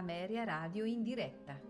Ameria 0.00 0.44
Radio 0.44 0.86
in 0.86 1.02
diretta. 1.02 1.69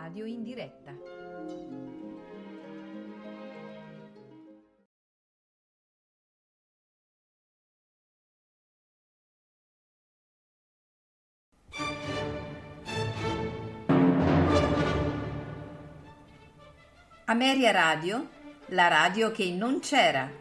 Radio 0.00 0.26
in 0.26 0.44
diretta. 0.44 0.94
Ameria 17.24 17.72
Radio, 17.72 18.28
la 18.66 18.86
radio 18.86 19.32
che 19.32 19.50
non 19.50 19.80
c'era. 19.80 20.37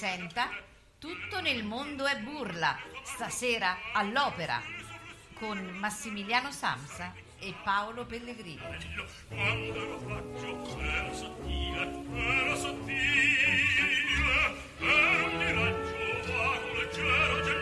Presenta 0.00 0.48
Tutto 0.98 1.42
nel 1.42 1.62
mondo 1.62 2.06
è 2.06 2.18
burla, 2.20 2.74
stasera 3.02 3.76
all'opera, 3.92 4.62
con 5.34 5.58
Massimiliano 5.58 6.50
Samsa 6.50 7.12
e 7.38 7.54
Paolo 7.62 8.06
Pellegrini. 8.06 8.60
ero 9.28 11.14
sottile. 12.56 13.18
Ero 14.78 15.26
un 15.26 15.36
miraggio 15.36 16.32
vago, 16.32 16.72
leggero, 16.80 17.59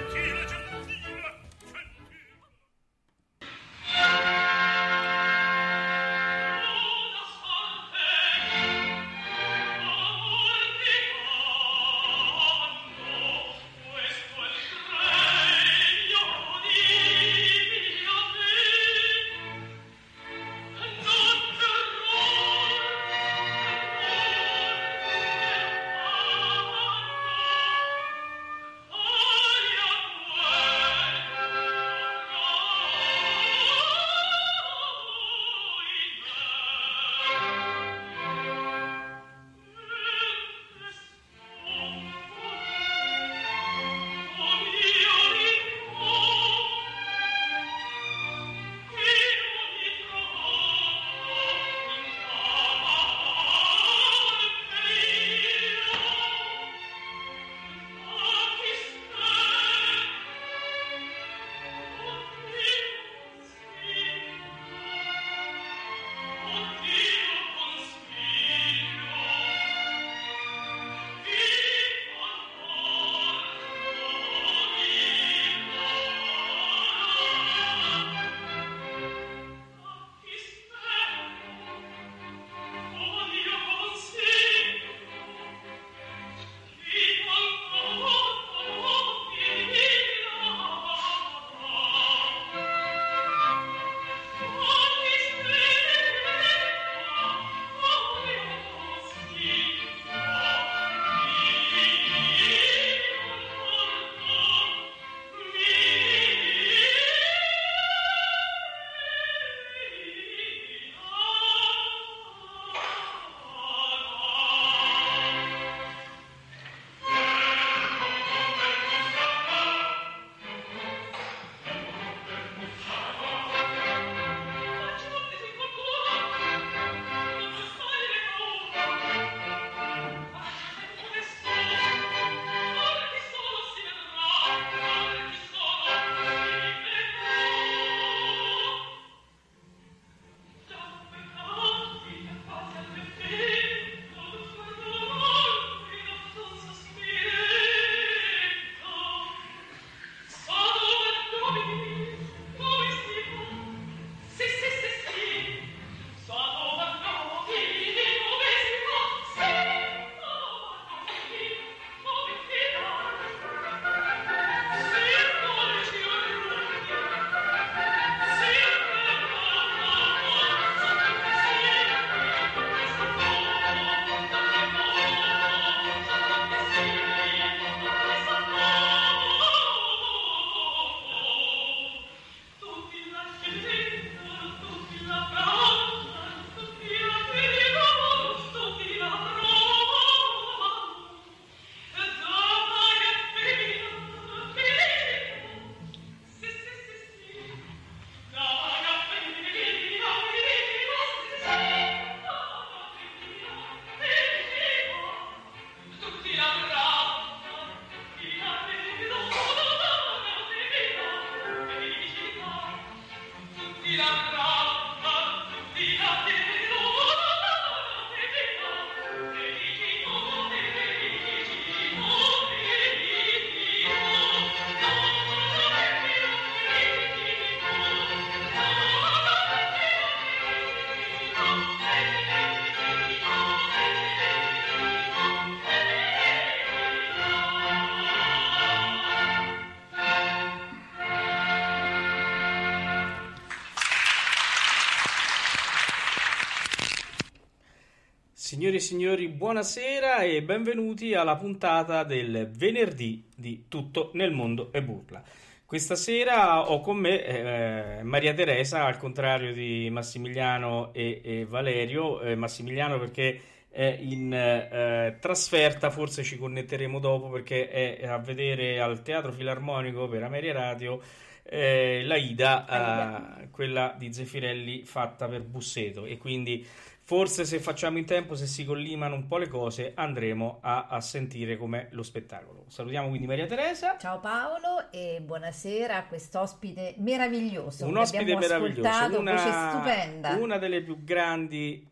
Signori 248.59 248.77
e 248.77 248.81
signori, 248.81 249.29
buonasera 249.29 250.23
e 250.23 250.43
benvenuti 250.43 251.15
alla 251.15 251.37
puntata 251.37 252.03
del 252.03 252.51
venerdì 252.51 253.23
di 253.37 253.67
Tutto 253.69 254.11
nel 254.15 254.33
mondo 254.33 254.73
e 254.73 254.83
burla. 254.83 255.23
Questa 255.65 255.95
sera 255.95 256.69
ho 256.69 256.81
con 256.81 256.97
me 256.97 257.25
eh, 257.25 258.03
Maria 258.03 258.35
Teresa, 258.35 258.85
al 258.85 258.99
contrario 258.99 259.53
di 259.53 259.89
Massimiliano 259.93 260.93
e, 260.93 261.21
e 261.23 261.45
Valerio. 261.45 262.21
Eh, 262.21 262.35
Massimiliano 262.35 262.99
perché 262.99 263.41
è 263.71 263.97
in 264.01 264.35
eh, 264.35 265.19
trasferta, 265.21 265.91
forse 265.91 266.25
ci 266.25 266.37
connetteremo 266.37 266.99
dopo 266.99 267.29
perché 267.29 267.69
è 267.71 268.09
a 268.09 268.19
vedere 268.19 268.81
al 268.81 269.03
Teatro 269.03 269.31
Filarmonico 269.31 270.09
per 270.09 270.25
Ameria 270.25 270.53
Radio 270.53 271.01
eh, 271.45 272.03
la 272.05 272.17
Ida, 272.17 273.43
eh, 273.43 273.51
quella 273.51 273.95
di 273.97 274.13
Zeffirelli 274.13 274.83
fatta 274.85 275.29
per 275.29 275.43
Busseto 275.45 276.05
e 276.05 276.19
quindi 276.19 276.67
forse 277.09 277.47
se 277.47 277.59
facciamo 277.59 277.97
in 277.97 278.05
tempo, 278.05 278.35
se 278.35 278.47
si 278.47 278.67
collimano 278.67 279.15
un 279.15 279.27
po' 279.27 279.39
le 279.39 279.49
cose, 279.49 279.93
andremo 279.95 280.59
a, 280.61 280.89
a 280.89 281.01
sentire 281.01 281.57
com'è 281.57 281.89
lo 281.93 282.03
spettacolo. 282.03 282.67
Salutiamo 282.69 283.09
quindi 283.09 283.27
Maria 283.27 283.47
Teresa. 283.47 283.97
Ciao 283.97 284.21
Paolo 284.21 284.91
e 284.91 285.23
buonasera 285.25 285.97
a 285.97 286.05
quest'ospite 286.05 286.97
meraviglioso. 286.99 287.87
Un 287.87 287.97
ospite 287.97 288.37
meraviglioso, 288.37 289.21
una, 289.21 289.33
voce 289.33 289.51
stupenda. 289.51 290.35
Una 290.35 290.59
delle 290.59 290.83
più 290.83 291.03
grandi 291.03 291.89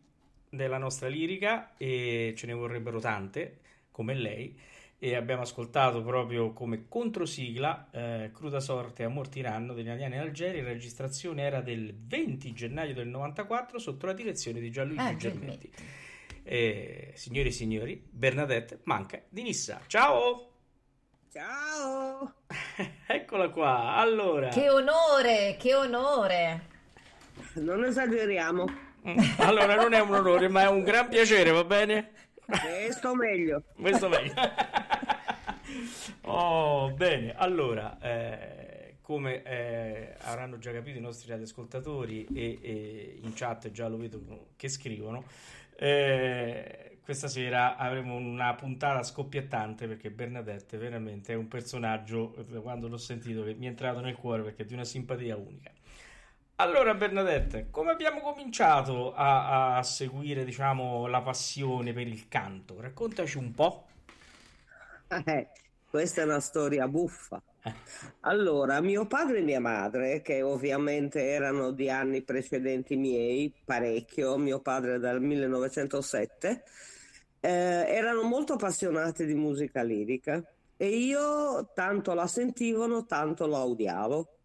della 0.51 0.77
nostra 0.77 1.07
lirica 1.07 1.71
e 1.77 2.35
ce 2.37 2.45
ne 2.45 2.53
vorrebbero 2.53 2.99
tante 2.99 3.61
come 3.89 4.13
lei 4.13 4.55
e 4.99 5.15
abbiamo 5.15 5.43
ascoltato 5.43 6.01
proprio 6.01 6.53
come 6.53 6.87
controsigla 6.87 7.89
eh, 7.91 8.31
Cruda 8.33 8.59
sorte 8.59 9.03
a 9.03 9.09
Mortiranno 9.09 9.73
degli 9.73 9.85
Italiani 9.85 10.15
in 10.15 10.21
Algeria. 10.21 10.63
La 10.63 10.69
registrazione 10.69 11.43
era 11.43 11.61
del 11.61 11.93
20 11.95 12.51
gennaio 12.53 12.95
del 12.95 13.07
94 13.07 13.77
sotto 13.77 14.07
la 14.07 14.13
direzione 14.13 14.59
di 14.59 14.71
Gianluigi 14.71 15.03
ah, 15.03 15.15
Germetti. 15.15 15.71
Eh, 16.43 17.11
signori 17.13 17.49
e 17.49 17.51
signori, 17.51 18.01
Bernadette 18.09 18.79
Manca 18.83 19.21
di 19.29 19.43
Nissa. 19.43 19.81
Ciao! 19.85 20.51
Ciao! 21.31 22.33
Eccola 23.05 23.49
qua. 23.49 23.95
Allora, 23.95 24.49
che 24.49 24.69
onore, 24.69 25.57
che 25.59 25.75
onore! 25.75 26.75
Non 27.55 27.83
esageriamo. 27.83 28.65
Mm, 29.07 29.17
allora, 29.37 29.75
non 29.75 29.93
è 29.93 29.99
un 29.99 30.13
onore, 30.13 30.47
ma 30.47 30.63
è 30.63 30.67
un 30.67 30.83
gran 30.83 31.07
piacere, 31.07 31.51
va 31.51 31.63
bene? 31.63 32.11
Questo 32.47 33.13
meglio. 33.13 33.63
Questo 33.75 34.07
meglio. 34.07 34.33
oh, 36.21 36.91
bene. 36.91 37.35
Allora, 37.35 37.99
eh, 37.99 38.95
come 39.01 39.43
eh, 39.43 40.15
avranno 40.21 40.57
già 40.57 40.71
capito 40.71 40.97
i 40.97 41.01
nostri 41.01 41.29
radioascoltatori 41.29 42.25
e, 42.33 42.59
e 42.61 43.19
in 43.21 43.33
chat 43.33 43.69
già 43.71 43.87
lo 43.87 43.97
vedo 43.97 44.49
che 44.55 44.69
scrivono, 44.69 45.25
eh, 45.75 46.99
questa 47.03 47.27
sera 47.27 47.77
avremo 47.77 48.15
una 48.15 48.53
puntata 48.55 49.03
scoppiettante 49.03 49.87
perché 49.87 50.09
Bernadette 50.09 50.77
veramente 50.77 51.33
è 51.33 51.35
un 51.35 51.47
personaggio, 51.47 52.33
quando 52.61 52.87
l'ho 52.87 52.97
sentito, 52.97 53.43
che 53.43 53.53
mi 53.53 53.65
è 53.65 53.69
entrato 53.69 54.01
nel 54.01 54.15
cuore 54.15 54.43
perché 54.43 54.63
è 54.63 54.65
di 54.65 54.73
una 54.73 54.83
simpatia 54.83 55.37
unica. 55.37 55.71
Allora, 56.59 56.95
Bernadette, 56.95 57.67
come 57.69 57.91
abbiamo 57.91 58.19
cominciato 58.19 59.13
a, 59.13 59.77
a, 59.77 59.83
seguire, 59.83 60.43
diciamo, 60.43 61.05
la 61.05 61.21
passione 61.21 61.93
per 61.93 62.07
il 62.07 62.27
canto? 62.27 62.81
Raccontaci 62.81 63.37
un 63.37 63.53
po'. 63.53 63.85
Eh, 65.07 65.49
questa 65.87 66.21
è 66.21 66.23
una 66.23 66.39
storia 66.39 66.87
buffa. 66.87 67.39
Eh. 67.61 67.73
Allora, 68.21 68.81
mio 68.81 69.05
padre 69.05 69.37
e 69.37 69.41
mia 69.43 69.59
madre, 69.59 70.23
che 70.23 70.41
ovviamente 70.41 71.27
erano 71.27 71.69
di 71.69 71.91
anni 71.91 72.23
precedenti 72.23 72.95
miei, 72.95 73.53
parecchio, 73.63 74.35
mio 74.37 74.59
padre 74.59 74.97
dal 74.97 75.21
1907, 75.21 76.63
eh, 77.39 77.49
erano 77.49 78.23
molto 78.23 78.53
appassionati 78.53 79.27
di 79.27 79.35
musica 79.35 79.83
lirica 79.83 80.43
e 80.75 80.87
io 80.87 81.69
tanto 81.75 82.15
la 82.15 82.25
sentivano, 82.25 83.05
tanto 83.05 83.45
la 83.45 83.63
odiavo 83.63 84.36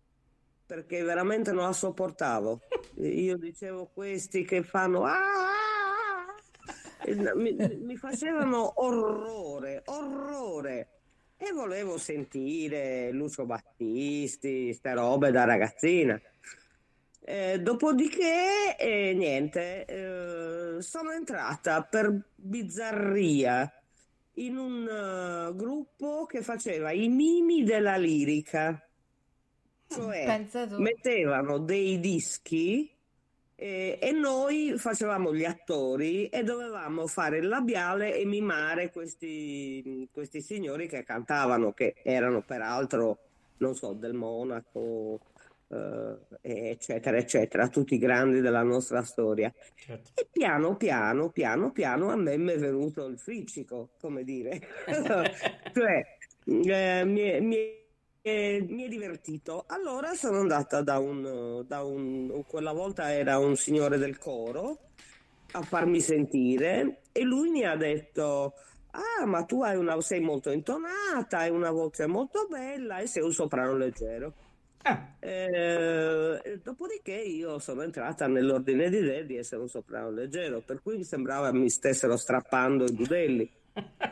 perché 0.73 1.03
veramente 1.03 1.53
non 1.53 1.65
la 1.65 1.73
sopportavo. 1.75 2.61
Io 3.05 3.37
dicevo 3.37 3.91
questi 3.93 4.43
che 4.43 4.63
fanno 4.63 5.05
ah, 5.05 5.19
ah, 7.05 7.35
mi, 7.35 7.55
mi 7.79 7.97
facevano 7.99 8.83
orrore, 8.83 9.83
orrore. 9.85 10.89
E 11.37 11.53
volevo 11.53 11.99
sentire 11.99 13.11
Lucio 13.13 13.45
Battisti, 13.45 14.73
ste 14.73 14.95
robe 14.95 15.31
da 15.31 15.45
ragazzina. 15.45 16.19
Eh, 17.21 17.61
dopodiché, 17.61 18.75
eh, 18.79 19.13
niente, 19.13 19.85
eh, 19.85 20.81
sono 20.81 21.11
entrata 21.11 21.83
per 21.83 22.19
bizzarria 22.35 23.71
in 24.37 24.57
un 24.57 25.49
uh, 25.51 25.55
gruppo 25.55 26.25
che 26.25 26.41
faceva 26.41 26.93
i 26.93 27.09
mimi 27.09 27.63
della 27.63 27.99
lirica 27.99 28.83
cioè 29.95 30.69
mettevano 30.79 31.59
dei 31.59 32.01
dischi 32.01 32.91
eh, 33.63 33.97
e 34.01 34.11
noi 34.11 34.75
facevamo 34.77 35.33
gli 35.33 35.45
attori 35.45 36.27
e 36.27 36.43
dovevamo 36.43 37.07
fare 37.07 37.39
il 37.39 37.47
labiale 37.47 38.17
e 38.17 38.25
mimare 38.25 38.91
questi, 38.91 40.09
questi 40.13 40.41
signori 40.41 40.89
che 40.89 41.05
cantavano, 41.05 41.73
che 41.73 41.95
erano 42.03 42.43
peraltro, 42.43 43.19
non 43.59 43.77
so, 43.77 43.93
del 43.93 44.15
Monaco, 44.15 45.21
eh, 45.69 46.71
eccetera, 46.71 47.17
eccetera, 47.17 47.69
tutti 47.69 47.95
i 47.95 47.99
grandi 47.99 48.41
della 48.41 48.63
nostra 48.63 49.03
storia. 49.05 49.53
Certo. 49.77 50.11
E 50.15 50.27
piano, 50.31 50.77
piano, 50.77 51.31
piano, 51.31 51.71
piano 51.71 52.11
a 52.11 52.17
me 52.17 52.37
mi 52.37 52.53
è 52.53 52.59
venuto 52.59 53.07
il 53.07 53.17
friccico, 53.17 53.91
come 54.01 54.25
dire. 54.25 54.61
cioè, 55.73 56.05
eh, 56.47 57.05
mi, 57.05 57.41
mi 57.41 57.82
e 58.23 58.65
mi 58.69 58.85
è 58.85 58.89
divertito. 58.89 59.65
Allora 59.67 60.15
sono 60.15 60.39
andata 60.39 60.81
da 60.81 60.99
un, 60.99 61.65
da 61.67 61.83
un, 61.83 62.45
quella 62.47 62.73
volta 62.73 63.13
era 63.13 63.39
un 63.39 63.57
signore 63.57 63.99
del 63.99 64.17
coro 64.17 64.79
a 65.55 65.63
farmi 65.63 66.01
sentire 66.01 67.03
e 67.13 67.23
lui 67.23 67.51
mi 67.51 67.65
ha 67.65 67.77
detto 67.77 68.55
ah 68.93 69.27
ma 69.27 69.45
tu 69.45 69.63
una, 69.63 70.01
sei 70.01 70.21
molto 70.21 70.51
intonata, 70.51 71.39
hai 71.39 71.51
una 71.51 71.71
voce 71.71 72.07
molto 72.07 72.47
bella 72.49 73.01
e 73.01 73.07
sei 73.07 73.23
un 73.23 73.33
soprano 73.33 73.77
leggero. 73.77 74.35
Ah. 74.85 75.15
Eh, 75.21 76.61
dopodiché 76.63 77.15
io 77.15 77.59
sono 77.59 77.83
entrata 77.83 78.27
nell'ordine 78.27 78.89
di 78.89 78.99
idee 78.99 79.27
di 79.27 79.37
essere 79.37 79.61
un 79.61 79.69
soprano 79.69 80.11
leggero, 80.11 80.61
per 80.61 80.81
cui 80.83 80.97
mi 80.97 81.05
sembrava 81.05 81.53
mi 81.53 81.71
stessero 81.71 82.17
strappando 82.17 82.85
i 82.85 82.93
budelli 82.93 83.51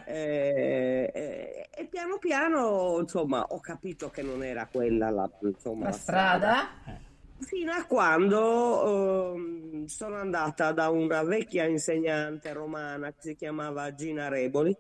e, 0.07 1.11
e, 1.13 1.69
e, 1.71 1.87
piano 1.87 2.19
piano 2.19 2.99
insomma 3.01 3.43
ho 3.43 3.61
capito 3.61 4.11
che 4.11 4.23
non 4.23 4.43
era 4.43 4.67
quella 4.67 5.11
la, 5.11 5.31
insomma, 5.43 5.85
la, 5.85 5.91
la 5.91 5.97
strada. 5.97 6.69
strada. 6.83 7.01
fino 7.41 7.73
a 7.73 7.85
quando 7.85 9.35
um, 9.35 9.85
sono 9.87 10.17
andata 10.17 10.73
da 10.73 10.89
una 10.89 11.23
vecchia 11.23 11.67
insegnante 11.67 12.53
romana 12.53 13.13
che 13.13 13.21
si 13.21 13.37
chiamava 13.37 13.95
Gina 13.95 14.29
Reboli 14.29 14.77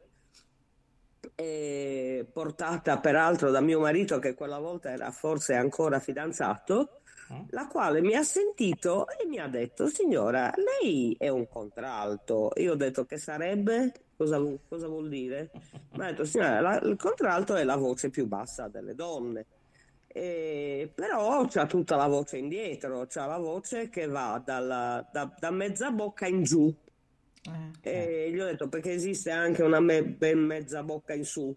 portata 2.32 2.98
peraltro 2.98 3.50
da 3.50 3.60
mio 3.60 3.80
marito 3.80 4.18
che 4.18 4.34
quella 4.34 4.58
volta 4.58 4.90
era 4.90 5.10
forse 5.10 5.54
ancora 5.54 5.98
fidanzato. 5.98 6.99
La 7.50 7.66
quale 7.66 8.00
mi 8.00 8.14
ha 8.14 8.22
sentito 8.22 9.06
e 9.08 9.26
mi 9.26 9.38
ha 9.38 9.48
detto 9.48 9.86
signora 9.86 10.52
lei 10.56 11.14
è 11.18 11.28
un 11.28 11.46
contralto 11.48 12.50
io 12.56 12.72
ho 12.72 12.76
detto 12.76 13.04
che 13.04 13.18
sarebbe 13.18 13.92
Cosa, 14.20 14.38
cosa 14.68 14.86
vuol 14.86 15.08
dire? 15.08 15.50
Ma 15.92 16.04
ha 16.04 16.10
detto, 16.10 16.26
signora, 16.26 16.60
la, 16.60 16.78
il 16.80 16.96
contralto 16.96 17.56
è 17.56 17.64
la 17.64 17.76
voce 17.76 18.10
più 18.10 18.26
bassa 18.26 18.68
delle 18.68 18.94
donne. 18.94 19.46
E, 20.06 20.92
però 20.94 21.46
c'ha 21.46 21.64
tutta 21.64 21.96
la 21.96 22.06
voce 22.06 22.36
indietro, 22.36 23.06
c'ha 23.08 23.24
la 23.24 23.38
voce 23.38 23.88
che 23.88 24.06
va 24.06 24.38
dalla, 24.44 25.08
da, 25.10 25.34
da, 25.38 25.50
mezza 25.50 25.90
bocca 25.90 26.26
in 26.26 26.42
giù. 26.42 26.70
Eh, 27.80 27.90
e 27.90 28.26
eh. 28.26 28.30
gli 28.30 28.38
ho 28.38 28.44
detto 28.44 28.68
perché 28.68 28.92
esiste 28.92 29.30
anche 29.30 29.62
una 29.62 29.80
me, 29.80 30.04
ben 30.04 30.40
mezza 30.40 30.82
bocca 30.82 31.14
in 31.14 31.24
su. 31.24 31.56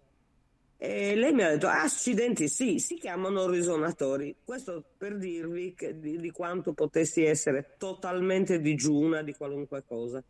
E 0.76 1.14
lei 1.14 1.32
mi 1.32 1.42
ha 1.42 1.50
detto: 1.50 1.66
accidenti, 1.66 2.48
sì, 2.48 2.78
si 2.78 2.96
chiamano 2.96 3.48
risonatori. 3.48 4.36
Questo 4.44 4.84
per 4.96 5.16
dirvi 5.16 5.74
che, 5.74 5.98
di, 5.98 6.18
di 6.18 6.30
quanto 6.30 6.72
potessi 6.72 7.24
essere 7.24 7.74
totalmente 7.78 8.60
digiuna 8.60 9.22
di 9.22 9.34
qualunque 9.34 9.84
cosa. 9.86 10.22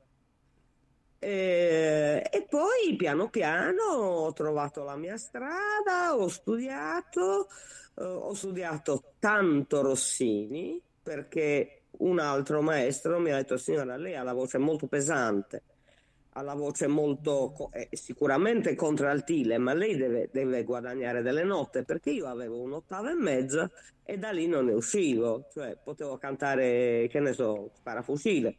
Eh, 1.18 2.22
e 2.30 2.46
poi 2.50 2.96
piano 2.96 3.30
piano 3.30 3.82
ho 3.82 4.32
trovato 4.34 4.84
la 4.84 4.96
mia 4.96 5.16
strada, 5.16 6.14
ho 6.14 6.28
studiato, 6.28 7.48
eh, 7.96 8.04
ho 8.04 8.34
studiato 8.34 9.14
tanto 9.18 9.80
Rossini 9.80 10.78
perché 11.02 11.84
un 11.98 12.18
altro 12.18 12.60
maestro 12.60 13.18
mi 13.18 13.30
ha 13.30 13.36
detto 13.36 13.56
signora 13.56 13.96
lei 13.96 14.16
ha 14.16 14.22
la 14.22 14.34
voce 14.34 14.58
molto 14.58 14.86
pesante, 14.86 15.62
ha 16.36 16.42
la 16.42 16.54
voce 16.54 16.86
molto 16.86 17.70
eh, 17.72 17.88
sicuramente 17.92 18.74
contraltile, 18.74 19.58
ma 19.58 19.72
lei 19.72 19.96
deve, 19.96 20.28
deve, 20.32 20.64
guadagnare 20.64 21.22
delle 21.22 21.44
note 21.44 21.84
perché 21.84 22.10
io 22.10 22.26
avevo 22.26 22.60
un'ottava 22.60 23.10
e 23.10 23.14
mezza 23.14 23.70
e 24.04 24.18
da 24.18 24.30
lì 24.30 24.46
non 24.46 24.66
ne 24.66 24.72
uscivo, 24.72 25.46
cioè 25.52 25.76
potevo 25.82 26.18
cantare 26.18 27.06
che 27.08 27.20
ne 27.20 27.32
so, 27.32 27.70
sparafucile 27.74 28.56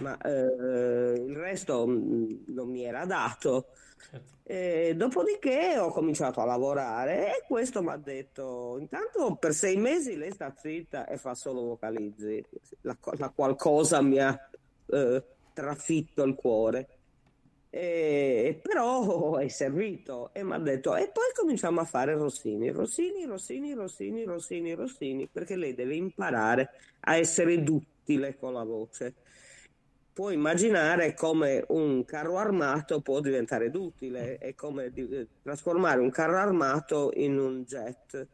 ma 0.00 0.16
eh, 0.18 1.14
il 1.26 1.36
resto 1.36 1.86
mh, 1.86 2.44
non 2.46 2.70
mi 2.70 2.84
era 2.84 3.04
dato. 3.04 3.68
Certo. 3.98 4.34
E 4.48 4.94
dopodiché 4.96 5.76
ho 5.78 5.90
cominciato 5.90 6.40
a 6.40 6.44
lavorare 6.44 7.38
e 7.38 7.44
questo 7.46 7.82
mi 7.82 7.90
ha 7.90 7.96
detto, 7.96 8.76
intanto 8.78 9.34
per 9.34 9.52
sei 9.52 9.76
mesi 9.76 10.16
lei 10.16 10.30
sta 10.30 10.54
zitta 10.56 11.06
e 11.06 11.16
fa 11.16 11.34
solo 11.34 11.62
vocalizzi, 11.62 12.44
la, 12.82 12.96
la 13.18 13.30
qualcosa 13.30 14.00
mi 14.02 14.20
ha 14.20 14.38
eh, 14.86 15.24
trafitto 15.52 16.22
il 16.22 16.34
cuore. 16.34 16.88
E, 17.76 18.58
però 18.62 19.36
è 19.36 19.48
servito 19.48 20.30
e 20.32 20.42
mi 20.42 20.54
ha 20.54 20.58
detto 20.58 20.96
e 20.96 21.10
poi 21.12 21.26
cominciamo 21.34 21.82
a 21.82 21.84
fare 21.84 22.14
Rossini, 22.14 22.70
Rossini, 22.70 23.26
Rossini, 23.26 23.74
Rossini, 23.74 24.24
Rossini, 24.24 24.72
Rossini, 24.72 25.28
perché 25.30 25.56
lei 25.56 25.74
deve 25.74 25.94
imparare 25.94 26.70
a 27.00 27.16
essere 27.16 27.62
duttile 27.62 28.38
con 28.38 28.54
la 28.54 28.64
voce. 28.64 29.12
Puoi 30.10 30.32
immaginare 30.32 31.12
come 31.12 31.62
un 31.68 32.02
carro 32.06 32.38
armato 32.38 33.02
può 33.02 33.20
diventare 33.20 33.70
duttile, 33.70 34.38
è 34.38 34.54
come 34.54 34.90
di- 34.90 35.06
eh, 35.10 35.26
trasformare 35.42 36.00
un 36.00 36.10
carro 36.10 36.38
armato 36.38 37.10
in 37.16 37.38
un 37.38 37.62
jet. 37.64 38.26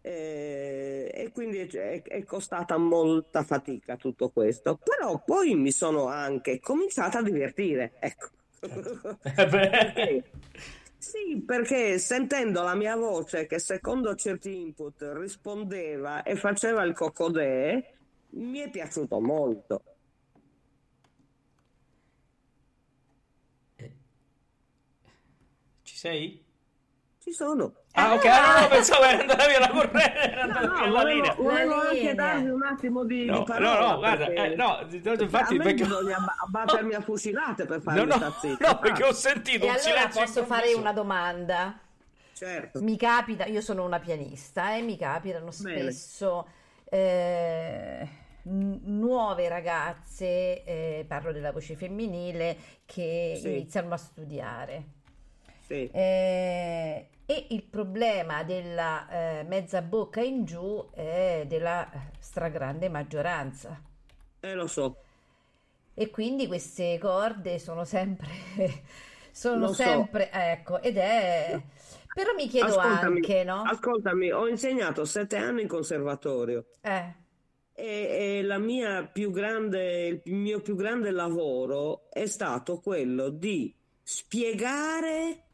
E, 0.00 1.10
e 1.12 1.30
quindi 1.32 1.58
è, 1.58 2.02
è 2.02 2.24
costata 2.24 2.78
molta 2.78 3.42
fatica 3.42 3.96
tutto 3.98 4.30
questo, 4.30 4.78
però 4.82 5.22
poi 5.22 5.54
mi 5.54 5.70
sono 5.70 6.06
anche 6.06 6.58
cominciata 6.60 7.18
a 7.18 7.22
divertire, 7.22 7.92
ecco. 7.98 8.38
Eh 9.36 9.46
beh. 9.46 9.70
Perché? 9.70 10.30
Sì, 10.98 11.42
perché 11.46 11.98
sentendo 11.98 12.62
la 12.62 12.74
mia 12.74 12.94
voce 12.96 13.46
che 13.46 13.58
secondo 13.58 14.14
certi 14.14 14.54
input 14.60 15.02
rispondeva 15.14 16.22
e 16.22 16.36
faceva 16.36 16.82
il 16.82 16.92
cocodè, 16.92 17.94
mi 18.32 18.58
è 18.58 18.68
piaciuto 18.70 19.18
molto. 19.20 19.82
Ci 25.82 25.96
sei? 25.96 26.42
Ci 27.18 27.32
sono. 27.32 27.79
Ah, 27.92 28.14
ok, 28.14 28.24
ah, 28.26 28.40
no, 28.40 28.60
no, 28.62 28.68
pensavo 28.68 29.02
era 29.04 29.20
andata 29.20 29.46
via 29.48 29.58
la 29.58 29.68
corrente, 29.68 30.18
era 30.30 30.42
No, 30.42 30.54
andata 30.58 30.66
no, 30.66 30.74
via 30.78 30.90
la 30.90 31.02
volevo, 31.02 31.04
linea. 31.04 31.36
volevo 31.36 31.74
La 31.82 31.90
anche 31.90 32.14
darvi 32.14 32.48
un 32.48 32.62
attimo 32.62 33.04
di, 33.04 33.28
No, 33.28 33.32
di 33.32 33.42
no, 33.56 33.76
parola, 33.76 33.78
no, 33.78 33.98
guarda, 33.98 34.32
perché 34.32 34.32
eh, 34.32 34.54
no, 34.56 34.86
infatti 35.18 35.54
a 35.54 35.60
perché... 35.60 35.84
bisogna 35.84 36.16
abba- 36.16 36.36
abbattermi 36.40 36.94
a 36.94 37.00
fucilate 37.02 37.66
per 37.66 37.82
No, 37.82 37.82
farmi 37.82 38.06
no, 38.06 38.16
star 38.16 38.36
zitta. 38.38 38.68
no, 38.68 38.78
perché 38.78 39.04
ho 39.04 39.12
Ah, 39.12 39.12
sentito 39.12 39.66
E 39.66 39.68
un 39.68 39.76
allora 39.76 39.78
silenzio 39.78 40.10
posso 40.10 40.44
fare 40.44 40.72
una 40.74 40.92
domanda? 40.92 41.78
certo. 42.32 42.80
Mi 42.80 42.96
capita, 42.96 43.44
io 43.46 43.60
sono 43.60 43.84
una 43.84 43.98
pianista 43.98 44.74
e 44.76 44.82
mi 44.82 44.96
capitano 44.96 45.50
spesso 45.50 46.48
eh, 46.84 48.08
nuove 48.44 49.48
ragazze, 49.48 50.64
eh, 50.64 51.04
parlo 51.06 51.32
della 51.32 51.52
voce 51.52 51.76
femminile, 51.76 52.56
che 52.86 53.40
Sì. 53.40 53.48
iniziano 53.48 53.92
a 53.92 53.96
studiare. 53.98 54.84
Sì. 55.70 55.90
Eh, 55.92 57.08
e 57.26 57.46
il 57.50 57.62
problema 57.64 58.42
della 58.44 59.08
eh, 59.40 59.42
mezza 59.44 59.82
bocca 59.82 60.20
in 60.20 60.44
giù 60.44 60.88
è 60.92 61.44
della 61.48 61.88
stragrande 62.18 62.88
maggioranza. 62.88 63.80
Eh, 64.42 64.54
lo 64.54 64.66
so. 64.68 65.06
E 65.94 66.10
quindi 66.10 66.46
queste 66.46 66.98
corde 66.98 67.58
sono 67.58 67.84
sempre, 67.84 68.28
sono 69.32 69.68
Lo 69.68 69.72
so. 69.74 70.08
sempre, 70.08 70.30
ecco, 70.32 70.80
ed 70.80 70.96
è, 70.96 71.62
però 72.12 72.32
mi 72.34 72.48
chiedo 72.48 72.76
Ascoltami, 72.76 73.20
anche, 73.20 73.44
no? 73.44 73.72
ascoltami, 73.72 74.30
ho 74.30 74.46
insegnato 74.46 75.04
sette 75.04 75.36
anni 75.36 75.62
in 75.62 75.68
conservatorio. 75.68 76.66
Eh, 76.82 77.14
E, 77.72 78.38
e 78.38 78.42
la 78.42 78.58
mia 78.58 79.06
più 79.06 79.30
grande, 79.30 80.22
il 80.24 80.34
mio 80.34 80.60
più 80.60 80.74
grande 80.76 81.10
lavoro 81.10 82.08
è 82.10 82.26
stato 82.26 82.80
quello 82.80 83.30
di 83.30 83.74
spiegare 84.02 85.44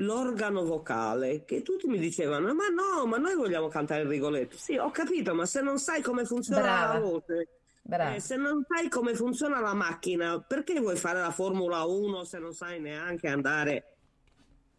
l'organo 0.00 0.64
vocale, 0.64 1.44
che 1.44 1.62
tutti 1.62 1.86
mi 1.86 1.98
dicevano, 1.98 2.52
ma 2.54 2.68
no, 2.68 3.06
ma 3.06 3.16
noi 3.18 3.34
vogliamo 3.34 3.68
cantare 3.68 4.02
il 4.02 4.08
Rigoletto. 4.08 4.56
Sì, 4.56 4.76
ho 4.76 4.90
capito, 4.90 5.34
ma 5.34 5.44
se 5.46 5.60
non 5.60 5.78
sai 5.78 6.02
come 6.02 6.24
funziona 6.24 6.60
Brava. 6.62 6.92
la 6.94 7.00
voce, 7.00 7.48
eh, 7.90 8.20
se 8.20 8.36
non 8.36 8.64
sai 8.68 8.88
come 8.88 9.14
funziona 9.14 9.60
la 9.60 9.74
macchina, 9.74 10.40
perché 10.40 10.78
vuoi 10.80 10.96
fare 10.96 11.20
la 11.20 11.30
Formula 11.30 11.84
1 11.84 12.24
se 12.24 12.38
non 12.38 12.52
sai 12.54 12.80
neanche 12.80 13.28
andare? 13.28 13.96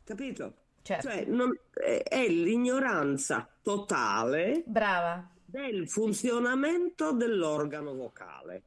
Capito? 0.03 0.53
Certo. 0.81 1.07
Cioè, 1.09 1.25
non- 1.25 1.57
è, 1.73 2.01
è 2.03 2.27
l'ignoranza 2.27 3.47
totale 3.61 4.63
Brava, 4.65 5.29
del 5.45 5.89
funzionamento 5.89 7.11
dell'organo 7.11 7.93
vocale. 7.93 8.63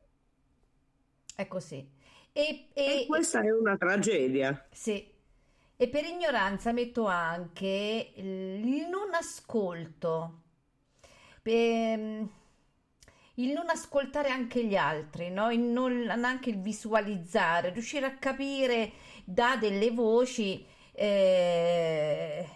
è 1.34 1.46
così. 1.48 1.88
E, 2.34 2.68
E 2.72 3.00
e- 3.02 3.06
questa 3.06 3.40
è 3.40 3.50
una 3.50 3.76
tragedia. 3.76 4.66
sì. 4.70 5.08
E 5.82 5.88
per 5.88 6.04
ignoranza 6.04 6.72
metto 6.72 7.06
anche 7.06 8.12
il 8.14 8.86
non 8.88 9.12
ascolto, 9.14 10.40
Ehm, 11.44 12.28
il 13.36 13.52
non 13.52 13.68
ascoltare 13.70 14.28
anche 14.28 14.64
gli 14.64 14.76
altri, 14.76 15.30
no? 15.30 15.50
Il 15.50 15.60
non, 15.60 16.08
anche 16.24 16.50
il 16.50 16.60
visualizzare, 16.60 17.70
riuscire 17.70 18.06
a 18.06 18.16
capire 18.16 18.92
da 19.24 19.56
delle 19.56 19.90
voci. 19.90 20.64
eh, 20.92 22.46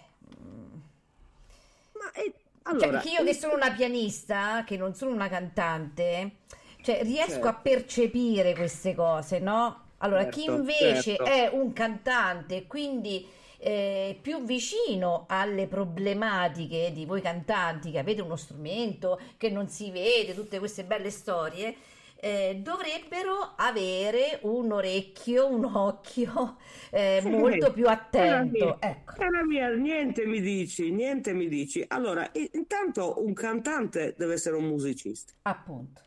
Ma 1.93 2.11
è- 2.11 2.33
Cioè, 2.75 2.89
allora, 2.89 2.89
perché 2.89 3.09
io 3.09 3.23
che 3.23 3.33
sono 3.33 3.55
una 3.55 3.71
pianista, 3.71 4.63
che 4.65 4.77
non 4.77 4.93
sono 4.93 5.11
una 5.11 5.27
cantante, 5.29 6.37
cioè 6.81 7.01
riesco 7.03 7.47
Certo. 7.47 7.47
a 7.47 7.53
percepire 7.55 8.53
queste 8.55 8.93
cose, 8.93 9.39
no? 9.39 9.85
Allora, 9.99 10.27
chi 10.27 10.43
Certo, 10.43 10.45
invece 10.45 11.15
certo. 11.15 11.23
è 11.23 11.49
un 11.51 11.73
cantante, 11.73 12.67
quindi 12.67 13.27
eh, 13.59 14.17
più 14.21 14.43
vicino 14.43 15.25
alle 15.27 15.67
problematiche 15.67 16.91
di 16.93 17.05
voi 17.05 17.21
cantanti 17.21 17.91
che 17.91 17.99
avete 17.99 18.21
uno 18.21 18.35
strumento 18.35 19.19
che 19.37 19.49
non 19.49 19.67
si 19.69 19.89
vede, 19.91 20.35
tutte 20.35 20.59
queste 20.59 20.83
belle 20.85 21.09
storie, 21.09 21.75
eh, 22.19 22.59
dovrebbero 22.63 23.53
avere 23.57 24.39
un 24.43 24.71
orecchio, 24.71 25.47
un 25.47 25.65
occhio 25.65 26.57
eh, 26.91 27.21
Sì, 27.21 27.29
molto 27.29 27.71
più 27.71 27.87
cara 28.09 28.43
attento. 28.43 28.45
mia, 28.45 28.79
Ecco, 28.81 29.13
cara 29.13 29.43
mia, 29.45 29.69
niente 29.75 30.25
mi 30.25 30.39
dici, 30.41 30.91
niente 30.91 31.33
mi 31.33 31.47
dici. 31.47 31.83
Allora, 31.87 32.29
intanto 32.53 33.21
un 33.23 33.33
cantante 33.33 34.13
deve 34.17 34.33
essere 34.33 34.55
un 34.55 34.65
musicista. 34.65 35.33
appunto. 35.43 36.03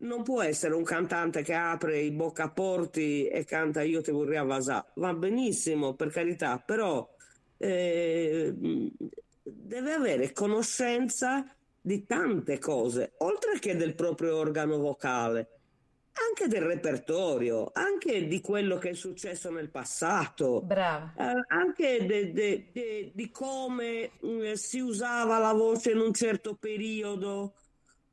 Non 0.00 0.22
può 0.22 0.40
essere 0.42 0.74
un 0.74 0.82
cantante 0.82 1.42
che 1.42 1.54
apre 1.54 2.00
i 2.00 2.10
boccaporti 2.10 3.26
e 3.28 3.44
canta 3.44 3.82
Io 3.82 4.00
te 4.00 4.12
vorrei 4.12 4.38
avvasà. 4.38 4.90
Va 4.94 5.12
benissimo, 5.12 5.94
per 5.94 6.10
carità, 6.10 6.58
però 6.58 7.06
eh, 7.58 8.54
deve 9.42 9.92
avere 9.92 10.32
conoscenza 10.32 11.44
di 11.82 12.06
tante 12.06 12.58
cose, 12.58 13.12
oltre 13.18 13.58
che 13.58 13.76
del 13.76 13.94
proprio 13.94 14.36
organo 14.36 14.78
vocale, 14.78 15.48
anche 16.28 16.48
del 16.48 16.62
repertorio, 16.62 17.70
anche 17.72 18.26
di 18.26 18.40
quello 18.40 18.78
che 18.78 18.90
è 18.90 18.94
successo 18.94 19.50
nel 19.50 19.70
passato. 19.70 20.60
Brava. 20.62 21.12
Eh, 21.16 21.44
anche 21.48 22.04
de- 22.06 22.32
de- 22.32 22.70
de- 22.72 23.10
di 23.14 23.30
come 23.30 24.12
mm, 24.24 24.52
si 24.52 24.80
usava 24.80 25.38
la 25.38 25.52
voce 25.52 25.92
in 25.92 25.98
un 25.98 26.12
certo 26.12 26.54
periodo, 26.54 27.54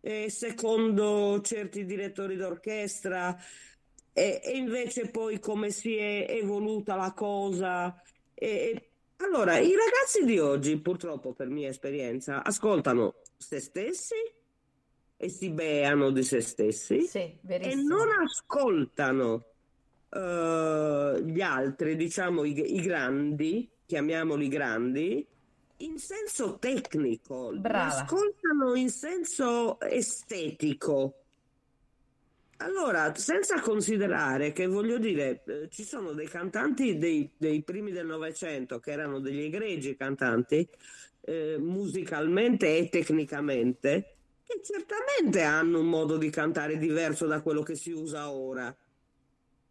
eh, 0.08 0.30
secondo 0.30 1.42
certi 1.42 1.84
direttori 1.84 2.38
d'orchestra, 2.38 3.38
e, 4.14 4.42
e 4.42 4.58
invece 4.58 5.10
poi 5.10 5.38
come 5.38 5.70
si 5.70 5.98
è 5.98 6.28
evoluta 6.30 6.96
la 6.96 7.12
cosa. 7.12 8.02
E- 8.34 8.92
allora, 9.18 9.58
i 9.58 9.74
ragazzi 9.76 10.24
di 10.24 10.40
oggi, 10.40 10.78
purtroppo 10.78 11.34
per 11.34 11.50
mia 11.50 11.68
esperienza, 11.68 12.42
ascoltano 12.42 13.16
se 13.36 13.60
stessi 13.60 14.16
e 15.18 15.30
si 15.30 15.50
beano 15.50 16.12
di 16.12 16.24
se 16.24 16.40
stessi 16.40 17.02
Sì, 17.02 17.38
e 17.46 17.76
non 17.76 18.08
ascoltano 18.24 19.44
eh, 20.10 21.22
gli 21.26 21.42
altri, 21.42 21.98
diciamo 21.98 22.46
i, 22.46 22.76
i 22.78 22.82
grandi, 22.82 23.70
chiamiamoli 23.86 24.48
grandi, 24.48 25.28
in 25.78 25.98
senso 26.00 26.58
tecnico, 26.60 27.52
Brava. 27.54 28.02
ascoltano 28.02 28.76
in 28.76 28.90
senso 28.90 29.80
estetico. 29.80 31.16
Allora, 32.58 33.14
senza 33.16 33.60
considerare 33.62 34.52
che 34.52 34.66
voglio 34.66 34.98
dire, 34.98 35.44
eh, 35.46 35.70
ci 35.70 35.84
sono 35.84 36.14
dei 36.14 36.28
cantanti 36.28 36.98
dei, 36.98 37.30
dei 37.38 37.62
primi 37.62 37.92
del 37.92 38.08
Novecento 38.08 38.80
che 38.80 38.92
erano 38.92 39.20
degli 39.20 39.42
egregi 39.42 39.96
cantanti, 39.96 40.68
eh, 41.22 41.58
musicalmente 41.60 42.78
e 42.78 42.90
tecnicamente, 42.90 44.16
che 44.44 44.62
certamente 44.64 45.44
hanno 45.44 45.82
un 45.82 45.88
modo 45.88 46.18
di 46.18 46.32
cantare 46.32 46.78
diverso 46.78 47.28
da 47.28 47.42
quello 47.42 47.62
che 47.62 47.76
si 47.76 47.92
usa 47.92 48.32
ora. 48.32 48.76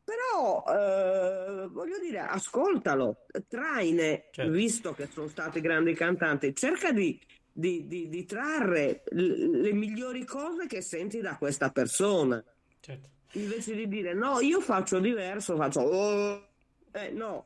Però, 0.07 0.63
eh, 0.69 1.67
voglio 1.67 1.99
dire, 1.99 2.21
ascoltalo, 2.21 3.27
traine, 3.49 4.29
Certo. 4.31 4.53
visto 4.53 4.93
che 4.95 5.09
sono 5.11 5.27
stati 5.27 5.61
grandi 5.61 5.95
cantanti, 5.95 6.55
cerca 6.55 6.93
di, 6.93 7.19
di- 7.53 7.89
di- 7.89 8.09
di 8.09 8.25
trarre 8.25 9.03
l- 9.11 9.61
le 9.63 9.73
migliori 9.73 10.25
cose 10.25 10.67
che 10.69 10.81
senti 10.81 11.21
da 11.21 11.37
questa 11.37 11.71
persona. 11.71 12.43
Certo. 12.81 13.09
invece 13.33 13.75
di 13.75 13.89
dire 13.89 14.15
no, 14.15 14.39
io 14.41 14.61
faccio 14.61 15.01
diverso, 15.01 15.57
faccio 15.57 15.81
oh. 15.81 16.49
eh 16.93 17.11
no, 17.11 17.45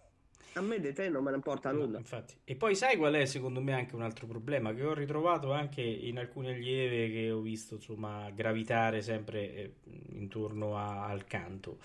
a 0.54 0.60
me 0.60 0.78
di 0.80 0.92
te 0.92 1.08
non 1.08 1.22
me 1.24 1.30
ne 1.30 1.36
importa 1.36 1.72
nulla. 1.72 1.92
No, 1.92 1.96
infatti. 1.98 2.34
E 2.44 2.56
poi 2.56 2.74
sai 2.76 2.96
qual 2.98 3.14
è 3.14 3.24
secondo 3.24 3.60
me 3.62 3.72
anche 3.72 3.94
un 3.94 4.02
altro 4.02 4.26
problema 4.26 4.74
che 4.74 4.84
ho 4.84 4.92
ritrovato 4.94 5.52
anche 5.52 5.80
in 5.80 6.18
alcune 6.18 6.50
allieve 6.54 7.10
che 7.10 7.30
ho 7.30 7.40
visto 7.40 7.76
insomma 7.76 8.30
gravitare 8.30 9.00
sempre 9.00 9.54
eh, 9.54 9.74
intorno 10.10 10.76
a, 10.76 11.06
al 11.06 11.24
canto, 11.26 11.78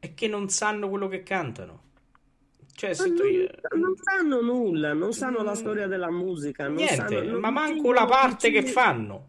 è 0.00 0.14
che 0.14 0.26
non 0.26 0.48
sanno 0.48 0.88
quello 0.88 1.06
che 1.06 1.22
cantano. 1.22 1.82
Cioè, 2.74 2.94
se 2.94 3.12
tu... 3.14 3.22
non, 3.22 3.80
non 3.80 3.94
sanno 3.96 4.40
nulla, 4.40 4.94
non 4.94 5.12
sanno 5.12 5.42
la 5.42 5.52
Mm. 5.52 5.54
storia 5.54 5.86
della 5.86 6.10
musica, 6.10 6.64
non 6.66 6.76
Niente, 6.76 6.96
sanno- 6.96 7.22
non 7.22 7.40
ma 7.40 7.50
manco 7.50 7.92
la 7.92 8.06
parte 8.06 8.50
che 8.50 8.62
fanno. 8.62 9.26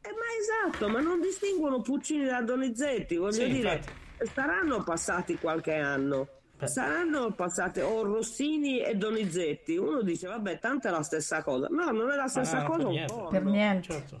Eh, 0.00 0.08
ma 0.10 0.70
esatto, 0.70 0.88
ma 0.88 1.00
non 1.00 1.20
distinguono 1.20 1.82
Puccini 1.82 2.24
da 2.24 2.40
Donizetti, 2.40 3.16
voglio 3.16 3.32
Sì, 3.32 3.48
dire, 3.50 3.74
infatti. 3.74 4.30
saranno 4.32 4.82
passati 4.82 5.36
qualche 5.36 5.74
anno, 5.74 6.28
Beh. 6.56 6.66
saranno 6.68 7.32
passate 7.32 7.82
o 7.82 8.02
Rossini 8.02 8.80
e 8.80 8.94
Donizetti, 8.94 9.76
uno 9.76 10.00
dice 10.02 10.28
vabbè, 10.28 10.58
tanto 10.58 10.88
è 10.88 10.90
la 10.90 11.02
stessa 11.02 11.42
cosa, 11.42 11.66
no, 11.68 11.90
non 11.90 12.08
è 12.10 12.16
la 12.16 12.28
stessa 12.28 12.62
Ah, 12.62 12.64
cosa, 12.64 12.78
per 12.78 12.86
un 12.86 12.92
niente. 12.92 13.14
Per 13.30 13.44
niente. 13.44 13.92
Certo. 13.92 14.20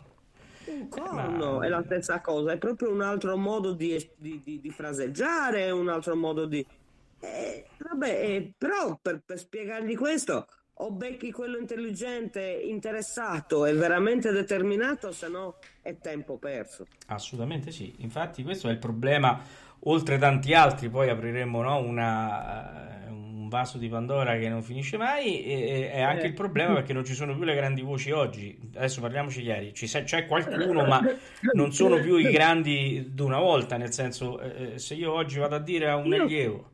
Un 0.66 0.88
Ma- 0.90 1.24
corno 1.24 1.62
è 1.62 1.68
la 1.68 1.82
stessa 1.84 2.20
cosa, 2.20 2.52
è 2.52 2.58
proprio 2.58 2.90
un 2.90 3.00
altro 3.00 3.36
modo 3.36 3.72
di, 3.72 3.96
di- 4.16 4.40
di- 4.44 4.60
di 4.60 4.70
fraseggiare, 4.70 5.70
un 5.70 5.88
altro 5.88 6.16
modo 6.16 6.46
di... 6.46 6.64
Eh, 7.20 7.66
vabbè, 7.78 8.08
eh, 8.08 8.52
però 8.56 8.98
per, 9.00 9.22
per 9.24 9.38
spiegargli 9.38 9.96
questo, 9.96 10.46
o 10.74 10.90
becchi 10.90 11.32
quello 11.32 11.56
intelligente, 11.56 12.42
interessato 12.42 13.64
e 13.64 13.72
veramente 13.72 14.30
determinato, 14.32 15.12
se 15.12 15.28
no 15.28 15.56
è 15.80 15.96
tempo 15.98 16.36
perso. 16.36 16.86
Assolutamente 17.06 17.70
sì, 17.70 17.94
infatti 17.98 18.42
questo 18.42 18.68
è 18.68 18.72
il 18.72 18.78
problema, 18.78 19.40
oltre 19.80 20.18
tanti 20.18 20.52
altri, 20.52 20.90
poi 20.90 21.08
apriremo 21.08 21.62
no, 21.62 21.78
una, 21.78 23.06
eh, 23.06 23.08
un 23.46 23.48
vaso 23.48 23.78
di 23.78 23.88
Pandora 23.88 24.36
che 24.38 24.48
non 24.48 24.62
finisce 24.62 24.96
mai, 24.96 25.44
e, 25.44 25.92
è 25.92 26.00
anche 26.00 26.24
Eh. 26.24 26.28
il 26.28 26.34
problema 26.34 26.74
perché 26.74 26.92
non 26.92 27.04
ci 27.04 27.14
sono 27.14 27.32
più 27.34 27.44
le 27.44 27.54
grandi 27.54 27.80
voci 27.80 28.10
oggi, 28.10 28.58
adesso 28.74 29.00
parliamoci 29.00 29.40
chiari, 29.42 29.72
sa- 29.74 30.02
c'è 30.02 30.26
qualcuno 30.26 30.84
ma 30.84 31.00
non 31.54 31.72
sono 31.72 32.00
più 32.00 32.16
i 32.16 32.30
grandi 32.30 33.12
d'una 33.14 33.38
volta, 33.38 33.76
nel 33.76 33.92
senso 33.92 34.40
eh, 34.40 34.72
eh, 34.74 34.78
se 34.78 34.94
io 34.94 35.12
oggi 35.12 35.38
vado 35.38 35.54
a 35.54 35.60
dire 35.60 35.88
a 35.88 35.94
un 35.96 36.06
Io- 36.12 36.22
allievo, 36.22 36.70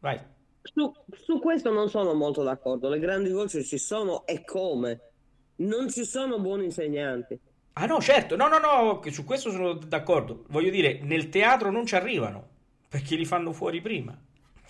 vai, 0.00 0.18
Su, 0.62 0.90
su 1.12 1.38
questo 1.38 1.70
non 1.70 1.88
sono 1.90 2.14
molto 2.14 2.42
d'accordo, 2.42 2.88
le 2.88 2.98
grandi 2.98 3.30
voci 3.30 3.62
ci 3.62 3.76
sono 3.78 4.26
e 4.26 4.42
come? 4.44 5.00
Non 5.56 5.90
ci 5.90 6.04
sono 6.06 6.38
buoni 6.38 6.64
insegnanti. 6.64 7.38
ah 7.74 7.84
no 7.86 8.00
certo, 8.00 8.36
no 8.36 8.48
no 8.48 8.58
no, 8.58 9.02
su 9.10 9.24
questo 9.24 9.50
sono 9.50 9.74
d'accordo, 9.74 10.44
voglio 10.48 10.70
dire, 10.70 11.00
nel 11.02 11.28
teatro 11.28 11.70
non 11.70 11.84
ci 11.84 11.94
arrivano, 11.94 12.46
perché 12.88 13.16
li 13.16 13.26
fanno 13.26 13.52
fuori 13.52 13.82
prima, 13.82 14.16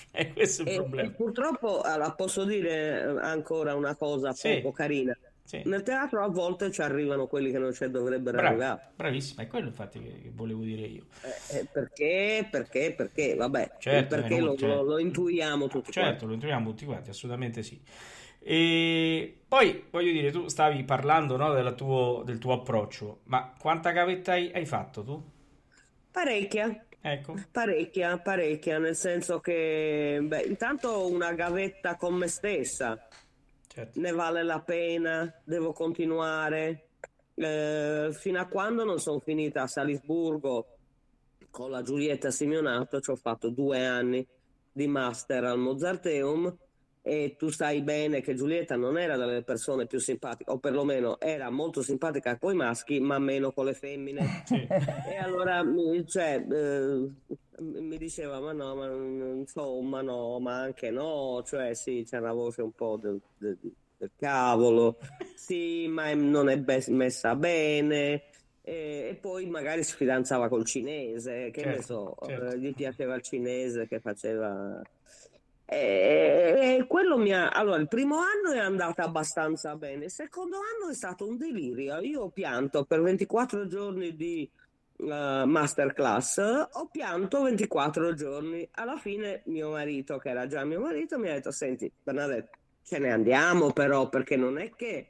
e 0.12 0.32
questo 0.32 0.62
è 0.62 0.64
il 0.66 0.70
E, 0.72 0.72
problema. 0.72 1.08
e 1.08 1.12
purtroppo, 1.14 1.80
allora, 1.82 2.12
posso 2.14 2.44
dire 2.44 3.00
eh, 3.02 3.04
ancora 3.20 3.74
una 3.74 3.96
cosa 3.96 4.32
Sì. 4.32 4.48
poco 4.48 4.72
carina. 4.72 5.16
Sì. 5.44 5.58
Nel 5.62 5.82
teatro 5.82 6.22
a 6.24 6.28
volte 6.28 6.70
ci 6.70 6.80
arrivano 6.82 7.26
quelli 7.26 7.50
che 7.50 7.58
non 7.58 7.72
ci 7.74 7.88
dovrebbero 7.90 8.38
Bravo, 8.38 8.40
arrivare. 8.40 8.94
bravissima, 8.96 9.42
è 9.42 9.46
quello 9.48 9.68
infatti 9.68 10.00
che, 10.00 10.30
volevo 10.32 10.62
dire 10.62 10.82
io. 10.86 11.06
Eh, 11.22 11.42
eh, 11.46 11.66
perché? 11.70 12.48
Perché? 12.50 12.94
Perché? 12.94 13.34
Vabbè, 13.34 13.70
Certo, 13.78 14.06
perché 14.06 14.38
eh, 14.38 14.40
lo, 14.40 14.56
certo. 14.56 14.66
lo- 14.66 14.82
lo 14.82 14.98
intuiamo 14.98 15.66
tutti 15.68 15.92
Certo, 15.92 16.24
quanti. 16.24 16.26
lo 16.26 16.36
troviamo 16.36 16.70
tutti 16.70 16.84
quanti, 16.84 17.10
assolutamente 17.10 17.62
sì. 17.62 17.80
E 18.38 19.42
poi 19.48 19.86
voglio 19.90 20.12
dire, 20.12 20.30
tu 20.30 20.48
stavi 20.48 20.84
parlando 20.84 21.36
no, 21.36 21.52
della 21.52 21.72
tuo- 21.72 22.22
del 22.24 22.38
tuo 22.38 22.52
approccio, 22.54 23.20
ma 23.24 23.52
quanta 23.58 23.90
gavetta 23.90 24.32
hai, 24.32 24.52
hai 24.52 24.66
fatto 24.66 25.02
tu? 25.04 25.22
Parecchia, 26.12 26.86
Ecco, 27.02 27.34
parecchia, 27.50 28.18
parecchia, 28.18 28.78
nel 28.78 28.94
senso 28.94 29.40
che, 29.40 30.18
beh, 30.22 30.42
intanto 30.42 31.08
una 31.08 31.32
gavetta 31.32 31.96
con 31.96 32.14
me 32.14 32.28
stessa. 32.28 33.08
certo. 33.66 34.00
ne 34.00 34.12
vale 34.12 34.42
la 34.42 34.60
pena, 34.60 35.32
devo 35.44 35.72
continuare. 35.72 36.88
Eh, 37.34 38.10
fino 38.12 38.38
a 38.38 38.46
quando 38.46 38.84
non 38.84 38.98
sono 38.98 39.18
finita 39.18 39.62
a 39.62 39.66
Salisburgo 39.66 40.76
con 41.50 41.70
la 41.70 41.82
Giulietta 41.82 42.30
Simeonato, 42.30 43.00
ci 43.00 43.10
ho 43.10 43.16
fatto 43.16 43.48
due 43.48 43.86
anni 43.86 44.26
di 44.70 44.86
master 44.86 45.44
al 45.44 45.58
Mozarteum 45.58 46.54
e 47.10 47.34
tu 47.36 47.48
sai 47.50 47.82
bene 47.82 48.20
che 48.20 48.34
Giulietta 48.34 48.76
non 48.76 48.96
era 48.96 49.16
delle 49.16 49.42
persone 49.42 49.86
più 49.86 49.98
simpatiche, 49.98 50.48
o 50.48 50.58
perlomeno 50.58 51.18
era 51.18 51.50
molto 51.50 51.82
simpatica 51.82 52.38
con 52.38 52.52
i 52.52 52.54
maschi, 52.56 53.00
ma 53.00 53.18
meno 53.18 53.50
con 53.52 53.64
le 53.64 53.74
femmine. 53.74 54.42
Sì. 54.46 54.54
E 54.54 55.16
allora, 55.20 55.64
mi- 55.64 56.06
cioè, 56.06 56.44
eh, 56.48 57.08
mi 57.58 57.98
diceva, 57.98 58.38
ma 58.38 58.52
no, 58.52 58.74
ma 58.76 58.88
mm, 58.88 59.40
insomma, 59.40 60.02
no, 60.02 60.38
ma 60.38 60.60
anche 60.60 60.90
no, 60.90 61.42
cioè 61.44 61.74
sì, 61.74 62.04
c'è 62.06 62.18
una 62.18 62.32
voce 62.32 62.62
un 62.62 62.72
po' 62.72 62.96
del, 62.96 63.20
del- 63.38 63.58
del 63.96 64.10
cavolo, 64.16 64.96
sì, 65.34 65.88
ma 65.88 66.14
non 66.14 66.48
è 66.48 66.58
be- 66.58 66.84
messa 66.88 67.34
bene. 67.34 68.22
E, 68.62 69.08
e 69.10 69.18
poi 69.20 69.46
magari 69.46 69.82
si 69.82 69.94
fidanzava 69.96 70.48
col 70.48 70.64
cinese, 70.64 71.50
che 71.50 71.64
ne 71.64 71.74
Certo, 71.78 72.14
so, 72.20 72.26
certo. 72.26 72.54
eh, 72.54 72.58
gli 72.58 72.72
piaceva 72.72 73.14
il 73.16 73.22
cinese 73.22 73.88
che 73.88 73.98
faceva... 73.98 74.80
E, 75.72 76.78
e 76.80 76.86
quello 76.88 77.16
mi 77.16 77.32
ha... 77.32 77.48
Allora, 77.48 77.78
il 77.78 77.86
primo 77.86 78.16
anno 78.16 78.52
è 78.52 78.58
andata 78.58 79.04
abbastanza 79.04 79.76
bene, 79.76 80.06
il 80.06 80.10
secondo 80.10 80.56
anno 80.56 80.90
è 80.90 80.94
stato 80.94 81.28
un 81.28 81.36
delirio. 81.36 82.00
Io 82.00 82.22
ho 82.22 82.30
pianto 82.30 82.84
per 82.84 83.00
24 83.00 83.68
giorni 83.68 84.16
di 84.16 84.50
eh, 84.96 85.44
masterclass, 85.46 86.38
ho 86.72 86.88
pianto 86.90 87.42
24 87.42 88.14
giorni. 88.14 88.68
Alla 88.72 88.96
fine 88.96 89.42
mio 89.44 89.70
marito, 89.70 90.18
che 90.18 90.30
era 90.30 90.48
già 90.48 90.64
mio 90.64 90.80
marito, 90.80 91.20
mi 91.20 91.28
ha 91.28 91.34
detto, 91.34 91.52
senti, 91.52 91.90
Bernadette, 92.02 92.58
ce 92.82 92.98
ne 92.98 93.12
andiamo 93.12 93.72
però, 93.72 94.08
perché 94.08 94.34
non 94.34 94.58
è 94.58 94.70
che 94.74 95.06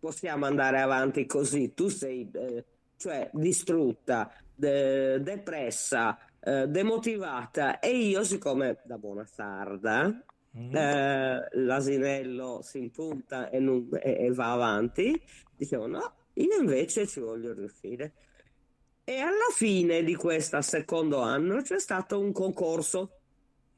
possiamo 0.00 0.44
andare 0.44 0.80
avanti 0.80 1.24
così. 1.24 1.72
Tu 1.72 1.86
sei, 1.86 2.28
eh, 2.34 2.64
cioè, 2.96 3.30
distrutta, 3.32 4.28
de- 4.56 5.22
depressa, 5.22 6.18
eh, 6.40 6.66
demotivata 6.68 7.78
e 7.78 7.90
io, 7.96 8.24
siccome 8.24 8.78
da 8.84 8.98
buona 8.98 9.24
sarda, 9.26 10.24
Mm. 10.58 10.74
eh, 10.74 11.48
l'asinello 11.52 12.58
si 12.62 12.78
impunta 12.78 13.50
e, 13.50 13.60
non- 13.60 13.88
e- 14.02 14.16
e 14.26 14.32
va 14.32 14.50
avanti, 14.50 15.20
dicevo 15.56 15.86
no, 15.86 16.12
io 16.34 16.58
invece 16.58 17.06
ci 17.06 17.20
voglio 17.20 17.52
riuscire. 17.52 18.12
E 19.04 19.18
alla 19.18 19.50
fine 19.54 20.02
di 20.02 20.16
questo 20.16 20.60
secondo 20.60 21.20
anno 21.20 21.62
c'è 21.62 21.78
stato 21.78 22.18
un 22.18 22.32
concorso 22.32 23.12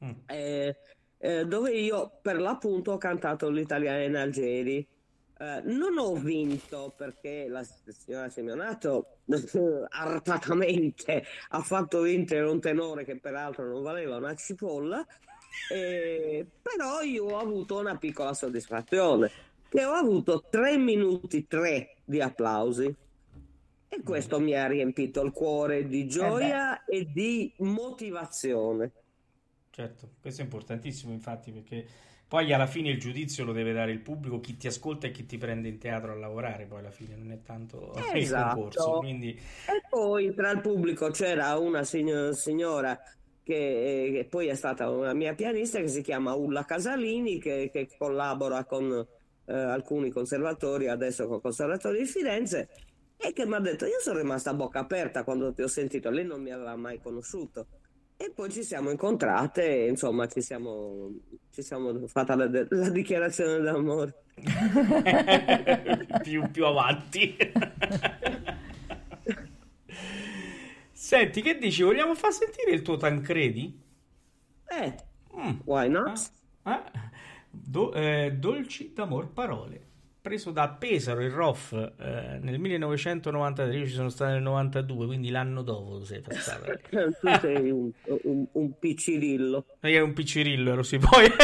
Mm. 0.03 0.11
eh, 0.25 0.75
eh, 1.19 1.45
dove 1.45 1.71
io 1.71 2.17
per 2.21 2.39
l'appunto 2.41 2.93
ho 2.93 2.97
cantato 2.97 3.49
l'italiana 3.49 4.01
in 4.03 4.15
Algeri. 4.15 4.85
Eh, 5.39 5.61
non 5.63 5.97
ho 5.97 6.13
vinto 6.13 6.93
perché 6.95 7.47
la 7.47 7.63
signora 7.63 8.29
Semionato 8.29 9.17
artatamente 9.89 11.23
ha 11.49 11.61
fatto 11.61 12.01
vincere 12.01 12.47
un 12.47 12.59
tenore 12.59 13.03
che 13.03 13.17
peraltro 13.17 13.67
non 13.67 13.81
valeva 13.81 14.17
una 14.17 14.35
cipolla, 14.35 15.05
eh, 15.71 16.45
però 16.61 17.01
io 17.01 17.25
ho 17.25 17.37
avuto 17.39 17.79
una 17.79 17.97
piccola 17.97 18.33
soddisfazione, 18.33 19.31
che 19.69 19.83
ho 19.83 19.93
avuto 19.93 20.45
3 20.49 20.77
minuti 20.77 21.47
3 21.47 21.95
di 22.05 22.21
applausi. 22.21 22.95
E 23.89 24.01
questo 24.01 24.39
mi 24.39 24.55
ha 24.55 24.65
riempito 24.65 25.21
il 25.21 25.31
cuore 25.31 25.85
di 25.87 26.07
gioia 26.07 26.83
e 26.83 27.11
di 27.11 27.53
motivazione. 27.57 28.91
Certo, 29.69 30.09
questo 30.19 30.41
è 30.41 30.43
importantissimo 30.43 31.13
infatti 31.13 31.51
perché 31.51 31.85
poi 32.33 32.51
alla 32.53 32.65
fine 32.67 32.89
il 32.89 32.99
giudizio 32.99 33.43
lo 33.45 33.53
deve 33.53 33.73
dare 33.73 33.91
il 33.91 33.99
pubblico, 33.99 34.39
chi 34.39 34.57
ti 34.57 34.67
ascolta 34.67 35.07
e 35.07 35.11
chi 35.11 35.25
ti 35.25 35.37
prende 35.37 35.67
in 35.67 35.77
teatro 35.77 36.11
a 36.11 36.15
lavorare, 36.15 36.65
poi 36.65 36.79
alla 36.79 36.91
fine 36.91 37.15
non 37.15 37.31
è 37.31 37.41
tanto 37.43 38.09
il 38.13 38.31
Esatto. 38.31 38.31
concorso, 38.31 38.95
quindi 38.95 39.39
E 39.65 39.85
poi 39.87 40.33
tra 40.33 40.51
il 40.51 40.61
pubblico 40.61 41.09
c'era 41.09 41.57
una 41.57 41.83
signo- 41.83 42.33
signora 42.33 42.99
che, 43.41 44.09
che 44.13 44.27
poi 44.29 44.47
è 44.47 44.55
stata 44.55 44.89
una 44.89 45.13
mia 45.13 45.35
pianista 45.35 45.79
che 45.79 45.87
si 45.87 46.01
chiama 46.01 46.33
Ulla 46.33 46.65
Casalini, 46.65 47.39
che, 47.39 47.69
che 47.71 47.93
collabora 47.97 48.65
con 48.65 48.91
eh, 49.45 49.53
alcuni 49.53 50.09
conservatori, 50.11 50.87
adesso 50.89 51.27
con 51.27 51.37
il 51.37 51.41
Conservatorio 51.41 51.99
di 52.01 52.05
Firenze, 52.07 52.69
e 53.17 53.31
che 53.33 53.45
mi 53.45 53.55
ha 53.55 53.59
detto: 53.59 53.85
Io 53.85 53.99
sono 54.01 54.19
rimasta 54.19 54.49
a 54.51 54.53
bocca 54.53 54.79
aperta 54.79 55.23
quando 55.23 55.53
ti 55.53 55.61
ho 55.61 55.67
sentito, 55.67 56.09
lei 56.09 56.25
non 56.25 56.41
mi 56.41 56.51
aveva 56.51 56.75
mai 56.75 56.99
conosciuto. 56.99 57.69
E 58.17 58.31
poi 58.33 58.49
ci 58.51 58.63
siamo 58.63 58.89
incontrate, 58.89 59.85
e, 59.85 59.89
insomma, 59.89 60.27
ci 60.27 60.41
siamo, 60.41 61.11
ci 61.51 61.61
siamo 61.61 62.07
fatta 62.07 62.35
la, 62.35 62.49
la 62.69 62.89
dichiarazione 62.89 63.59
d'amore. 63.59 64.23
più, 66.23 66.49
più 66.49 66.65
avanti. 66.65 67.35
Senti, 70.91 71.41
che 71.41 71.57
dici? 71.57 71.83
Vogliamo 71.83 72.15
far 72.15 72.31
sentire 72.31 72.71
il 72.71 72.81
tuo 72.81 72.97
Tancredi? 72.97 73.79
Eh, 74.69 74.95
Mm. 75.35 75.61
why 75.65 75.89
not? 75.89 76.31
Ah. 76.61 76.83
Do- 77.49 77.91
eh, 77.93 78.33
dolci 78.37 78.93
d'amor 78.93 79.31
parole. 79.33 79.81
Preso 80.23 80.51
da 80.51 80.69
Pesaro, 80.69 81.21
il 81.21 81.31
ROF, 81.31 81.73
eh, 81.73 82.39
nel 82.41 82.57
1993, 82.57 83.75
io 83.75 83.85
ci 83.85 83.91
sono 83.91 84.07
stato 84.07 84.31
nel 84.31 84.41
92, 84.41 85.05
quindi 85.05 85.29
l'anno 85.29 85.63
dopo 85.63 86.01
sei 86.05 86.21
passato. 86.21 86.79
tu 86.89 87.29
sei 87.41 87.69
un, 87.69 87.91
un, 88.05 88.47
un 88.53 88.79
piccirillo. 88.79 89.65
Io 89.81 89.89
ero 89.89 90.05
un 90.05 90.13
piccirillo, 90.13 90.71
ero 90.71 90.81
sì, 90.81 90.97
poi... 90.97 91.27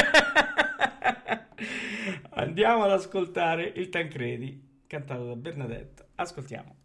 Andiamo 2.31 2.85
ad 2.85 2.91
ascoltare 2.91 3.69
il 3.75 3.89
Tancredi, 3.89 4.83
cantato 4.87 5.25
da 5.25 5.35
Bernadette. 5.35 6.05
Ascoltiamo. 6.15 6.78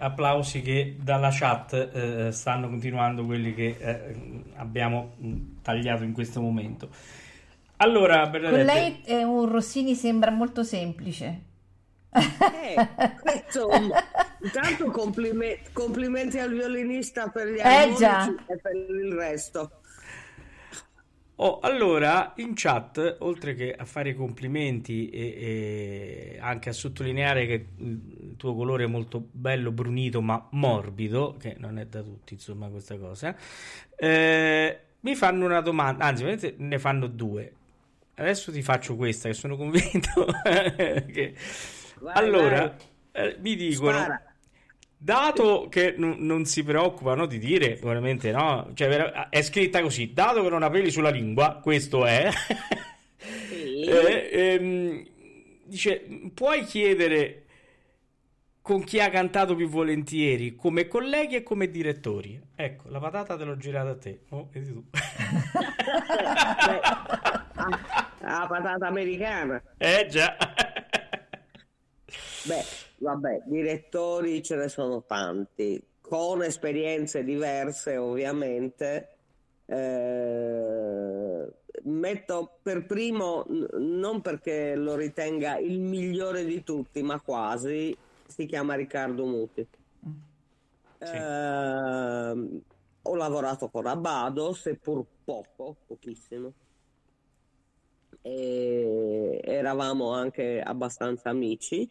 Applausi 0.00 0.62
che 0.62 0.96
dalla 1.00 1.30
chat 1.30 1.72
eh, 1.94 2.32
stanno 2.32 2.68
continuando 2.68 3.24
quelli 3.24 3.54
che 3.54 3.76
eh, 3.78 4.42
abbiamo 4.56 5.12
mh, 5.18 5.36
tagliato 5.62 6.02
in 6.02 6.12
questo 6.12 6.40
momento. 6.40 6.88
Allora, 7.76 8.22
Con 8.22 8.30
Bernadette, 8.32 8.64
lei 8.64 9.00
è 9.04 9.22
un 9.22 9.48
Rossini 9.48 9.94
sembra 9.94 10.30
molto 10.30 10.64
semplice. 10.64 11.40
Eh, 12.12 12.88
insomma, 13.46 14.02
intanto 14.42 14.90
complime- 14.90 15.60
complimenti 15.72 16.38
al 16.38 16.50
violinista 16.52 17.28
per 17.28 17.46
gli 17.48 17.58
Eh, 17.58 17.62
armonici 17.62 17.98
già. 17.98 18.34
e 18.48 18.56
per 18.58 18.74
il 18.74 19.12
resto. 19.14 19.79
Oh, 21.42 21.58
allora, 21.60 22.34
in 22.36 22.52
chat, 22.54 23.16
oltre 23.20 23.54
che 23.54 23.72
a 23.74 23.86
fare 23.86 24.10
i 24.10 24.14
complimenti 24.14 25.08
e, 25.08 26.34
e 26.34 26.38
anche 26.38 26.68
a 26.68 26.72
sottolineare 26.74 27.46
che 27.46 27.66
il 27.78 28.34
tuo 28.36 28.54
colore 28.54 28.84
è 28.84 28.86
molto 28.86 29.26
bello, 29.32 29.72
brunito, 29.72 30.20
ma 30.20 30.46
morbido, 30.50 31.36
che 31.38 31.56
non 31.58 31.78
è 31.78 31.86
da 31.86 32.02
tutti, 32.02 32.34
insomma, 32.34 32.68
questa 32.68 32.98
cosa, 32.98 33.34
eh, 33.96 34.80
mi 35.00 35.14
fanno 35.14 35.46
una 35.46 35.62
domanda, 35.62 36.04
anzi, 36.04 36.54
ne 36.58 36.78
fanno 36.78 37.06
due. 37.06 37.54
Adesso 38.16 38.52
ti 38.52 38.60
faccio 38.60 38.96
questa, 38.96 39.28
che 39.28 39.34
sono 39.34 39.56
convinto 39.56 40.26
che... 40.44 41.34
Vai, 42.00 42.14
Allora, 42.16 42.76
vai. 43.12 43.28
eh, 43.28 43.36
mi 43.40 43.56
dicono... 43.56 43.98
Spara. 43.98 44.29
Dato 45.02 45.68
che 45.70 45.94
non, 45.96 46.16
non 46.18 46.44
si 46.44 46.62
preoccupano 46.62 47.24
di 47.24 47.38
dire, 47.38 47.78
veramente 47.82 48.32
no, 48.32 48.70
cioè 48.74 49.28
è 49.30 49.40
scritta 49.40 49.80
così, 49.80 50.12
dato 50.12 50.42
che 50.42 50.50
non 50.50 50.62
ha 50.62 50.68
peli 50.68 50.90
sulla 50.90 51.08
lingua, 51.08 51.58
questo 51.62 52.04
è, 52.04 52.28
Sì. 53.48 53.80
eh, 53.88 54.28
ehm, 54.30 55.06
dice, 55.64 56.06
puoi 56.34 56.64
chiedere 56.64 57.44
con 58.60 58.84
chi 58.84 59.00
ha 59.00 59.08
cantato 59.08 59.54
più 59.54 59.70
volentieri, 59.70 60.54
come 60.54 60.86
colleghi 60.86 61.36
e 61.36 61.42
come 61.42 61.70
direttori? 61.70 62.38
Ecco, 62.54 62.90
la 62.90 62.98
patata 62.98 63.38
te 63.38 63.44
l'ho 63.44 63.56
girata 63.56 63.90
a 63.92 63.96
te, 63.96 64.20
oh, 64.28 64.50
vedi 64.52 64.70
tu. 64.70 64.84
La 68.20 68.46
patata 68.46 68.86
americana. 68.86 69.62
Eh 69.78 70.06
già. 70.10 70.36
Beh, 72.44 72.64
vabbè, 73.00 73.42
direttori 73.46 74.42
ce 74.42 74.56
ne 74.56 74.68
sono 74.68 75.02
tanti, 75.04 75.82
con 76.00 76.42
esperienze 76.42 77.24
diverse 77.24 77.96
ovviamente. 77.96 79.08
Eh, 79.66 81.48
metto 81.82 82.58
per 82.62 82.84
primo, 82.86 83.46
non 83.78 84.20
perché 84.20 84.74
lo 84.74 84.96
ritenga 84.96 85.58
il 85.58 85.80
migliore 85.80 86.44
di 86.44 86.62
tutti, 86.62 87.02
ma 87.02 87.20
quasi, 87.20 87.96
si 88.26 88.46
chiama 88.46 88.74
Riccardo 88.74 89.24
Muti. 89.24 89.66
Sì. 90.98 91.16
Ehm, 91.16 92.60
ho 93.02 93.14
lavorato 93.14 93.68
con 93.68 93.86
Abbado, 93.86 94.52
seppur 94.52 95.04
poco, 95.24 95.76
pochissimo. 95.86 96.52
E 98.22 99.40
eravamo 99.42 100.12
anche 100.12 100.60
abbastanza 100.60 101.30
amici, 101.30 101.88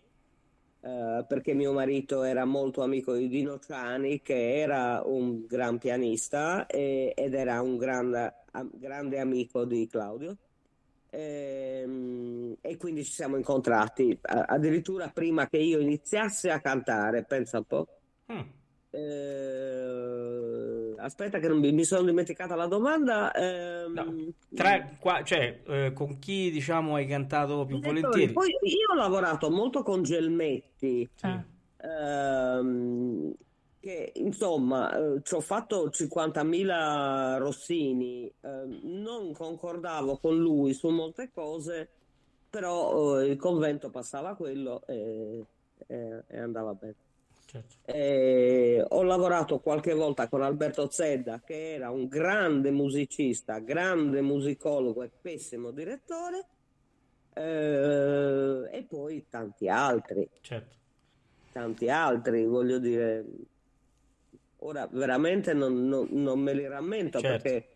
eh, 0.81 1.25
perché 1.27 1.53
mio 1.53 1.73
marito 1.73 2.23
era 2.23 2.45
molto 2.45 2.81
amico 2.83 3.13
di 3.15 3.27
Dino 3.27 3.59
Ciani, 3.59 4.21
che 4.21 4.59
era 4.59 5.01
un 5.05 5.45
gran 5.45 5.77
pianista 5.77 6.65
e- 6.67 7.13
ed 7.15 7.33
era 7.33 7.61
un 7.61 7.77
grande, 7.77 8.35
grande 8.73 9.19
amico 9.19 9.65
di 9.65 9.87
Claudio. 9.87 10.37
Ehm, 11.11 12.55
E, 12.61 12.77
quindi 12.77 13.03
ci 13.03 13.11
siamo 13.13 13.35
incontrati 13.37 14.17
addirittura 14.21 15.09
prima 15.09 15.47
che 15.47 15.57
io 15.57 15.79
iniziassi 15.79 16.49
a 16.49 16.59
cantare, 16.61 17.25
pensa 17.25 17.57
un 17.59 17.65
po'. 17.65 17.87
Mm. 18.29 18.58
Eh, 18.91 19.99
aspetta 20.97 21.39
che 21.39 21.47
non 21.47 21.59
mi, 21.59 21.71
mi 21.71 21.83
sono 21.83 22.03
dimenticata 22.05 22.55
la 22.55 22.67
domanda. 22.67 23.31
Ehm, 23.33 23.93
No, 23.93 24.33
tra, 24.53 24.83
qua, 24.99 25.23
cioè, 25.23 25.61
eh, 25.65 25.93
con 25.93 26.19
chi 26.19 26.51
diciamo 26.51 26.95
hai 26.95 27.05
cantato 27.07 27.65
più 27.65 27.79
volentieri? 27.79 28.33
Poi 28.33 28.49
io 28.49 28.93
ho 28.93 28.95
lavorato 28.95 29.49
molto 29.49 29.83
con 29.83 30.03
Gelmetti, 30.03 31.09
Sì. 31.15 31.57
Ehm, 31.81 33.33
che 33.79 34.11
insomma 34.15 34.91
eh, 35.15 35.21
ci 35.23 35.33
ho 35.35 35.39
fatto 35.39 35.89
50.000 35.89 37.37
Rossini, 37.37 38.29
ehm, 38.41 38.79
non 38.83 39.31
concordavo 39.33 40.17
con 40.17 40.37
lui 40.37 40.73
su 40.73 40.89
molte 40.89 41.29
cose, 41.33 41.87
però 42.49 43.19
eh, 43.21 43.27
il 43.27 43.37
convento 43.37 43.89
passava 43.89 44.35
quello 44.35 44.81
e, 44.87 45.45
e- 45.87 46.23
e 46.27 46.37
andava 46.37 46.73
bene. 46.73 46.95
Certo. 47.49 47.77
Eh, 47.85 48.85
ho 48.87 49.01
lavorato 49.01 49.59
qualche 49.59 49.95
volta 49.95 50.27
con 50.29 50.43
Alberto 50.43 50.87
Zedda, 50.87 51.41
che 51.43 51.73
era 51.73 51.89
un 51.89 52.07
grande 52.07 52.69
musicista, 52.69 53.57
grande 53.57 54.21
musicologo 54.21 55.01
e 55.01 55.09
pessimo 55.09 55.71
direttore, 55.71 56.47
eh, 57.33 58.69
e 58.71 58.83
poi 58.87 59.25
tanti 59.29 59.67
altri, 59.67 60.29
Certo. 60.41 60.75
tanti 61.51 61.89
altri, 61.89 62.45
voglio 62.45 62.77
dire. 62.77 63.25
Ora 64.57 64.87
veramente 64.91 65.53
non, 65.53 65.87
non- 65.87 66.09
non 66.11 66.39
me 66.39 66.53
li 66.53 66.67
rammento 66.67 67.19
Certo. 67.19 67.41
perché 67.49 67.75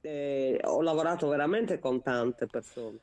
eh, 0.00 0.58
ho 0.62 0.80
lavorato 0.80 1.28
veramente 1.28 1.78
con 1.78 2.00
tante 2.00 2.46
persone. 2.46 2.98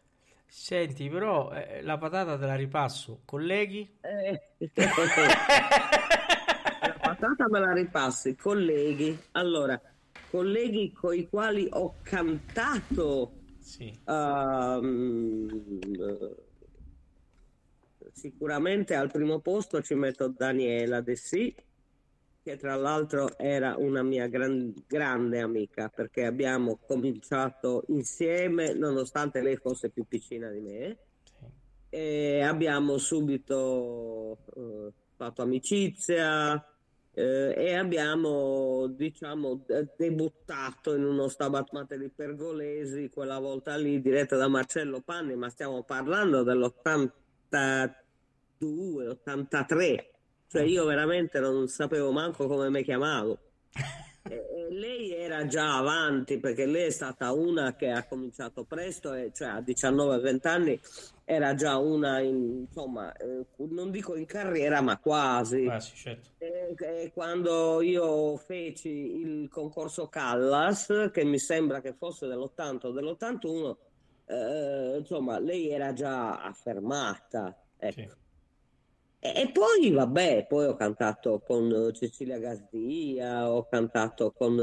Senti, 0.52 1.08
però 1.10 1.52
eh, 1.52 1.84
la 1.84 2.00
patata 2.00 2.36
te 2.38 2.46
la 2.48 2.56
ripasso. 2.56 3.22
Colleghi? 3.24 3.98
Eh, 4.02 4.42
La 6.82 6.94
patata 7.00 7.48
me 7.50 7.60
la 7.60 7.72
ripassi, 7.74 8.36
colleghi. 8.36 9.18
Allora, 9.34 9.80
colleghi 10.32 10.92
con 10.92 11.14
i 11.16 11.28
quali 11.28 11.68
ho 11.72 11.96
cantato 12.02 13.34
Sì. 13.60 13.94
ehm, 14.06 15.60
sicuramente 18.14 18.96
al 18.96 19.12
primo 19.12 19.40
posto 19.40 19.82
ci 19.82 19.94
metto 19.94 20.30
Daniela 20.30 21.02
De 21.02 21.16
Sì, 21.16 21.54
che 22.50 22.58
tra 22.58 22.76
l'altro 22.76 23.38
era 23.38 23.76
una 23.78 24.02
mia 24.02 24.28
gran- 24.28 24.74
grande 24.88 25.40
amica 25.40 25.88
perché 25.88 26.26
abbiamo 26.26 26.80
cominciato 26.84 27.84
insieme 27.90 28.74
nonostante 28.74 29.44
lei 29.44 29.56
fosse 29.58 29.90
più 29.90 30.06
piccina 30.08 30.50
di 30.50 30.60
me 30.60 30.98
e 31.90 32.42
abbiamo 32.42 32.98
subito 32.98 34.40
eh, 34.56 34.92
fatto 35.16 35.44
amicizia 35.44 36.56
eh, 37.14 37.54
e 37.56 37.76
abbiamo 37.76 38.88
diciamo 38.88 39.62
de- 39.68 39.90
debuttato 39.96 40.96
in 40.96 41.04
uno 41.04 41.28
Stabat 41.28 41.72
Mater 41.72 42.00
di 42.00 42.10
Pergolesi 42.10 43.12
quella 43.14 43.38
volta 43.38 43.78
lì 43.78 44.02
diretta 44.02 44.38
da 44.38 44.48
Marcello 44.48 45.02
Panni 45.02 45.36
ma 45.36 45.50
stiamo 45.50 45.84
parlando 45.84 46.42
dell'82 46.42 49.08
83 49.08 50.14
cioè 50.50 50.64
io 50.64 50.84
veramente 50.86 51.40
non 51.40 51.68
sapevo 51.68 52.12
manco 52.12 52.48
come 52.48 52.70
mi 52.70 52.84
chiamavo 52.84 53.38
e, 54.30 54.68
lei 54.70 55.14
era 55.14 55.46
già 55.46 55.78
avanti 55.78 56.40
perché 56.40 56.66
lei 56.66 56.88
è 56.88 56.90
stata 56.92 57.32
una 57.32 57.76
che 57.76 57.90
ha 57.90 58.06
cominciato 58.06 58.64
presto, 58.64 59.14
e, 59.14 59.32
cioè 59.34 59.50
a 59.50 59.60
19-20 59.62 60.48
anni 60.48 60.80
era 61.26 61.54
già 61.54 61.78
una, 61.78 62.20
in- 62.20 62.66
insomma, 62.68 63.12
eh, 63.14 63.46
non 63.70 63.92
dico 63.92 64.16
in 64.16 64.26
carriera, 64.26 64.82
ma 64.82 64.98
quasi. 64.98 65.66
Ah, 65.68 65.80
sì, 65.80 65.96
certo. 65.96 66.30
E- 66.38 66.76
e 66.78 67.12
quando 67.14 67.82
io 67.82 68.38
feci 68.38 68.90
il 68.90 69.50
concorso 69.50 70.08
Callas, 70.08 71.10
che 71.12 71.24
mi 71.24 71.38
sembra 71.38 71.82
che 71.82 71.94
fosse 71.94 72.28
dell'80 72.28 72.88
o 72.88 72.92
dell'81, 72.92 73.78
eh, 74.26 74.98
insomma, 75.00 75.40
lei 75.40 75.70
era 75.70 75.94
già 75.94 76.42
affermata. 76.42 77.56
ecco. 77.78 78.02
Sì. 78.02 78.28
E 79.22 79.52
poi, 79.52 79.92
vabbè, 79.92 80.46
poi 80.48 80.66
ho 80.68 80.76
cantato 80.76 81.42
con 81.46 81.70
eh, 81.72 81.92
Cecilia 81.94 82.40
Gazdia, 82.40 83.52
ho 83.52 83.66
cantato 83.68 84.32
con, 84.32 84.56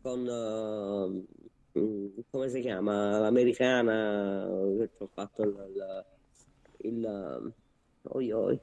con 0.00 0.26
eh, 0.26 1.78
mm, 1.78 2.06
come 2.30 2.48
si 2.48 2.60
chiama, 2.62 3.18
l'americana, 3.18 4.44
eh, 4.46 4.90
ho 4.98 5.06
fatto 5.12 5.42
il, 5.42 6.04
il, 6.78 7.54
oi, 8.02 8.32
oi, 8.32 8.60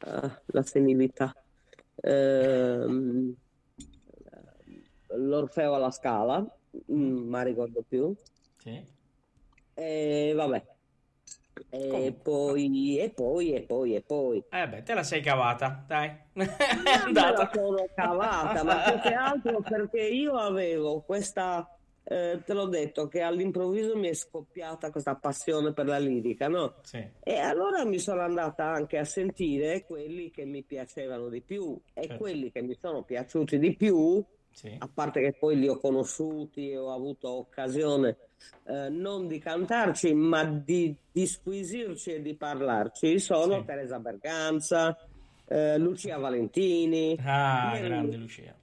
ah, 0.00 0.42
la 0.46 0.62
senilità, 0.62 1.32
Ehm, 2.00 3.34
l'Orfeo 5.16 5.74
alla 5.74 5.90
Scala, 5.90 6.46
mm, 6.92 7.28
ma 7.28 7.42
ricordo 7.42 7.82
più, 7.88 8.14
Sì. 8.58 8.84
e 9.74 10.32
vabbè, 10.36 10.77
e 11.70 12.12
poi, 12.22 12.98
e 12.98 13.10
poi, 13.10 13.52
e 13.52 13.62
poi, 13.62 13.94
e 13.94 14.02
poi. 14.02 14.44
Eh 14.50 14.68
beh, 14.68 14.82
te 14.82 14.94
la 14.94 15.02
sei 15.02 15.20
cavata, 15.20 15.84
dai. 15.86 16.08
È 16.08 16.20
Non 16.34 16.46
me 16.76 16.82
la 16.84 17.02
andata. 17.04 17.50
sono 17.52 17.86
cavata, 17.94 18.62
ma 18.64 18.82
più 18.90 19.00
che 19.00 19.14
altro 19.14 19.60
perché 19.60 20.00
io 20.02 20.34
avevo 20.36 21.02
questa 21.02 21.68
eh, 22.10 22.40
te 22.42 22.54
l'ho 22.54 22.64
detto 22.66 23.06
che 23.06 23.20
all'improvviso 23.20 23.94
mi 23.94 24.08
è 24.08 24.14
scoppiata 24.14 24.90
questa 24.90 25.16
passione 25.16 25.74
per 25.74 25.84
la 25.86 25.98
lirica, 25.98 26.48
no? 26.48 26.76
Sì. 26.82 27.06
E 27.22 27.36
allora 27.36 27.84
mi 27.84 27.98
sono 27.98 28.22
andata 28.22 28.64
anche 28.64 28.96
a 28.96 29.04
sentire 29.04 29.84
quelli 29.84 30.30
che 30.30 30.46
mi 30.46 30.62
piacevano 30.64 31.28
di 31.28 31.42
più 31.42 31.78
e 31.92 32.02
Certo. 32.06 32.16
quelli 32.16 32.50
che 32.50 32.62
mi 32.62 32.74
sono 32.80 33.02
piaciuti 33.02 33.58
di 33.58 33.76
più, 33.76 34.24
Sì. 34.50 34.74
a 34.78 34.88
parte 34.92 35.20
che 35.20 35.34
poi 35.38 35.58
li 35.58 35.68
ho 35.68 35.78
conosciuti 35.78 36.70
e 36.70 36.78
ho 36.78 36.92
avuto 36.94 37.28
occasione 37.28 38.16
eh, 38.66 38.88
non 38.88 39.26
di 39.26 39.38
cantarci, 39.38 40.12
ma 40.14 40.44
di, 40.44 40.94
di 41.10 41.26
squisirci 41.26 42.14
e 42.14 42.22
di 42.22 42.34
parlarci, 42.34 43.18
sono 43.18 43.60
Sì. 43.60 43.64
Teresa 43.64 43.98
Berganza, 43.98 44.96
eh, 45.46 45.78
Lucia 45.78 46.18
Valentini, 46.18 47.18
Ah, 47.24 47.70
Marilyn- 47.70 47.88
grande 47.88 48.16
Lucia. 48.16 48.54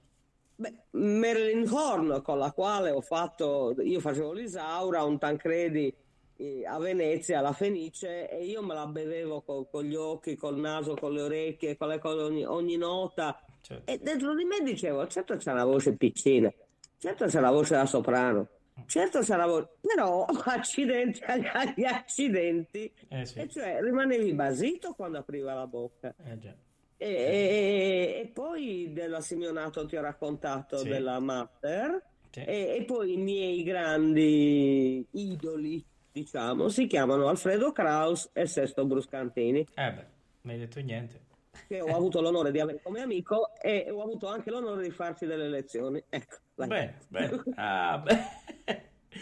Beh, 0.58 0.72
Marilyn 0.92 1.68
Horn, 1.70 2.22
con 2.22 2.38
la 2.38 2.50
quale 2.52 2.90
ho 2.90 3.02
fatto, 3.02 3.74
io 3.82 4.00
facevo 4.00 4.32
l'Isaura, 4.32 5.02
un 5.04 5.18
Tancredi 5.18 5.92
eh, 6.38 6.64
a 6.66 6.78
Venezia, 6.78 7.40
alla 7.40 7.52
Fenice, 7.52 8.30
e 8.30 8.44
io 8.44 8.62
me 8.62 8.72
la 8.74 8.86
bevevo 8.86 9.42
co- 9.42 9.66
con, 9.70 9.84
gli 9.84 9.94
occhi, 9.94 10.34
col 10.36 10.58
naso, 10.58 10.94
con 10.94 11.12
le 11.12 11.20
orecchie, 11.22 11.76
con 11.76 11.88
le 11.88 11.98
cose, 11.98 12.22
ogni, 12.22 12.44
ogni 12.44 12.76
nota. 12.76 13.38
Certo. 13.60 13.90
E 13.90 13.98
dentro 13.98 14.34
di 14.34 14.44
me 14.44 14.60
dicevo, 14.62 15.06
certo 15.08 15.36
c'è 15.36 15.52
una 15.52 15.64
voce 15.64 15.94
piccina, 15.94 16.50
certo 16.98 17.26
c'è 17.26 17.40
la 17.40 17.50
voce 17.50 17.74
da 17.74 17.84
soprano, 17.84 18.48
certo 18.84 19.20
c'è 19.20 19.36
la 19.36 19.46
voce, 19.46 19.76
però 19.80 20.24
accidenti 20.44 21.20
agli 21.24 21.84
accidenti, 21.84 22.92
Eh 23.08 23.24
sì, 23.24 23.38
e 23.38 23.48
cioè 23.48 23.80
rimanevi 23.80 24.32
basito 24.34 24.92
quando 24.92 25.18
apriva 25.18 25.54
la 25.54 25.66
bocca. 25.66 26.14
eh 26.24 26.38
già. 26.38 26.54
E, 26.98 27.06
e- 27.08 28.20
e 28.22 28.26
poi 28.32 28.90
della 28.92 29.20
Simeonato 29.20 29.84
ti 29.86 29.96
ho 29.96 30.00
raccontato 30.00 30.78
Sì. 30.78 30.88
della 30.88 31.18
Master 31.20 32.02
Sì. 32.30 32.40
e, 32.40 32.76
e 32.78 32.84
poi 32.84 33.12
i 33.14 33.16
miei 33.18 33.62
grandi 33.62 35.06
idoli, 35.12 35.84
diciamo, 36.10 36.68
si 36.68 36.86
chiamano 36.86 37.28
Alfredo 37.28 37.72
Kraus 37.72 38.30
e 38.32 38.46
Sesto 38.46 38.86
Bruscantini, 38.86 39.60
Eh 39.74 39.92
beh, 39.92 40.06
non 40.42 40.54
hai 40.54 40.58
detto 40.58 40.80
niente. 40.80 41.20
che 41.68 41.80
ho 41.82 41.94
avuto 41.94 42.20
l'onore 42.22 42.50
di 42.50 42.60
avere 42.60 42.80
come 42.82 43.00
amico 43.02 43.50
e 43.60 43.90
ho 43.90 44.00
avuto 44.02 44.26
anche 44.28 44.50
l'onore 44.50 44.82
di 44.82 44.90
farci 44.90 45.26
delle 45.26 45.48
lezioni. 45.48 46.02
Ecco. 46.08 46.36
Bene, 46.54 46.98
bene. 47.08 47.42
Ah, 47.56 47.98
beh. 47.98 48.18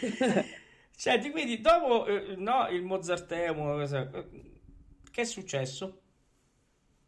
Senti, 0.91 1.29
quindi 1.31 1.59
dopo 1.61 2.05
eh, 2.05 2.35
no, 2.37 2.67
il 2.69 2.83
Mozarteum, 2.83 3.57
cosa- 3.57 4.09
che 5.11 5.21
è 5.21 5.25
successo? 5.25 6.01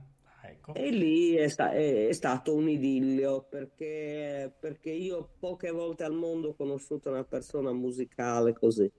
Ah, 0.40 0.48
ecco. 0.48 0.74
E 0.74 0.90
lì 0.90 1.34
è, 1.34 1.48
sta- 1.48 1.72
è- 1.72 2.08
è 2.08 2.12
stato 2.12 2.54
un 2.54 2.68
idillio 2.68 3.42
perché, 3.48 4.52
perché 4.58 4.90
io 4.90 5.30
poche 5.38 5.70
volte 5.70 6.04
al 6.04 6.14
mondo 6.14 6.48
ho 6.50 6.54
conosciuto 6.54 7.10
una 7.10 7.24
persona 7.24 7.72
musicale 7.72 8.52
così. 8.52 8.90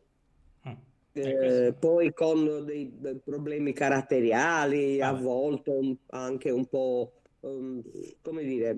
Mm. 0.68 0.74
Eh, 1.14 1.66
E 1.68 1.74
poi 1.74 2.14
con 2.14 2.64
dei, 2.66 2.92
dei 2.98 3.20
problemi 3.24 3.74
caratteriali, 3.74 5.02
a 5.02 5.12
Vabbè. 5.12 5.24
volte 5.24 5.70
un- 5.72 5.96
anche 6.08 6.50
un 6.52 6.66
po', 6.68 7.14
um, 7.42 7.82
come 8.22 8.44
dire, 8.44 8.78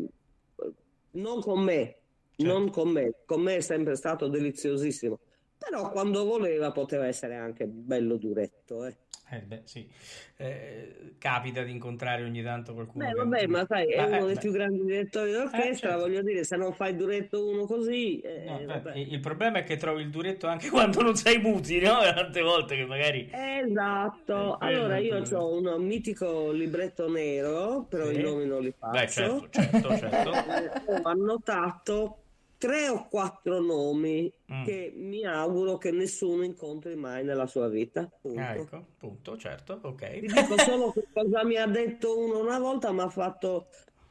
non 1.12 1.42
con 1.42 1.62
me, 1.64 1.98
Certo. 2.36 2.52
non 2.52 2.70
con 2.72 2.90
me, 2.90 3.14
con 3.26 3.42
me 3.42 3.58
è 3.58 3.62
sempre 3.62 3.96
stato 3.96 4.28
deliziosissimo, 4.28 5.20
però 5.68 5.90
quando 5.92 6.24
voleva 6.26 6.72
poteva 6.72 7.08
essere 7.08 7.36
anche 7.36 7.68
bello 7.68 8.18
duretto, 8.18 8.86
eh. 8.86 8.98
Eh, 9.32 9.42
beh, 9.42 9.62
sì. 9.66 9.90
Eh, 10.38 11.16
capita 11.18 11.64
di 11.64 11.72
incontrare 11.72 12.24
ogni 12.24 12.44
tanto 12.44 12.74
qualcuno 12.74 13.06
Beh, 13.06 13.14
vabbè, 13.14 13.48
ma 13.48 13.66
sai, 13.66 13.88
è 13.92 14.04
Ah, 14.04 14.06
uno 14.06 14.26
eh, 14.26 14.28
dei 14.28 14.36
beh. 14.36 14.38
più 14.38 14.52
grandi 14.52 14.84
direttori 14.84 15.32
d'orchestra, 15.32 15.96
Eh, 15.96 15.98
certo. 15.98 15.98
voglio 15.98 16.22
dire, 16.22 16.44
se 16.44 16.56
non 16.58 16.74
fai 16.74 16.96
duretto 16.96 17.48
uno 17.48 17.66
così, 17.66 18.20
eh, 18.20 18.38
No, 18.46 18.60
beh, 18.66 19.00
il 19.00 19.20
problema 19.22 19.60
è 19.60 19.64
che 19.64 19.78
trovi 19.78 20.02
il 20.02 20.10
duretto 20.10 20.48
anche 20.48 20.70
quando 20.70 21.02
non 21.02 21.16
sei 21.16 21.40
muti, 21.40 21.80
no? 21.80 22.00
Tante 22.14 22.42
volte 22.42 22.76
che 22.76 22.86
magari... 22.86 23.30
Esatto, 23.36 24.58
Eh, 24.60 24.60
allora 24.60 24.98
io 25.00 25.18
ho 25.18 25.58
un 25.58 25.84
mitico 25.84 26.52
libretto 26.52 27.10
nero, 27.10 27.86
però 27.88 28.12
i 28.12 28.20
nomi 28.20 28.46
non 28.46 28.62
li 28.62 28.72
Beh, 28.86 29.10
faccio. 29.10 29.10
certo, 29.10 29.50
certo, 29.50 29.94
certo. 29.96 30.44
Eh, 30.46 30.78
Ho 30.86 31.02
annotato 31.04 32.23
tre 32.64 32.88
o 32.88 33.08
quattro 33.10 33.60
nomi 33.60 34.32
Mm. 34.54 34.64
che 34.64 34.94
mi 34.96 35.26
auguro 35.26 35.78
che 35.78 35.92
nessuno 35.92 36.44
incontri 36.44 36.96
mai 36.96 37.24
nella 37.26 37.48
sua 37.48 37.68
vita. 37.68 38.10
punto. 38.22 38.40
Ah, 38.40 38.56
ecco, 38.56 38.86
punto, 38.98 39.36
certo, 39.36 39.80
ok. 39.82 40.20
Ti 40.20 40.28
dico 40.28 40.58
solo 40.60 40.92
che 40.94 41.08
cosa 41.12 41.44
mi 41.44 41.58
ha 41.58 41.68
detto 41.68 42.18
uno 42.18 42.40
una 42.40 42.60
volta, 42.60 42.92
mi 42.94 43.02
ha 43.02 43.10
fatto 43.10 43.68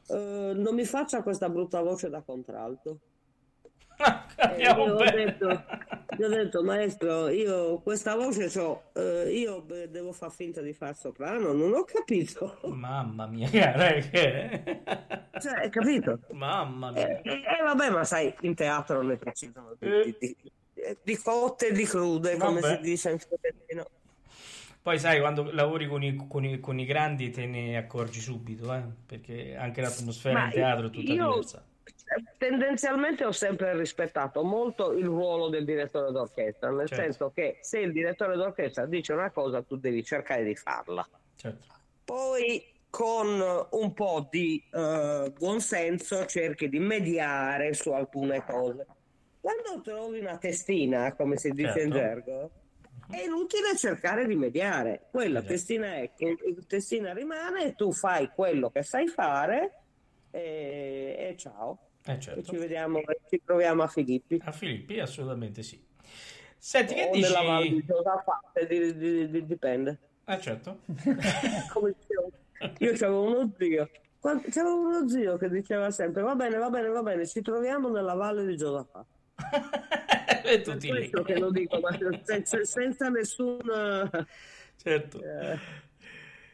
eh, 0.07 0.51
non 0.55 0.75
mi 0.75 0.85
faccia 0.85 1.23
questa 1.23 1.49
brutta 1.49 1.81
voce 1.81 2.09
da 2.09 2.21
contralto. 2.21 2.99
Eh, 4.35 4.61
io 4.61 4.73
ho 4.75 4.95
detto, 4.97 5.63
gli 6.17 6.23
ho 6.23 6.27
detto, 6.27 6.63
maestro, 6.63 7.29
io 7.29 7.79
questa 7.79 8.15
voce 8.15 8.47
c'ho, 8.47 8.89
eh, 8.93 9.31
io 9.31 9.63
devo 9.89 10.11
far 10.11 10.31
finta 10.31 10.61
di 10.61 10.73
far 10.73 10.95
soprano, 10.95 11.53
non 11.53 11.73
ho 11.73 11.83
capito. 11.83 12.59
Mamma 12.65 13.25
mia, 13.27 13.49
eh, 13.49 14.09
che- 14.09 14.81
Cioè, 15.39 15.53
hai 15.61 15.69
capito? 15.69 16.19
Mamma 16.31 16.93
E 16.95 17.21
mia. 17.23 17.63
vabbè, 17.63 17.89
ma 17.91 18.03
sai, 18.03 18.33
in 18.41 18.55
teatro 18.55 19.01
ne 19.01 19.17
decidono 19.21 19.75
di, 19.79 19.87
Eh. 19.87 20.03
di- 20.19 20.35
di- 20.41 20.51
di 21.03 21.17
cotte 21.17 21.67
e 21.67 21.71
di 21.71 21.85
crude, 21.85 22.35
come 22.37 22.59
Vabbè. 22.59 22.75
si 22.75 22.81
dice 22.81 23.11
in 23.11 23.19
fiorentino. 23.19 23.85
Poi 24.81 24.99
sai, 24.99 25.21
quando 25.21 25.49
lavori 25.53 25.87
con 25.87 26.03
i, 26.03 26.25
con 26.27 26.43
i- 26.43 26.59
con 26.59 26.77
i 26.77 26.83
grandi 26.85 27.29
te 27.29 27.45
ne 27.45 27.77
accorgi 27.77 28.19
subito, 28.19 28.73
eh? 28.73 28.83
Perché 29.05 29.55
anche 29.55 29.79
l'atmosfera 29.79 30.39
Ma 30.39 30.45
in 30.47 30.51
teatro 30.51 30.87
è 30.87 30.89
tutta 30.89 31.13
io 31.13 31.29
diversa. 31.29 31.63
Tendenzialmente 32.37 33.25
ho 33.25 33.31
sempre 33.31 33.75
rispettato 33.77 34.43
molto 34.43 34.91
il 34.93 35.05
ruolo 35.05 35.49
del 35.49 35.65
direttore 35.65 36.11
d'orchestra, 36.11 36.69
nel 36.71 36.87
Certo. 36.87 37.03
senso 37.03 37.31
che 37.31 37.57
se 37.61 37.79
il 37.79 37.91
direttore 37.91 38.35
d'orchestra 38.35 38.85
dice 38.85 39.13
una 39.13 39.31
cosa, 39.31 39.61
tu 39.61 39.77
devi 39.77 40.03
cercare 40.03 40.43
di 40.43 40.55
farla. 40.55 41.07
Certo. 41.35 41.65
Poi 42.03 42.71
con 42.89 43.41
un 43.71 43.93
po' 43.93 44.27
di 44.29 44.63
eh, 44.71 45.33
buonsenso 45.35 46.25
cerchi 46.25 46.69
di 46.69 46.79
mediare 46.79 47.73
su 47.73 47.91
alcune 47.91 48.43
cose. 48.45 48.85
Quando 49.41 49.81
trovi 49.81 50.19
una 50.19 50.37
testina, 50.37 51.13
come 51.15 51.37
si 51.37 51.49
dice 51.51 51.81
in 51.81 51.91
Certo. 51.91 51.95
gergo, 51.95 52.51
è 53.09 53.23
inutile 53.23 53.75
cercare 53.75 54.25
di 54.25 54.35
mediare. 54.35 55.07
Quella 55.11 55.39
Esatto. 55.39 55.53
testina 55.53 55.95
è 55.95 56.11
che 56.15 56.37
testina 56.67 57.13
rimane 57.13 57.73
tu 57.75 57.91
fai 57.91 58.29
quello 58.29 58.69
che 58.69 58.83
sai 58.83 59.07
fare 59.07 59.79
e, 60.31 61.15
e 61.29 61.35
ciao. 61.37 61.79
Eh 62.05 62.11
E 62.13 62.19
certo. 62.19 62.41
ci 62.43 62.57
vediamo, 62.57 62.99
ci 63.29 63.41
troviamo 63.43 63.83
a 63.83 63.87
Filippi. 63.87 64.39
A 64.43 64.51
Filippi 64.51 64.99
assolutamente 64.99 65.63
sì. 65.63 65.81
Senti, 66.57 66.93
che 66.93 67.07
O 67.09 67.11
dici? 67.11 67.21
nella 67.21 67.41
Val 67.41 67.67
di 67.67 67.83
Giosafate, 67.85 68.67
di- 68.67 68.95
di- 68.97 69.29
di- 69.29 69.45
dipende. 69.45 69.99
Eh 70.25 70.39
certo. 70.39 70.79
Come 71.73 71.93
dicevo, 71.97 72.31
io 72.79 72.93
c'avevo 72.93 73.23
uno 73.23 73.53
zio, 73.57 73.89
c'avevo 74.21 74.79
uno 74.79 75.07
zio 75.09 75.37
che 75.37 75.49
diceva 75.49 75.91
sempre 75.91 76.21
va 76.21 76.35
bene, 76.35 76.57
va 76.57 76.69
bene, 76.69 76.87
va 76.89 77.01
bene, 77.03 77.27
ci 77.27 77.41
troviamo 77.41 77.89
nella 77.89 78.13
valle 78.13 78.45
di 78.45 78.55
Giosafà. 78.55 79.05
e 80.45 80.61
tutti 80.61 80.87
lì. 80.91 81.09
questo 81.09 81.23
che 81.23 81.37
lo 81.37 81.51
dico, 81.51 81.79
ma 81.79 81.89
senza, 82.23 82.63
senza 82.63 83.09
nessun... 83.09 83.59
Certo. 84.75 85.19
eh, 85.21 85.59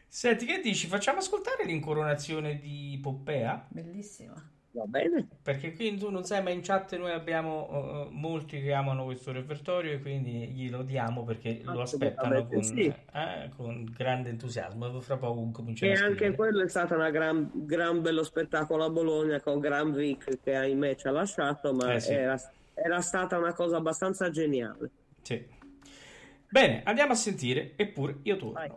Senti, 0.07 0.45
che 0.45 0.59
dici? 0.59 0.87
Facciamo 0.87 1.19
ascoltare 1.19 1.65
l'incoronazione 1.65 2.57
di 2.59 2.97
Poppea? 3.01 3.67
Bellissima. 3.69 4.33
Va 4.71 4.85
bene? 4.85 5.27
Perché 5.41 5.73
qui 5.73 5.97
tu 5.97 6.09
non 6.09 6.23
sai, 6.23 6.43
ma 6.43 6.49
in 6.49 6.61
chat 6.61 6.95
noi 6.97 7.11
abbiamo 7.11 7.69
eh, 7.71 8.07
molti 8.11 8.61
che 8.61 8.73
amano 8.73 9.05
questo 9.05 9.31
repertorio 9.31 9.93
e 9.93 9.99
quindi 9.99 10.47
glielo 10.49 10.83
diamo 10.83 11.23
perché 11.23 11.61
lo 11.63 11.81
aspettano 11.81 12.45
con, 12.47 12.63
sì. 12.63 12.85
eh, 12.85 13.49
con 13.55 13.91
grande 13.95 14.29
entusiasmo. 14.29 15.01
Fra 15.01 15.17
poco 15.17 15.49
cominciano 15.51 15.91
E 15.91 15.95
a 15.95 16.05
anche 16.05 16.33
quello 16.35 16.63
è 16.63 16.69
stato 16.69 16.95
un 16.95 17.09
gran, 17.11 17.49
gran 17.53 18.01
bello 18.01 18.23
spettacolo 18.23 18.83
a 18.83 18.89
Bologna 18.89 19.39
con 19.41 19.59
Gran 19.59 19.91
Vic 19.93 20.39
che 20.43 20.55
ahimè 20.55 20.95
ci 20.95 21.07
ha 21.07 21.11
lasciato, 21.11 21.73
ma 21.73 21.93
Eh 21.93 21.99
sì. 21.99 22.13
era, 22.13 22.39
era 22.73 23.01
stata 23.01 23.37
una 23.37 23.53
cosa 23.53 23.77
abbastanza 23.77 24.29
geniale. 24.29 24.89
Sì. 25.21 25.57
Bene, 26.49 26.81
andiamo 26.83 27.11
a 27.11 27.15
sentire, 27.15 27.73
eppure 27.75 28.17
io 28.23 28.35
torno. 28.37 28.53
Vai. 28.53 28.71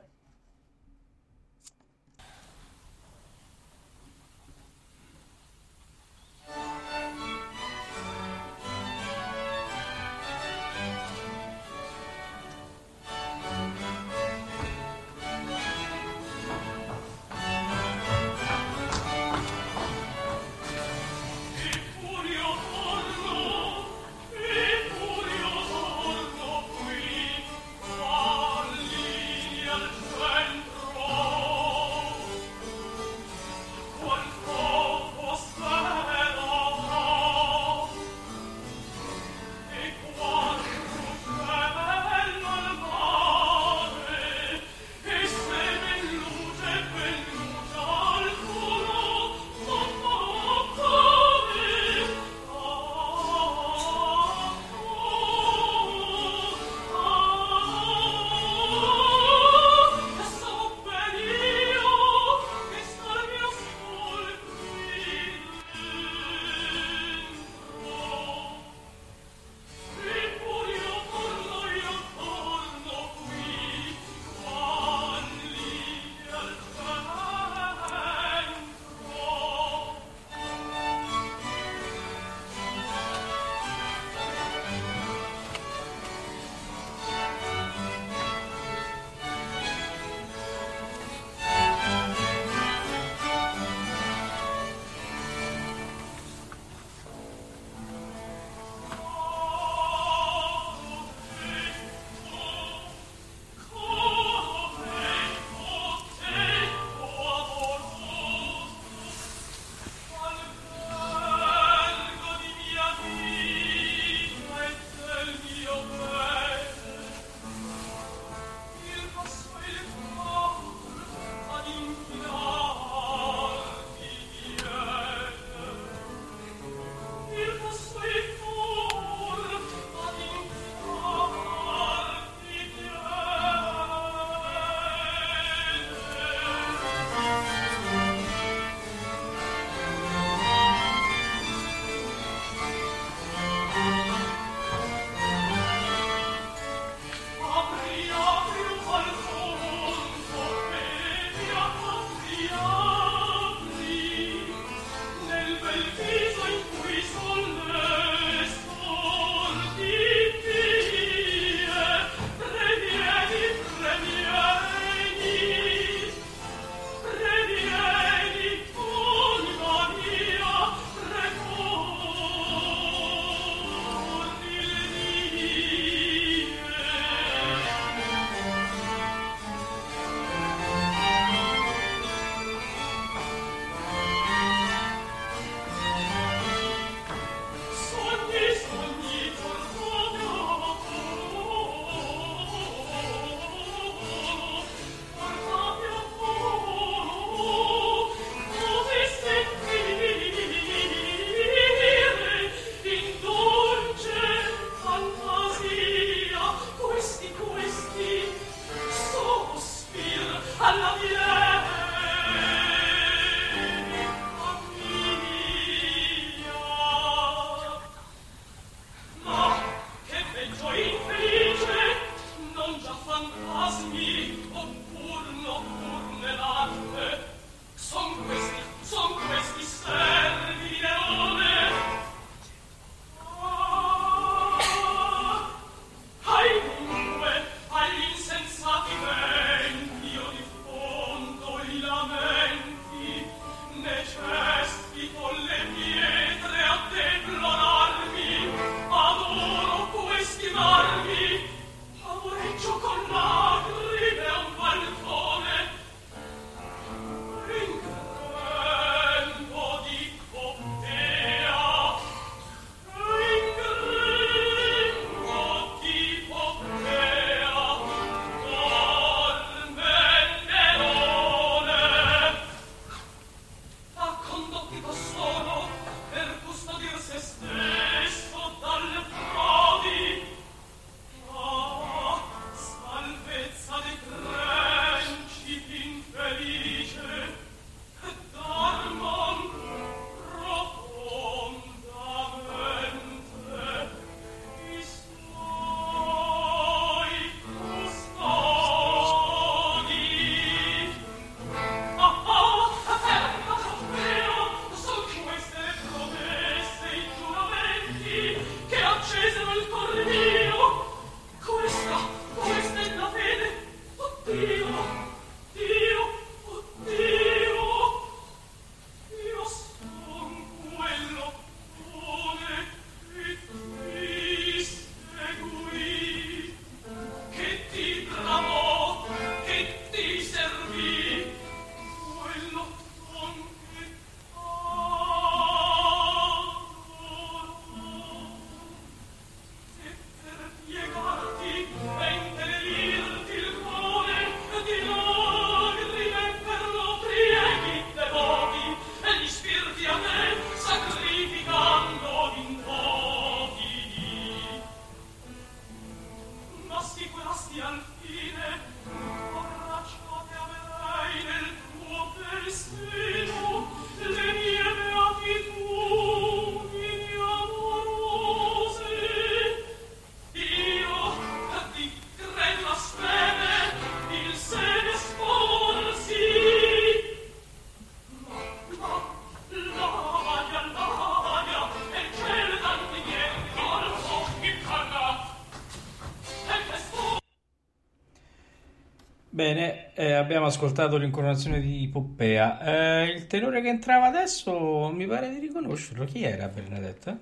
Abbiamo 390.23 390.47
ascoltato 390.47 390.97
l'incoronazione 390.97 391.61
di 391.61 391.89
Poppea. 391.91 392.61
Eh, 393.05 393.11
il 393.13 393.27
tenore 393.27 393.61
che 393.63 393.69
entrava 393.69 394.07
adesso 394.07 394.91
mi 394.93 395.07
pare 395.07 395.29
di 395.31 395.39
riconoscerlo. 395.41 396.05
Chi 396.05 396.23
era 396.25 396.49
Bernadetta? 396.49 397.19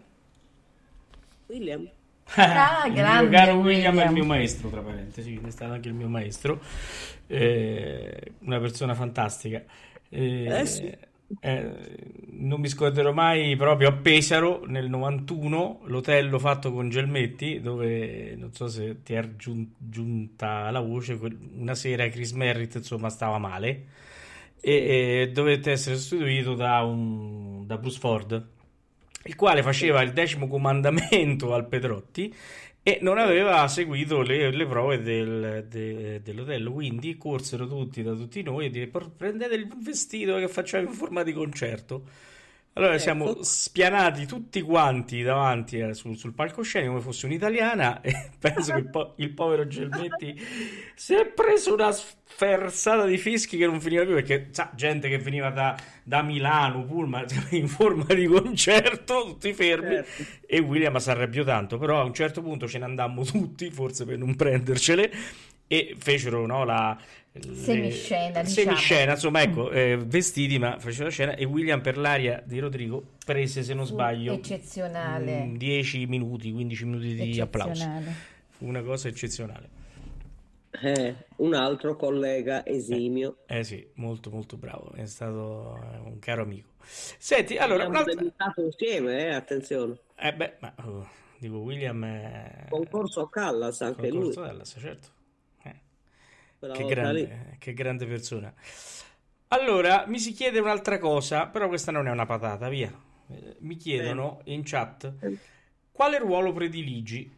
William. 1.49 1.91
Ah, 2.37 2.87
il 2.87 2.93
grande 2.95 3.29
mio 3.29 3.29
caro 3.29 3.57
William 3.59 3.99
è 3.99 4.05
il 4.05 4.11
William. 4.11 4.13
mio 4.13 4.25
maestro, 4.25 4.69
tra 4.71 4.83
parentesi, 4.83 5.41
è 5.45 5.51
stato 5.51 5.73
anche 5.73 5.89
il 5.89 5.95
mio 5.95 6.09
maestro, 6.09 6.61
Eh, 7.27 8.35
una 8.41 8.59
persona 8.61 8.95
fantastica. 8.95 9.63
Eh, 10.09 10.47
Eh 10.47 10.67
sì. 10.67 10.91
eh, 11.41 11.73
non 12.41 12.61
mi 12.61 12.69
scorderò 12.69 13.13
mai 13.13 13.55
proprio 13.57 13.89
a 13.89 13.93
Pesaro 13.93 14.65
nel 14.67 14.89
91 14.89 15.83
l'hotello 15.85 16.39
fatto 16.39 16.73
con 16.73 16.89
Gelmetti, 16.89 17.61
dove 17.61 18.35
non 18.37 18.53
so 18.53 18.67
se 18.69 19.03
ti 19.03 19.15
è 19.15 19.37
giun- 19.37 19.73
giunta 19.79 20.71
la 20.71 20.81
voce, 20.81 21.19
una 21.57 21.75
sera 21.75 22.09
Chris 22.09 22.33
Merritt 22.33 22.75
insomma 22.77 23.09
stava 23.09 23.39
male 23.39 23.87
e, 24.61 25.23
e 25.23 25.31
dovette 25.33 25.71
essere 25.73 25.97
sostituito 25.97 26.55
da, 26.55 26.83
un, 26.83 27.67
da 27.67 27.79
Bruce 27.79 27.99
Ford 27.99 28.47
il 29.25 29.37
quale 29.37 29.63
faceva 29.63 30.01
il 30.03 30.13
decimo 30.13 30.47
comandamento 30.49 31.53
al 31.53 31.67
Pedrotti 31.69 32.35
e 32.83 32.99
non 33.03 33.19
aveva 33.19 33.69
seguito 33.69 34.23
le, 34.23 34.51
le 34.51 34.67
prove 34.67 35.03
del, 35.03 35.67
de- 35.69 36.23
dell'hotel, 36.23 36.71
quindi 36.71 37.19
corsero 37.19 37.67
tutti 37.69 38.03
da 38.03 38.15
tutti 38.15 38.43
noi 38.43 38.67
e 38.67 38.71
dire 38.71 38.87
"Por- 38.87 39.11
prendete 39.15 39.55
il 39.55 39.69
vestito 39.83 40.37
che 40.37 40.49
facciamo 40.49 40.89
in 40.89 40.95
forma 40.95 41.23
di 41.23 41.33
concerto. 41.35 42.05
Allora 42.75 42.99
siamo 42.99 43.31
Ecco. 43.33 43.43
spianati 43.43 44.27
tutti 44.27 44.63
quanti 44.63 45.23
davanti 45.23 45.79
eh, 45.79 45.93
sul, 45.93 46.17
sul 46.17 46.33
palcoscenico 46.33 46.93
come 46.93 47.03
fosse 47.03 47.27
un'italiana 47.27 48.01
e 48.03 48.31
penso 48.39 48.73
che 48.73 48.79
il, 48.79 48.89
po- 48.89 49.15
il 49.17 49.33
povero 49.33 49.67
Gelmetti 49.67 50.41
si 50.95 51.15
è 51.15 51.27
preso 51.27 51.75
una 51.75 51.91
sferzata 51.93 53.05
di 53.05 53.19
fischi 53.19 53.57
che 53.59 53.67
non 53.67 53.81
finiva 53.81 54.05
più 54.05 54.15
perché 54.15 54.49
sa, 54.53 54.71
gente 54.75 55.09
che 55.09 55.19
veniva 55.19 55.51
da, 55.51 55.77
da 56.05 56.23
Milano, 56.23 56.85
Pullman, 56.85 57.27
in 57.51 57.67
forma 57.69 58.05
di 58.15 58.27
concerto, 58.27 59.25
tutti 59.25 59.53
fermi 59.53 59.97
Certo. 59.97 60.23
e 60.47 60.59
William 60.61 60.97
si 60.97 61.11
arrabbiò 61.11 61.43
tanto, 61.43 61.77
però 61.77 62.01
a 62.01 62.05
un 62.05 62.15
certo 62.15 62.41
punto 62.41 62.69
ce 62.69 62.79
ne 62.79 62.85
andammo 62.85 63.25
tutti, 63.25 63.69
forse 63.71 64.05
per 64.05 64.17
non 64.17 64.37
prendercele, 64.37 65.11
e 65.73 65.95
fecero 65.97 66.47
no, 66.47 66.65
la 66.65 66.99
le- 67.31 67.55
Semiscena, 67.55 68.43
diciamo. 68.43 68.67
semiscena, 68.71 69.13
insomma, 69.13 69.41
ecco, 69.43 69.71
eh, 69.71 69.97
vestiti, 70.05 70.59
ma 70.59 70.81
fecero 70.81 71.05
la 71.05 71.11
scena 71.11 71.37
e 71.37 71.45
William 71.45 71.81
per 71.81 71.97
l'aria 71.97 72.43
di 72.45 72.59
Rodrigo 72.59 73.01
prese, 73.25 73.63
se 73.63 73.73
non 73.73 73.87
sbaglio, 73.87 74.33
Eccezionale. 74.33 75.45
mm, 75.45 75.55
10 75.55 76.07
minuti, 76.07 76.51
15 76.51 76.85
minuti 76.87 77.15
di 77.15 77.41
applauso. 77.41 77.89
Fu 78.49 78.67
una 78.67 78.83
cosa 78.83 79.07
eccezionale. 79.07 79.79
Eh, 80.73 81.15
un 81.37 81.55
altro 81.55 81.95
collega 81.95 82.67
esimio. 82.67 83.37
Eh 83.47 83.63
sì, 83.63 83.87
molto 83.95 84.31
molto 84.31 84.57
bravo, 84.57 84.91
è 84.95 85.07
stato 85.07 85.77
eh, 85.77 85.99
un 85.99 86.19
caro 86.19 86.43
amico. 86.43 86.71
Senti, 86.83 87.57
allora, 87.59 87.85
Abbiamo 87.85 87.91
un'altra... 88.03 88.15
debuttato 88.15 88.61
insieme, 88.63 89.27
eh, 89.27 89.35
attenzione. 89.35 89.99
Eh 90.17 90.35
beh, 90.35 90.55
ma 90.59 90.75
oh, 90.85 91.09
dico, 91.39 91.59
William 91.59 92.05
è... 92.05 92.67
Concorso 92.69 93.29
Callas 93.29 93.83
anche 93.83 94.09
lui. 94.09 94.33
Concorso 94.33 94.41
Dallas, 94.41 94.77
certo. 94.77 95.19
Eh. 96.61 96.73
Che 96.73 96.85
grande, 96.85 97.57
che 97.59 97.73
grande 97.73 98.07
persona. 98.07 98.53
Allora, 99.49 100.05
mi 100.07 100.19
si 100.19 100.33
chiede 100.33 100.59
un'altra 100.61 100.99
cosa, 100.99 101.47
però 101.47 101.69
questa 101.69 101.91
non 101.91 102.07
è 102.07 102.11
una 102.11 102.27
patata, 102.27 102.69
via. 102.69 102.93
Eh, 103.29 103.57
Mi 103.61 103.77
chiedono 103.77 104.41
in 104.45 104.63
chat 104.65 105.13
quale 105.93 106.19
ruolo 106.19 106.53
prediligi? 106.53 107.31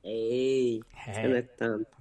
Ehi, 0.00 0.82
Eh. 1.06 1.12
ce 1.12 1.26
n'è 1.26 1.54
tanti. 1.54 1.96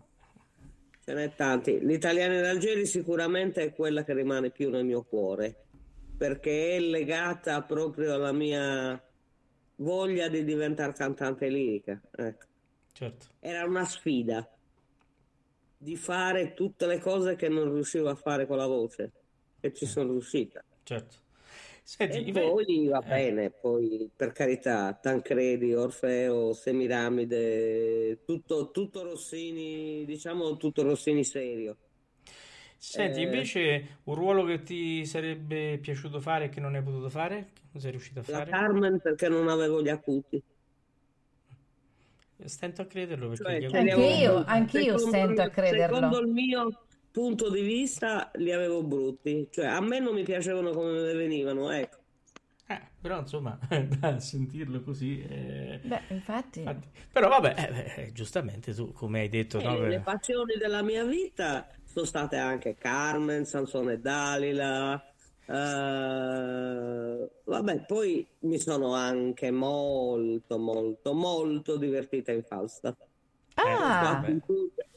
Ce 1.03 1.13
n'è 1.13 1.35
tanti. 1.35 1.79
L'Italiano 1.85 2.37
in 2.37 2.45
Algeri 2.45 2.85
sicuramente 2.85 3.63
è 3.63 3.73
quella 3.73 4.03
che 4.03 4.13
rimane 4.13 4.49
più 4.51 4.69
nel 4.69 4.85
mio 4.85 5.03
cuore, 5.03 5.55
perché 6.17 6.77
è 6.77 6.79
legata 6.79 7.61
proprio 7.61 8.13
alla 8.13 8.31
mia 8.31 9.01
voglia 9.77 10.27
di 10.29 10.43
diventare 10.43 10.93
cantante 10.93 11.47
lirica. 11.49 11.99
Ecco. 12.15 12.45
Certo. 12.93 13.27
Era 13.39 13.65
una 13.65 13.85
sfida 13.85 14.47
di 15.80 15.95
fare 15.95 16.53
tutte 16.53 16.86
le 16.88 16.99
cose 16.99 17.36
che 17.36 17.47
non 17.49 17.73
riuscivo 17.73 18.09
a 18.09 18.15
fare 18.15 18.45
con 18.45 18.57
la 18.57 18.67
voce 18.67 19.13
e 19.61 19.73
ci 19.73 19.86
sono 19.86 20.11
riuscita. 20.11 20.63
Certo. 20.84 21.17
Senti, 21.84 22.21
E 22.21 22.27
poi 22.32 22.88
va 22.88 23.01
eh, 23.01 23.21
bene, 23.21 23.51
poi 23.51 24.09
per 24.15 24.32
carità, 24.32 24.93
Tancredi, 24.95 25.73
Orfeo, 25.75 26.53
Semiramide, 26.53 28.23
tutto, 28.25 28.71
tutto 28.71 29.03
Rossini, 29.03 30.03
diciamo 30.05 30.57
tutto 30.57 30.82
Rossini 30.84 31.23
serio. 31.23 31.77
Senti, 32.77 33.21
Eh. 33.21 33.21
invece 33.21 33.99
un 34.05 34.15
ruolo 34.15 34.43
che 34.45 34.63
ti 34.63 35.05
sarebbe 35.05 35.77
piaciuto 35.80 36.19
fare 36.21 36.45
e 36.45 36.49
che 36.49 36.59
non 36.59 36.75
hai 36.75 36.82
potuto 36.84 37.09
fare? 37.09 37.51
Che 37.53 37.61
non 37.71 37.82
sei 37.82 37.91
riuscito 37.91 38.19
a 38.21 38.23
La 38.27 38.41
fare? 38.41 38.45
Carmen 38.45 39.01
perché 39.01 39.27
non 39.27 39.49
avevo 39.49 39.82
gli 39.82 39.89
acuti. 39.89 40.41
Stento 42.45 42.81
a 42.81 42.85
crederlo 42.85 43.29
perché 43.29 43.67
Cioè, 43.69 43.79
Anche 43.79 44.01
io- 44.01 44.43
anche 44.45 44.79
io 44.81 44.97
stento 44.97 45.41
il- 45.41 45.47
a 45.47 45.49
crederlo. 45.49 45.95
Secondo 45.95 46.19
il 46.19 46.27
mio 46.27 46.83
punto 47.11 47.49
di 47.49 47.61
vista 47.61 48.31
li 48.35 48.51
avevo 48.51 48.83
brutti, 48.83 49.47
cioè 49.51 49.65
a 49.65 49.81
me 49.81 49.99
non 49.99 50.13
mi 50.13 50.23
piacevano 50.23 50.71
come 50.71 50.91
me 51.01 51.13
venivano, 51.13 51.69
ecco. 51.71 51.97
Eh, 52.67 52.79
però 53.01 53.19
insomma, 53.19 53.57
da 53.99 54.19
sentirlo 54.19 54.81
così... 54.81 55.21
eh, 55.21 55.79
Beh, 55.83 56.01
infatti. 56.09 56.59
infatti- 56.59 56.87
Però 57.11 57.27
vabbè, 57.27 57.55
eh, 57.95 58.01
eh, 58.03 58.11
giustamente 58.13 58.73
tu, 58.73 58.91
come 58.93 59.21
hai 59.21 59.29
detto, 59.29 59.59
E 59.59 59.63
no, 59.63 59.79
le 59.79 59.87
per- 59.89 60.01
passioni 60.03 60.55
della 60.55 60.83
mia 60.83 61.03
vita 61.03 61.67
sono 61.83 62.05
state 62.05 62.37
anche 62.37 62.75
Carmen, 62.75 63.45
Sansone 63.45 63.93
e 63.93 63.99
Dalila. 63.99 65.03
Eh, 65.51 67.29
vabbè, 67.43 67.85
poi 67.87 68.27
mi 68.41 68.59
sono 68.59 68.93
anche 68.93 69.49
molto, 69.49 70.59
molto, 70.59 71.13
molto 71.13 71.75
divertita 71.77 72.31
in 72.31 72.43
Falstaff. 72.43 72.97
Ah. 73.55 74.23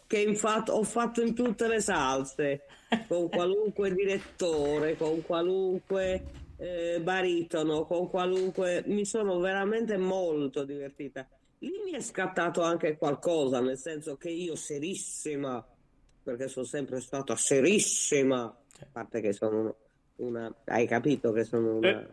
Che 0.06 0.20
infatti 0.20 0.70
ho 0.70 0.82
fatto 0.82 1.22
in 1.22 1.34
tutte 1.34 1.66
le 1.66 1.80
salse, 1.80 2.64
con 3.08 3.30
qualunque 3.30 3.94
direttore, 3.94 4.94
con 4.98 5.22
qualunque 5.22 6.22
eh, 6.58 7.00
baritono, 7.00 7.86
con 7.86 8.10
qualunque... 8.10 8.82
Mi 8.86 9.06
sono 9.06 9.38
veramente 9.38 9.96
molto 9.96 10.64
divertita. 10.64 11.26
Lì 11.60 11.80
mi 11.82 11.92
è 11.92 12.00
scattato 12.00 12.60
anche 12.60 12.98
qualcosa, 12.98 13.60
nel 13.60 13.78
senso 13.78 14.18
che 14.18 14.28
io 14.28 14.54
serissima, 14.54 15.66
perché 16.22 16.46
sono 16.48 16.66
sempre 16.66 17.00
stata 17.00 17.34
serissima, 17.36 18.42
a 18.44 18.86
parte 18.92 19.22
che 19.22 19.32
sono 19.32 19.76
una... 20.16 20.52
Hai 20.66 20.86
capito 20.86 21.32
che 21.32 21.44
sono 21.44 21.76
una 21.76 22.06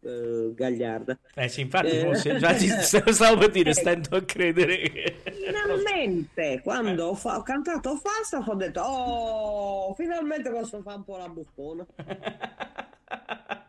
eh, 0.00 0.52
gagliarda. 0.54 1.18
Eh 1.34 1.48
sì, 1.48 1.62
infatti, 1.62 1.96
Eh. 1.96 2.00
forse, 2.00 2.28
infatti 2.30 2.68
stavo 3.12 3.38
per 3.38 3.50
dire, 3.50 3.70
Ecco. 3.70 3.80
stento 3.80 4.16
a 4.16 4.22
credere 4.22 4.76
che... 4.78 5.16
Finalmente, 5.46 6.60
quando 6.62 7.06
ho, 7.06 7.14
fa- 7.14 7.38
ho 7.38 7.42
cantato 7.42 7.96
Falstaff, 7.96 8.46
ho 8.46 8.54
detto: 8.54 8.80
Oh, 8.80 9.94
finalmente 9.94 10.50
posso 10.50 10.80
fare 10.82 10.96
un 10.96 11.04
po' 11.04 11.16
la 11.16 11.28
buffona. 11.28 11.86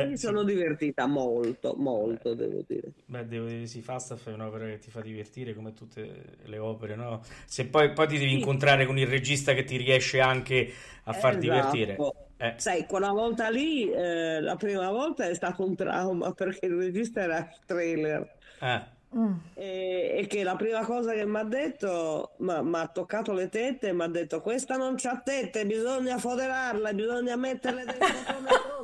Eh, 0.00 0.08
Mi 0.08 0.16
sì. 0.16 0.18
sono 0.18 0.42
divertita 0.44 1.06
molto, 1.06 1.74
molto, 1.76 2.34
devo 2.34 2.62
dire. 2.66 2.92
Beh, 3.04 3.26
devo 3.26 3.46
dire, 3.48 3.66
sì, 3.66 3.82
Falstaff 3.82 4.28
è 4.28 4.32
un'opera 4.32 4.66
che 4.66 4.78
ti 4.78 4.88
fa 4.90 5.00
divertire 5.00 5.52
come 5.52 5.72
tutte 5.72 6.36
le 6.44 6.58
opere, 6.58 6.94
no? 6.94 7.22
Se 7.44 7.66
poi, 7.66 7.92
poi 7.92 8.06
ti 8.06 8.18
devi 8.18 8.32
Sì. 8.32 8.38
incontrare 8.38 8.86
con 8.86 8.98
il 8.98 9.08
regista 9.08 9.52
che 9.52 9.64
ti 9.64 9.76
riesce 9.76 10.20
anche 10.20 10.72
a 11.04 11.12
far 11.12 11.36
Esatto. 11.36 11.38
divertire. 11.38 12.12
Eh, 12.36 12.54
Sai, 12.56 12.86
quella 12.86 13.10
volta 13.10 13.48
lì, 13.50 13.90
eh, 13.90 14.40
la 14.40 14.56
prima 14.56 14.90
volta 14.90 15.26
è 15.28 15.34
stato 15.34 15.64
un 15.66 15.74
trauma 15.76 16.32
perché 16.34 16.66
il 16.66 16.76
regista 16.76 17.20
era 17.22 17.48
trailer. 17.66 18.28
eh, 18.60 18.82
Mm. 19.16 19.32
E, 19.54 20.14
e, 20.18 20.26
che 20.28 20.44
la 20.44 20.54
prima 20.54 20.84
cosa 20.84 21.12
che 21.12 21.26
mi 21.26 21.38
ha 21.38 21.42
detto, 21.42 22.34
mi 22.38 22.76
ha 22.76 22.86
toccato 22.86 23.32
le 23.32 23.48
tette 23.48 23.88
e 23.88 23.92
mi 23.92 24.02
ha 24.02 24.08
detto 24.08 24.40
questa 24.40 24.76
non 24.76 24.94
c'ha 24.96 25.20
tette, 25.24 25.66
bisogna 25.66 26.16
foderarla, 26.16 26.92
bisogna 26.92 27.34
metterle 27.34 27.84
dentro 27.86 28.06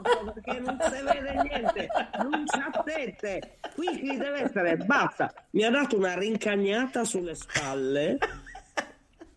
come 0.03 0.33
perché 0.35 0.59
non 0.59 0.79
si 0.81 0.91
vede 0.91 1.43
niente, 1.43 1.89
non 2.19 2.45
c'ha 2.45 2.83
tette, 2.83 3.59
qui 3.75 3.87
chi 4.01 4.17
deve 4.17 4.41
essere, 4.41 4.77
basta. 4.79 5.33
Mi 5.51 5.63
ha 5.63 5.71
dato 5.71 5.97
una 5.97 6.19
rincagnata 6.19 7.05
sulle 7.05 7.37
spalle. 7.37 8.19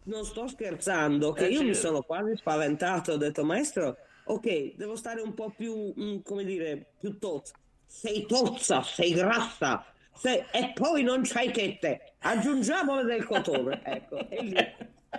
Non 0.04 0.26
sto 0.26 0.48
scherzando, 0.48 1.34
che 1.34 1.48
io 1.48 1.62
mi 1.62 1.76
sono 1.76 2.02
quasi 2.02 2.36
spaventato, 2.36 3.12
ho 3.12 3.18
detto 3.18 3.46
maestro, 3.46 3.96
ok, 4.24 4.74
devo 4.76 4.96
stare 4.96 5.22
un 5.22 5.36
po' 5.36 5.54
più, 5.56 5.94
mm, 5.96 6.22
come 6.24 6.44
dire, 6.44 6.94
più 7.00 7.20
tozza. 7.20 7.54
Sei 7.86 8.26
tozza, 8.26 8.82
sei 8.82 9.14
grassa, 9.14 9.86
se, 10.20 10.46
e 10.52 10.72
poi 10.74 11.04
non 11.04 11.22
c'hai 11.24 11.52
tette, 11.52 12.14
aggiungiamole 12.20 13.04
del 13.04 13.26
cotone. 13.26 13.82
Ecco, 13.84 14.30
e 14.30 14.42
lì 14.44 14.56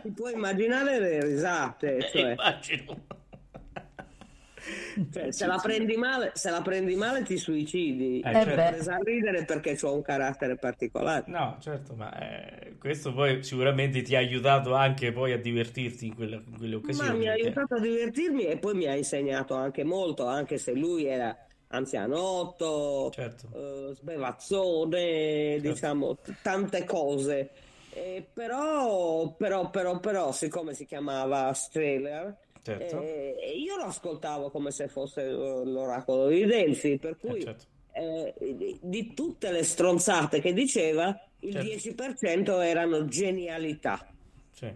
ti 0.03 0.11
puoi 0.11 0.35
immaginare 0.35 0.99
le 0.99 1.25
risate. 1.25 1.97
Eh, 1.97 2.11
cioè, 2.11 2.31
Immagino. 2.33 3.19
Cioè, 5.11 5.33
se, 5.33 5.47
la 5.47 5.57
prendi 5.57 5.97
male, 5.97 6.33
se 6.35 6.51
la 6.51 6.61
prendi 6.61 6.95
male 6.95 7.23
ti 7.23 7.39
suicidi. 7.39 8.21
Eh, 8.21 8.33
certo. 8.33 8.55
presa 8.55 8.95
a 8.97 8.99
ridere 9.03 9.45
perché 9.45 9.77
ho 9.81 9.95
un 9.95 10.03
carattere 10.03 10.57
particolare. 10.57 11.25
No, 11.29 11.57
certo, 11.61 11.95
ma 11.95 12.13
eh, 12.19 12.77
questo 12.79 13.15
poi 13.15 13.43
sicuramente 13.43 14.03
ti 14.03 14.15
ha 14.15 14.19
aiutato 14.19 14.75
anche 14.75 15.13
poi 15.13 15.33
a 15.33 15.39
divertirti 15.39 16.07
in, 16.09 16.15
quella, 16.15 16.37
in 16.37 16.57
quelle 16.59 16.75
occasioni. 16.75 17.09
Ma 17.09 17.15
mi 17.15 17.29
ha 17.29 17.33
aiutato 17.33 17.77
a 17.77 17.81
divertirmi 17.81 18.45
e 18.45 18.59
poi 18.59 18.75
mi 18.75 18.87
ha 18.87 18.95
insegnato 18.95 19.55
anche 19.55 19.83
molto, 19.83 20.27
anche 20.27 20.59
se 20.59 20.75
lui 20.75 21.07
era 21.07 21.35
anzianotto, 21.71 23.11
certo. 23.13 23.49
uh, 23.53 23.95
sbevazzone, 23.95 25.53
certo. 25.55 25.69
diciamo, 25.69 26.17
t- 26.17 26.35
tante 26.43 26.85
cose. 26.85 27.51
Eh, 27.93 28.25
però, 28.33 29.35
però, 29.37 29.69
però, 29.69 29.99
però, 29.99 30.33
siccome 30.33 30.75
si 30.75 30.87
chiamava 30.87 31.53
Streller, 31.53 32.37
certo. 32.63 33.01
eh, 33.03 33.55
io 33.57 33.77
lo 33.77 33.85
ascoltavo 33.85 34.51
come 34.51 34.71
se 34.71 34.89
fosse 34.89 35.29
l'oracolo 35.29 36.29
di 36.29 36.45
Delphi, 36.45 36.99
per 36.99 37.17
cui 37.19 37.39
eh, 37.39 37.43
certo. 37.43 37.65
eh, 37.93 38.35
di, 38.55 38.79
di, 38.81 39.15
tutte 39.15 39.51
le 39.51 39.65
stronzate 39.65 40.41
che 40.41 40.53
diceva, 40.53 41.19
il 41.41 41.57
10% 41.57 41.97
certo. 42.17 42.61
erano 42.61 43.07
genialità. 43.07 44.07
Sì. 44.53 44.73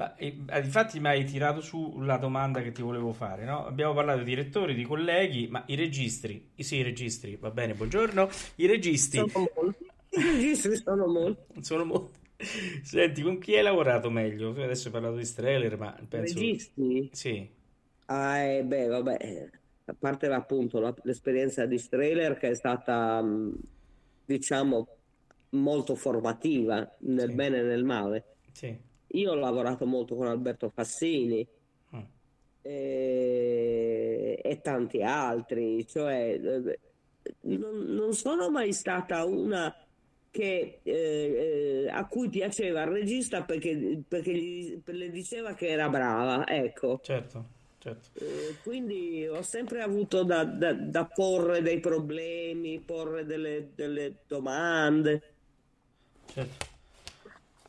Ma, 0.00 0.16
eh, 0.16 0.34
infatti 0.62 0.98
mi 0.98 1.08
hai 1.08 1.24
tirato 1.24 1.60
su 1.60 1.98
la 2.00 2.16
domanda 2.16 2.62
che 2.62 2.72
ti 2.72 2.80
volevo 2.80 3.12
fare, 3.12 3.44
no? 3.44 3.66
Abbiamo 3.66 3.92
parlato 3.92 4.20
di 4.20 4.24
direttori, 4.24 4.74
di 4.74 4.84
colleghi, 4.84 5.46
ma 5.46 5.62
i 5.66 5.74
registri, 5.74 6.52
sì, 6.56 6.76
i 6.76 6.82
registri, 6.82 7.36
va 7.36 7.50
bene, 7.50 7.74
buongiorno, 7.74 8.30
i 8.56 8.66
registri... 8.66 9.18
Sono 9.28 9.50
molti, 9.54 9.84
i 10.16 10.22
registri 10.22 10.76
sono 10.76 11.06
molti. 11.06 11.62
sono 11.62 11.84
molti. 11.84 12.18
Senti, 12.82 13.20
con 13.20 13.38
chi 13.38 13.56
hai 13.56 13.62
lavorato 13.62 14.08
meglio? 14.08 14.54
Tu 14.54 14.60
adesso 14.60 14.86
hai 14.86 14.92
parlato 14.94 15.16
di 15.16 15.26
Streller, 15.26 15.76
ma 15.76 15.94
penso... 16.08 16.32
Registi? 16.32 17.10
Sì. 17.12 17.50
Ah, 18.06 18.38
eh, 18.38 18.64
beh, 18.64 18.86
vabbè, 18.86 19.50
a 19.84 19.94
parte 19.98 20.26
appunto 20.28 20.80
la, 20.80 20.94
l'esperienza 21.02 21.66
di 21.66 21.76
Streller 21.76 22.38
che 22.38 22.48
è 22.48 22.54
stata, 22.54 23.20
mm, 23.20 23.52
diciamo, 24.24 24.88
molto 25.50 25.94
formativa 25.94 26.90
nel 27.00 27.28
sì. 27.28 27.34
bene 27.34 27.58
e 27.58 27.62
nel 27.64 27.84
male. 27.84 28.24
Sì 28.52 28.88
io 29.12 29.32
ho 29.32 29.34
lavorato 29.34 29.86
molto 29.86 30.14
con 30.14 30.26
Alberto 30.26 30.68
Fassini 30.68 31.46
mm. 31.94 31.98
e, 32.62 34.40
e, 34.42 34.60
tanti 34.60 35.02
altri, 35.02 35.86
cioè 35.86 36.38
non, 37.40 37.78
non, 37.86 38.12
sono 38.14 38.50
mai 38.50 38.72
stata 38.72 39.24
una 39.24 39.74
che, 40.30 40.80
eh, 40.82 41.88
a 41.90 42.06
cui 42.06 42.28
piaceva 42.28 42.82
il 42.82 42.90
regista 42.90 43.42
perché, 43.42 44.02
perché 44.06 44.32
gli, 44.32 44.80
le 44.84 45.10
diceva 45.10 45.54
che 45.54 45.68
era 45.68 45.88
brava, 45.88 46.46
ecco. 46.46 47.00
Certo. 47.02 47.58
Certo. 47.80 48.10
Eh, 48.22 48.56
quindi 48.62 49.26
ho 49.26 49.40
sempre 49.40 49.80
avuto 49.80 50.22
da, 50.22 50.44
da, 50.44 50.74
da, 50.74 51.06
porre 51.06 51.62
dei 51.62 51.80
problemi, 51.80 52.78
porre 52.78 53.24
delle, 53.24 53.70
delle 53.74 54.16
domande. 54.26 55.22
Certo. 56.26 56.66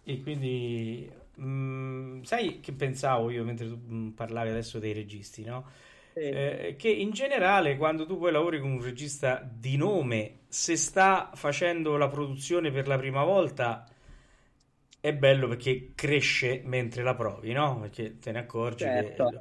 E 0.04 0.22
quindi 0.22 1.10
Mm, 1.44 2.22
sai 2.22 2.60
che 2.60 2.72
pensavo 2.72 3.30
io 3.30 3.44
mentre 3.44 3.68
tu 3.68 3.80
mm, 3.80 4.10
parlavi 4.10 4.50
adesso 4.50 4.80
dei 4.80 4.94
registi, 4.94 5.44
no? 5.44 5.66
Eh, 6.14 6.76
che 6.78 6.90
in 6.90 7.12
generale 7.12 7.78
quando 7.78 8.06
tu 8.06 8.18
poi 8.20 8.32
lavori 8.32 8.60
con 8.60 8.72
un 8.72 8.82
regista 8.82 9.42
di 9.50 9.78
nome, 9.78 10.42
se 10.50 10.76
sta 10.76 11.32
facendo 11.34 11.98
la 11.98 12.10
produzione 12.10 12.70
per 12.72 12.88
la 12.88 12.98
prima 12.98 13.24
volta, 13.24 13.88
è 15.00 15.14
bello 15.14 15.48
perché 15.48 15.94
cresce 15.96 16.62
mentre 16.64 17.02
la 17.02 17.16
provi, 17.16 17.54
no? 17.54 17.80
Perché 17.80 18.20
te 18.20 18.32
ne 18.32 18.40
accorgi 18.40 18.84
certo. 18.84 19.30
che... 19.30 19.40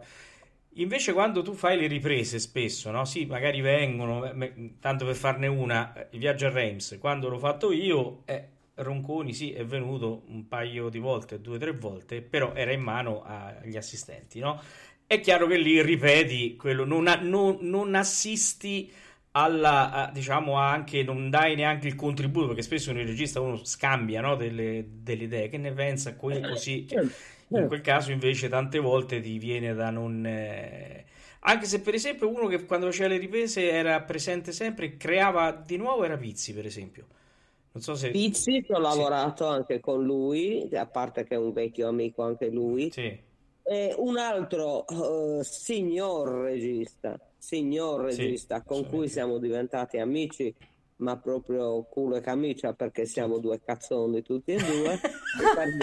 Invece 0.74 1.12
quando 1.12 1.42
tu 1.42 1.53
fai 1.53 1.78
le 1.78 1.86
riprese 1.86 2.38
spesso, 2.38 2.90
no? 2.90 3.05
Sì, 3.05 3.26
magari 3.26 3.61
vengono, 3.61 4.32
tanto 4.80 5.05
per 5.05 5.16
farne 5.16 5.48
una, 5.48 5.92
il 6.11 6.18
viaggio 6.18 6.46
a 6.46 6.51
Reims, 6.51 6.96
quando 6.98 7.28
l'ho 7.28 7.38
fatto 7.38 7.72
io, 7.72 8.22
eh, 8.24 8.48
Ronconi 8.83 9.33
sì 9.33 9.53
è 9.53 9.64
venuto 9.64 10.24
un 10.28 10.49
paio 10.49 10.89
di 10.89 10.99
volte, 10.99 11.41
due 11.41 11.57
o 11.57 11.59
tre 11.59 11.72
volte, 11.72 12.22
però 12.22 12.55
era 12.55 12.72
in 12.72 12.81
mano 12.81 13.22
agli 13.22 13.76
assistenti, 13.76 14.39
no? 14.39 14.61
È 15.07 15.20
chiaro 15.20 15.47
che 15.47 15.57
lì 15.57 15.83
ripeti 15.83 16.57
quello, 16.57 16.85
non, 16.85 17.05
non, 17.22 17.59
non 17.61 17.95
assisti 17.95 18.91
alla, 19.33 19.91
a, 19.91 20.11
diciamo, 20.11 20.55
anche, 20.55 21.03
non 21.03 21.31
dai 21.31 21.55
neanche 21.57 21.89
il 21.89 21.97
contributo, 21.97 22.49
perché 22.49 22.62
spesso 22.62 22.93
nel 22.93 23.07
regista 23.07 23.41
uno 23.41 23.64
scambia 23.64 24.20
no, 24.20 24.37
delle, 24.37 24.85
delle, 25.03 25.24
idee, 25.24 25.49
che 25.49 25.59
ne 25.59 25.72
pensa, 25.72 26.14
qui, 26.14 26.41
così. 26.41 26.87
Cioè, 26.87 27.05
in 27.49 27.66
quel 27.66 27.81
caso 27.81 28.12
invece 28.12 28.49
tante 28.49 28.78
volte 28.78 29.20
ti 29.20 29.39
viene 29.39 29.74
da 29.74 29.91
non... 29.91 30.24
Eh, 30.24 31.05
anche 31.41 31.66
se 31.66 31.81
per 31.81 31.95
esempio 31.95 32.28
uno 32.28 32.47
che 32.47 32.64
quando 32.64 32.87
faceva 32.87 33.09
le 33.09 33.16
riprese 33.16 33.70
era 33.70 34.01
presente 34.03 34.53
sempre 34.53 34.97
creava 34.99 35.53
di 35.53 35.78
nuovo 35.78 36.05
era 36.05 36.18
Pizzi 36.18 36.53
per 36.53 36.66
esempio 36.66 37.07
non 37.73 37.83
so 37.83 37.95
se... 37.95 38.11
Pizzi, 38.11 38.64
ho 38.68 38.79
lavorato 38.79 39.45
sì. 39.45 39.51
anche 39.51 39.81
con 39.81 40.05
lui, 40.05 40.68
a 40.73 40.87
parte 40.87 41.25
che 41.25 41.35
è 41.35 41.39
un 41.39 41.53
vecchio 41.53 41.89
amico 41.89 42.23
anche 42.23 42.49
lui. 42.49 42.91
Sì. 42.91 43.29
E 43.62 43.95
un 43.97 44.18
altro 44.18 44.85
uh, 44.89 45.43
signor 45.43 46.29
regista, 46.43 47.18
signor 47.39 48.07
regista 48.07 48.59
sì, 48.59 48.64
con 48.66 48.87
cui 48.89 49.09
siamo 49.09 49.39
diventati 49.39 49.99
amici, 49.99 50.53
ma 50.97 51.16
proprio 51.16 51.83
culo 51.85 52.16
e 52.16 52.21
camicia 52.21 52.73
perché 52.73 53.07
siamo 53.07 53.39
due 53.39 53.61
cazzoni 53.62 54.23
tutti 54.23 54.53
e 54.53 54.57
due. 54.64 54.99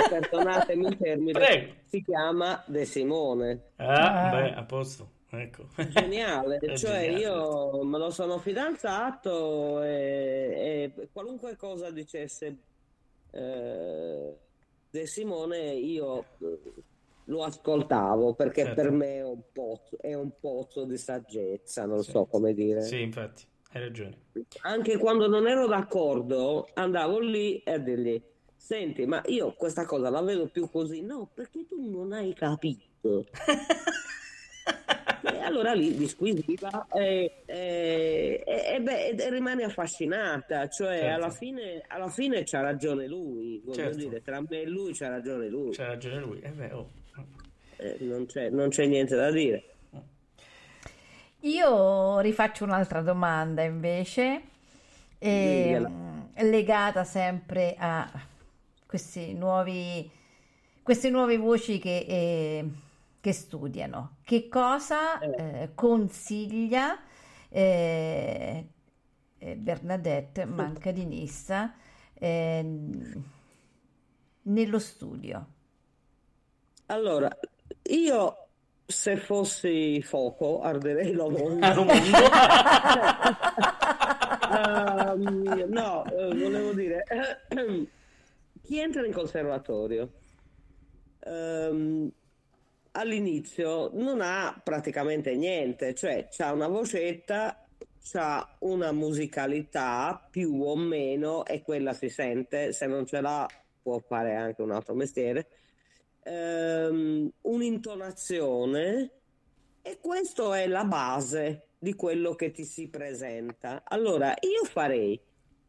perdonatemi 0.10 0.88
il 0.88 0.98
termine, 0.98 1.32
Prego. 1.32 1.74
si 1.86 2.04
chiama 2.04 2.62
De 2.68 2.84
Simone. 2.84 3.62
Ah, 3.78 4.28
ah. 4.28 4.32
beh, 4.32 4.54
a 4.56 4.64
posto. 4.66 5.16
Ecco. 5.30 5.68
Geniale, 5.90 6.60
cioè 6.78 7.02
geniale. 7.02 7.20
io 7.20 7.84
me 7.84 7.98
lo 7.98 8.10
sono 8.10 8.38
fidanzato 8.38 9.84
e, 9.84 10.92
e 10.96 11.10
qualunque 11.12 11.56
cosa 11.58 11.92
dicesse 11.92 12.58
eh, 13.32 14.38
De 14.90 15.06
Simone 15.06 15.74
io 15.74 16.26
eh, 16.40 16.60
lo 17.26 17.44
ascoltavo 17.44 18.36
perché 18.36 18.64
certo. 18.64 18.82
per 18.82 18.92
me 18.92 19.16
è 19.18 19.24
un, 19.24 19.42
pozzo, 19.52 19.98
è 20.00 20.14
un 20.14 20.32
pozzo 20.40 20.86
di 20.86 20.98
saggezza, 20.98 21.86
non 21.86 22.04
sì. 22.04 22.12
so 22.12 22.26
come 22.26 22.54
dire. 22.54 22.82
Sì, 22.82 23.02
infatti, 23.02 23.44
hai 23.72 23.82
ragione. 23.82 24.18
Anche 24.62 24.98
quando 24.98 25.28
non 25.28 25.46
ero 25.46 25.68
d'accordo 25.68 26.70
andavo 26.74 27.20
lì 27.20 27.60
e 27.60 27.82
dirgli 27.84 28.22
senti 28.56 29.06
ma 29.06 29.22
io 29.28 29.54
questa 29.54 29.86
cosa 29.86 30.10
la 30.10 30.22
vedo 30.22 30.48
più 30.48 30.70
così, 30.70 31.02
no 31.02 31.30
perché 31.34 31.66
tu 31.68 31.90
non 31.90 32.14
hai 32.14 32.34
capito. 32.34 33.26
E 35.34 35.42
allora 35.42 35.74
lì 35.74 35.96
disquisiva 35.96 36.88
e, 36.94 37.44
e, 37.46 38.44
e, 38.46 38.82
beh, 38.82 39.08
e, 39.10 39.30
rimane 39.30 39.64
affascinata, 39.64 40.70
cioè 40.70 41.00
certo. 41.00 41.16
alla, 41.16 41.30
fine, 41.30 41.84
alla 41.88 42.10
fine 42.10 42.44
c'ha 42.44 42.62
ragione 42.62 43.08
lui, 43.08 43.62
voglio 43.64 43.78
certo. 43.78 43.98
dire, 43.98 44.22
tra 44.22 44.40
me 44.42 44.62
e 44.62 44.66
lui 44.66 44.94
c'ha 44.94 45.10
ragione 45.10 45.48
lui. 45.48 45.72
C'ha 45.72 45.88
ragione 45.88 46.20
lui, 46.20 46.40
eh 46.40 46.50
beh, 46.50 46.72
oh. 46.72 46.90
eh, 47.78 47.98
non, 48.00 48.26
c'è, 48.26 48.50
non 48.50 48.70
c'è 48.70 48.86
niente 48.86 49.16
da 49.16 49.32
dire. 49.32 49.64
Io 51.42 52.20
rifaccio 52.20 52.64
un'altra 52.64 53.02
domanda 53.02 53.64
invece, 53.64 54.42
eh, 55.20 55.86
legata 56.36 57.04
sempre 57.04 57.76
a 57.78 58.10
questi 58.86 59.34
nuovi, 59.34 60.10
queste 60.82 61.10
nuove 61.10 61.38
voci 61.38 61.80
che... 61.80 62.06
Eh, 62.08 62.86
che 63.28 63.34
studiano. 63.34 64.20
Che 64.24 64.48
cosa 64.48 65.20
eh. 65.20 65.64
eh, 65.64 65.72
consiglia 65.76 66.98
eh, 67.50 68.66
eh 69.38 69.56
Bernadette 69.58 70.46
Mancadinissa 70.46 71.74
ehm, 72.14 73.24
nello 74.44 74.80
studio? 74.80 75.46
Allora, 76.86 77.30
io 77.90 78.48
se 78.86 79.18
fossi 79.18 80.02
fuoco 80.02 80.62
arderei 80.62 81.12
lo 81.12 81.30
mondo. 81.30 81.68
uh, 81.68 81.82
ehm, 84.56 85.66
no, 85.68 86.06
eh, 86.06 86.34
volevo 86.34 86.72
dire, 86.72 87.04
chi 88.64 88.80
entra 88.80 89.06
in 89.06 89.12
conservatorio 89.12 90.12
ehm, 91.20 92.10
all'inizio 92.98 93.92
non 93.94 94.22
ha 94.22 94.60
praticamente 94.64 95.36
niente, 95.36 95.94
cioè 95.94 96.28
ha 96.40 96.52
una 96.52 96.68
vocetta, 96.68 97.66
ha 98.14 98.56
una 98.60 98.92
musicalità 98.92 100.28
più 100.30 100.64
o 100.64 100.76
meno 100.76 101.46
e 101.46 101.62
quella 101.62 101.94
si 101.94 102.10
sente, 102.10 102.74
se 102.74 102.88
non 102.88 103.06
ce 103.06 103.22
l'ha 103.22 103.48
può 103.82 104.00
fare 104.00 104.36
anche 104.36 104.62
un 104.62 104.72
altro 104.72 104.96
mestiere, 104.96 105.48
ehm, 106.24 107.32
un'intonazione 107.42 109.12
e 109.82 109.98
questo 110.02 110.54
è 110.54 110.68
la 110.68 110.84
base 110.84 111.68
di 111.80 111.94
quello 111.94 112.34
che 112.36 112.52
ti 112.52 112.66
si 112.66 112.90
presenta. 112.90 113.84
Allora, 113.86 114.34
io 114.42 114.66
farei 114.66 115.20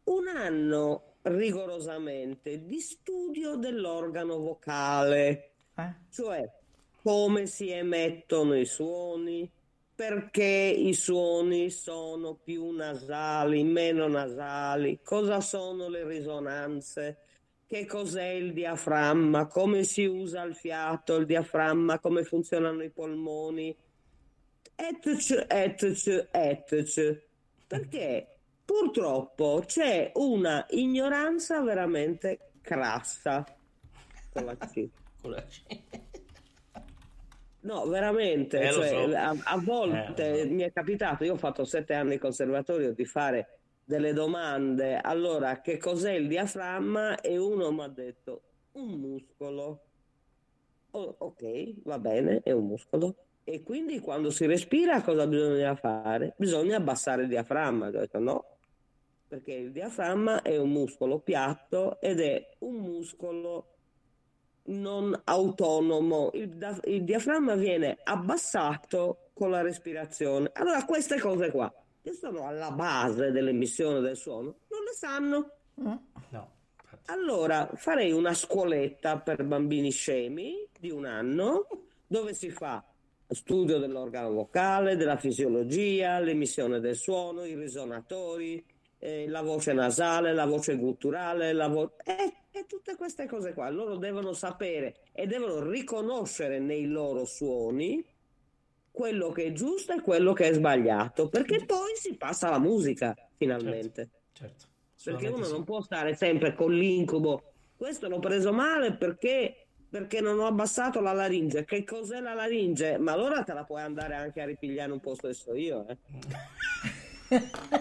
un 0.05 0.26
anno 0.29 1.16
rigorosamente 1.22 2.64
di 2.64 2.81
studio 2.81 3.57
dell'organo 3.57 4.39
vocale, 4.39 5.53
Eh? 5.76 5.95
cioè 6.11 6.58
come 7.09 7.47
si 7.47 7.71
emettono 7.71 8.55
i 8.55 8.67
suoni, 8.67 9.51
perché 9.95 10.45
i 10.45 10.93
suoni 10.93 11.71
sono 11.71 12.35
più 12.35 12.69
nasali, 12.73 13.65
meno 13.65 14.07
nasali, 14.09 15.01
cosa 15.03 15.41
sono 15.41 15.89
le 15.89 16.07
risonanze, 16.07 17.17
che 17.67 17.87
cos'è 17.87 18.27
il 18.27 18.53
diaframma, 18.53 19.47
come 19.47 19.85
si 19.85 20.05
usa 20.05 20.43
il 20.43 20.55
fiato, 20.55 21.15
il 21.17 21.25
diaframma, 21.25 21.99
come 21.99 22.25
funzionano 22.25 22.83
i 22.83 22.91
polmoni, 22.91 23.75
etc, 24.77 25.47
etc, 25.49 26.29
etc. 26.31 27.23
Perché 27.67 28.37
purtroppo 28.67 29.63
c'è 29.65 30.13
una 30.17 30.67
ignoranza 30.73 31.63
veramente 31.63 32.51
crassa 32.61 33.47
con 34.31 34.45
la 34.45 34.57
C. 34.59 34.87
Con 35.23 35.31
la 35.33 35.43
C. 35.43 35.63
No, 37.61 37.87
veramente, 37.87 38.61
Eh, 38.61 38.73
cioè, 38.73 38.89
so. 38.89 39.17
a, 39.17 39.37
a 39.45 39.59
volte 39.59 40.43
Eh, 40.43 40.45
mi 40.47 40.63
è 40.63 40.73
capitato, 40.73 41.25
io 41.25 41.35
ho 41.35 41.39
fatto 41.39 41.65
sette 41.65 41.95
anni 41.95 42.19
conservatorio, 42.19 42.93
di 42.93 43.05
fare 43.05 43.59
delle 43.85 44.13
domande, 44.13 44.99
allora 44.99 45.61
che 45.61 45.79
cos'è 45.79 46.13
il 46.13 46.29
diaframma? 46.29 47.21
E 47.21 47.37
uno 47.37 47.73
mi 47.73 47.83
ha 47.83 47.89
detto 47.89 48.43
un 48.73 48.91
muscolo. 48.91 49.81
Oh, 50.91 51.15
ok, 51.19 51.83
va 51.85 51.99
bene, 51.99 52.41
è 52.43 52.53
un 52.53 52.67
muscolo. 52.67 53.17
E 53.45 53.63
quindi 53.63 54.01
quando 54.01 54.31
si 54.31 54.47
respira 54.47 55.03
cosa 55.03 55.27
bisogna 55.27 55.75
fare? 55.75 56.35
Bisogna 56.37 56.77
abbassare 56.77 57.23
il 57.23 57.29
diaframma. 57.29 57.89
Ho 57.89 57.91
detto 57.91 58.19
no, 58.19 58.45
perché 59.27 59.53
il 59.53 59.73
diaframma 59.73 60.43
è 60.43 60.57
un 60.59 60.71
muscolo 60.71 61.19
piatto 61.19 61.99
ed 62.01 62.21
è 62.21 62.47
un 62.61 62.77
muscolo 62.77 63.78
non 64.69 65.19
autonomo. 65.25 66.31
Il, 66.33 66.81
il 66.85 67.05
diaframma 67.05 67.55
viene 67.55 67.99
abbassato 68.05 69.31
con 69.33 69.51
la 69.51 69.61
respirazione. 69.61 70.51
Allora, 70.55 70.85
queste 70.85 71.19
cose 71.19 71.51
qua, 71.51 71.73
che 72.03 72.12
sono 72.12 72.47
alla 72.47 72.71
base 72.71 73.31
dell'emissione 73.31 74.01
del 74.01 74.16
suono, 74.16 74.57
non 74.69 74.83
le 74.85 74.93
sanno. 74.93 75.51
Mm. 75.81 75.95
No. 76.31 76.57
Allora, 77.07 77.71
farei 77.75 78.12
una 78.12 78.35
scuoletta 78.35 79.19
per 79.19 79.43
bambini 79.45 79.91
scemi 79.91 80.69
di 80.79 80.91
un 80.91 81.07
anno 81.07 81.66
dove 82.07 82.35
si 82.35 82.51
fa 82.51 82.85
studio 83.29 83.79
dell'organo 83.79 84.33
vocale, 84.33 84.97
della 84.97 85.16
fisiologia, 85.16 86.19
l'emissione 86.19 86.81
del 86.81 86.97
suono, 86.97 87.45
i 87.45 87.55
risonatori, 87.55 88.64
eh, 88.99 89.29
la 89.29 89.43
voce 89.43 89.73
nasale, 89.73 90.35
la 90.35 90.47
voce 90.47 90.77
gutturale, 90.77 91.53
la 91.53 91.69
vo- 91.69 91.95
e, 92.05 92.47
e 92.59 92.67
tutte 92.67 92.97
queste 92.97 93.27
cose 93.27 93.55
qua. 93.55 93.69
Loro 93.71 93.97
devono 93.97 94.33
sapere 94.33 94.97
e 95.13 95.27
devono 95.27 95.69
riconoscere 95.69 96.59
nei 96.59 96.87
loro 96.87 97.25
suoni 97.25 98.05
quello 98.91 99.31
che 99.31 99.45
è 99.45 99.53
giusto 99.53 99.93
e 99.93 100.01
quello 100.01 100.33
che 100.33 100.49
è 100.49 100.53
sbagliato, 100.53 101.29
perché 101.29 101.65
poi 101.65 101.93
si 101.95 102.17
passa 102.17 102.49
alla 102.49 102.59
musica 102.59 103.15
finalmente. 103.37 104.09
Certo. 104.33 104.67
Perché 105.03 105.27
assolutamente 105.27 105.37
uno 105.37 105.45
sì. 105.45 105.53
non 105.53 105.65
può 105.65 105.81
stare 105.81 106.15
sempre 106.17 106.55
con 106.55 106.73
l'incubo. 106.73 107.53
Questo 107.77 108.09
l'ho 108.09 108.19
preso 108.19 108.53
male 108.53 108.97
perché, 108.97 109.69
perché 109.89 110.21
non 110.21 110.41
ho 110.41 110.47
abbassato 110.47 111.01
la 111.01 111.13
laringe. 111.13 111.65
Che 111.65 111.85
cos'è 111.85 112.21
la 112.21 112.35
laringe? 112.35 112.99
Ma 112.99 113.13
allora 113.13 113.45
te 113.45 113.53
la 113.53 113.63
puoi 113.63 113.83
andare 113.83 114.17
anche 114.17 114.41
a 114.41 114.47
ripigliare 114.47 114.91
un 114.91 114.99
po' 114.99 115.15
stesso 115.15 115.55
io. 115.55 115.87
Eh. 115.87 115.97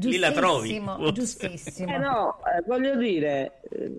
Lì 0.00 0.18
la 0.18 0.32
trovi. 0.32 0.68
Giustissimo, 0.68 1.12
giustissimo. 1.12 1.94
Eh 1.94 1.98
no, 1.98 2.38
eh, 2.44 2.62
voglio 2.66 2.96
dire, 2.96 3.60
eh, 3.70 3.98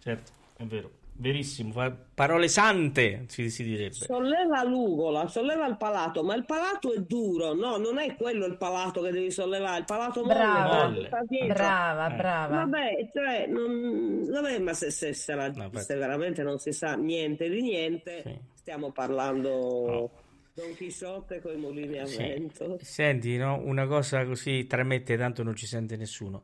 Certo, 0.00 0.30
è 0.56 0.64
vero. 0.64 0.90
Verissimo. 1.20 1.72
Parole 2.14 2.46
sante, 2.46 3.24
si, 3.26 3.50
si 3.50 3.64
direbbe. 3.64 3.92
solleva 3.92 4.62
l'ugola, 4.62 5.26
solleva 5.26 5.66
il 5.66 5.76
palato, 5.76 6.22
ma 6.22 6.36
il 6.36 6.44
palato 6.44 6.92
è 6.94 7.00
duro, 7.00 7.54
no? 7.54 7.76
Non 7.76 7.98
è 7.98 8.14
quello 8.14 8.46
il 8.46 8.56
palato 8.56 9.02
che 9.02 9.10
devi 9.10 9.32
sollevare, 9.32 9.80
il 9.80 9.84
palato 9.84 10.20
molle, 10.22 10.34
Brava, 10.34 11.24
dietro. 11.26 11.54
brava, 11.54 12.12
Eh. 12.12 12.16
brava. 12.16 12.56
Vabbè, 12.58 13.10
cioè, 13.12 13.46
non... 13.48 14.28
vabbè, 14.30 14.58
ma 14.60 14.72
se, 14.74 14.92
se- 14.92 15.12
se 15.12 15.34
la- 15.34 15.48
No, 15.50 15.68
se 15.74 15.96
veramente 15.96 16.44
non 16.44 16.60
si 16.60 16.70
sa 16.72 16.94
niente 16.94 17.48
di 17.48 17.62
niente, 17.62 18.22
Sì. 18.24 18.38
stiamo 18.54 18.92
parlando 18.92 20.10
Don 20.58 20.74
Chisciotte 20.74 21.40
con 21.40 21.52
i 21.52 21.56
mulini 21.56 22.00
a 22.00 22.06
Sì. 22.06 22.16
vento. 22.16 22.78
Senti, 22.82 23.36
no? 23.36 23.60
Una 23.62 23.86
cosa 23.86 24.24
così 24.26 24.66
tramette, 24.66 25.16
tanto 25.16 25.44
non 25.44 25.54
ci 25.54 25.66
sente 25.66 25.96
nessuno. 25.96 26.42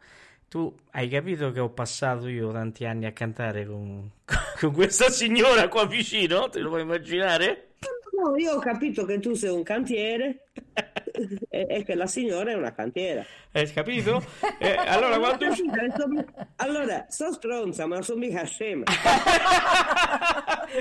Tu 0.48 0.72
hai 0.92 1.08
capito 1.08 1.50
che 1.50 1.58
ho 1.58 1.70
passato 1.70 2.28
io 2.28 2.52
tanti 2.52 2.84
anni 2.84 3.06
a 3.06 3.12
cantare 3.12 3.66
con, 3.66 4.08
con 4.60 4.72
questa 4.72 5.10
signora 5.10 5.66
qua 5.66 5.86
vicino? 5.86 6.48
Te 6.48 6.60
lo 6.60 6.68
puoi 6.68 6.82
immaginare? 6.82 7.70
No, 8.16 8.36
io 8.36 8.52
ho 8.54 8.58
capito 8.58 9.04
che 9.04 9.18
tu 9.18 9.34
sei 9.34 9.50
un 9.50 9.62
cantiere 9.62 10.50
e, 11.48 11.66
e 11.68 11.84
che 11.84 11.94
la 11.94 12.06
signora 12.06 12.50
è 12.52 12.54
una 12.54 12.72
cantiera. 12.72 13.24
Hai 13.52 13.70
capito? 13.72 14.22
Eh, 14.58 14.74
allora, 14.76 15.18
quando 15.18 15.46
Allora, 16.56 17.06
so 17.08 17.32
stronza, 17.32 17.86
ma 17.86 18.02
sono 18.02 18.18
mica 18.20 18.44
scema. 18.44 18.84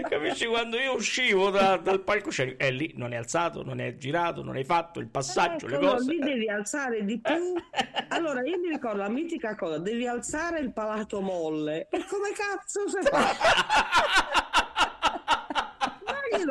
Capisci 0.09 0.45
quando 0.47 0.77
io 0.77 0.93
uscivo 0.95 1.49
da- 1.49 1.77
dal 1.77 2.01
palcoscenico 2.01 2.63
e 2.63 2.71
lì 2.71 2.93
non 2.95 3.13
è 3.13 3.15
alzato, 3.15 3.63
non 3.63 3.79
è 3.79 3.95
girato, 3.95 4.43
non 4.43 4.55
hai 4.55 4.63
fatto 4.63 4.99
il 4.99 5.07
passaggio, 5.07 5.67
le 5.67 5.75
Ecco, 5.75 5.85
no, 5.85 5.91
cose. 5.93 6.11
lì 6.11 6.19
devi 6.19 6.49
alzare 6.49 7.03
di 7.05 7.19
più. 7.19 7.53
Allora, 8.09 8.41
io 8.43 8.59
mi 8.59 8.69
ricordo 8.69 8.97
la 8.99 9.09
mitica 9.09 9.55
cosa, 9.55 9.79
devi 9.79 10.05
alzare 10.05 10.59
il 10.59 10.71
palato 10.71 11.19
molle. 11.19 11.87
E 11.89 12.05
come 12.07 12.29
cazzo 12.31 12.87
si 12.87 12.97
fa? 13.01 14.42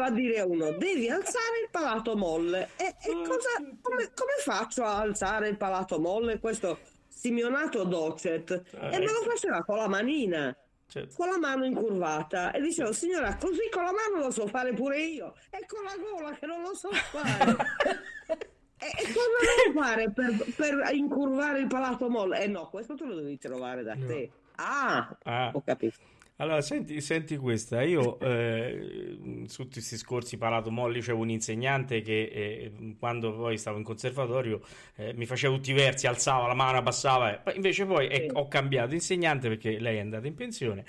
A 0.00 0.10
dire 0.10 0.40
a 0.40 0.46
uno, 0.46 0.70
devi 0.72 1.08
alzare 1.08 1.60
il 1.64 1.68
palato 1.70 2.16
molle. 2.16 2.70
E, 2.76 2.94
e 3.00 3.12
cosa, 3.26 3.50
come, 3.80 4.10
come 4.14 4.32
faccio 4.42 4.84
a 4.84 4.98
alzare 4.98 5.48
il 5.48 5.56
palato 5.56 5.98
molle? 6.00 6.38
Questo 6.38 6.78
simionato 7.08 7.84
docet. 7.84 8.50
E 8.72 8.98
me 8.98 9.04
lo 9.12 9.22
faceva 9.28 9.62
con 9.64 9.76
la 9.76 9.88
manina. 9.88 10.56
Certo. 10.86 11.14
Con 11.16 11.28
la 11.30 11.38
mano 11.38 11.64
incurvata 11.64 12.50
e 12.52 12.60
dicevo, 12.60 12.92
signora, 12.92 13.36
così 13.36 13.68
con 13.70 13.82
la 13.82 13.92
mano 13.92 14.24
lo 14.24 14.30
so 14.30 14.46
fare 14.46 14.74
pure 14.74 15.00
io, 15.00 15.34
e 15.48 15.64
con 15.66 15.82
la 15.84 15.96
gola 15.96 16.32
che 16.32 16.44
non 16.44 16.60
lo 16.62 16.74
so 16.74 16.90
fare. 16.92 17.56
E, 18.82 18.86
e 18.86 19.12
cosa 19.12 19.28
devo 19.68 19.80
fare 19.80 20.10
per, 20.10 20.44
per 20.56 20.90
incurvare 20.92 21.60
il 21.60 21.68
palato 21.68 22.10
molle? 22.10 22.40
Eh 22.42 22.48
no, 22.48 22.68
questo 22.68 22.96
te 22.96 23.04
lo 23.04 23.14
devi 23.14 23.38
trovare 23.38 23.84
da 23.84 23.94
te. 23.94 24.28
Ah, 24.56 25.16
Ah. 25.22 25.50
ho 25.54 25.62
capito. 25.64 25.98
Allora, 26.36 26.60
senti, 26.60 27.00
senti 27.00 27.36
questa, 27.36 27.82
io 27.82 28.18
eh, 28.20 29.44
su 29.46 29.62
tutti 29.62 29.74
questi 29.74 29.96
scorsi 29.96 30.36
palato 30.38 30.70
molli 30.70 31.00
c'avevo 31.00 31.20
un 31.22 31.30
insegnante 31.30 32.00
che 32.02 32.22
eh, 32.24 32.96
quando 32.98 33.32
poi 33.36 33.56
stavo 33.58 33.78
in 33.78 33.84
conservatorio 33.84 34.60
eh, 34.96 35.12
mi 35.14 35.24
faceva 35.26 35.54
tutti 35.54 35.70
i 35.70 35.74
versi, 35.74 36.06
alzava 36.06 36.46
la 36.48 36.54
mano, 36.54 36.78
abbassava, 36.78 37.44
eh. 37.44 37.54
Invece 37.54 37.86
poi 37.86 38.08
eh, 38.08 38.28
ho 38.32 38.48
cambiato 38.48 38.94
insegnante 38.94 39.48
perché 39.48 39.78
lei 39.78 39.98
è 39.98 40.00
andata 40.00 40.26
in 40.26 40.34
pensione. 40.34 40.84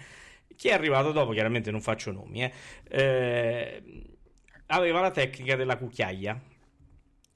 Chi 0.56 0.70
è 0.70 0.74
arrivato 0.74 1.12
dopo, 1.12 1.32
chiaramente 1.34 1.72
non 1.72 1.82
faccio 1.82 2.12
nomi, 2.12 2.50
eh, 2.90 3.84
aveva 4.68 5.02
la 5.02 5.12
tecnica 5.12 5.56
della 5.56 5.78
cucchiaia. 5.78 6.40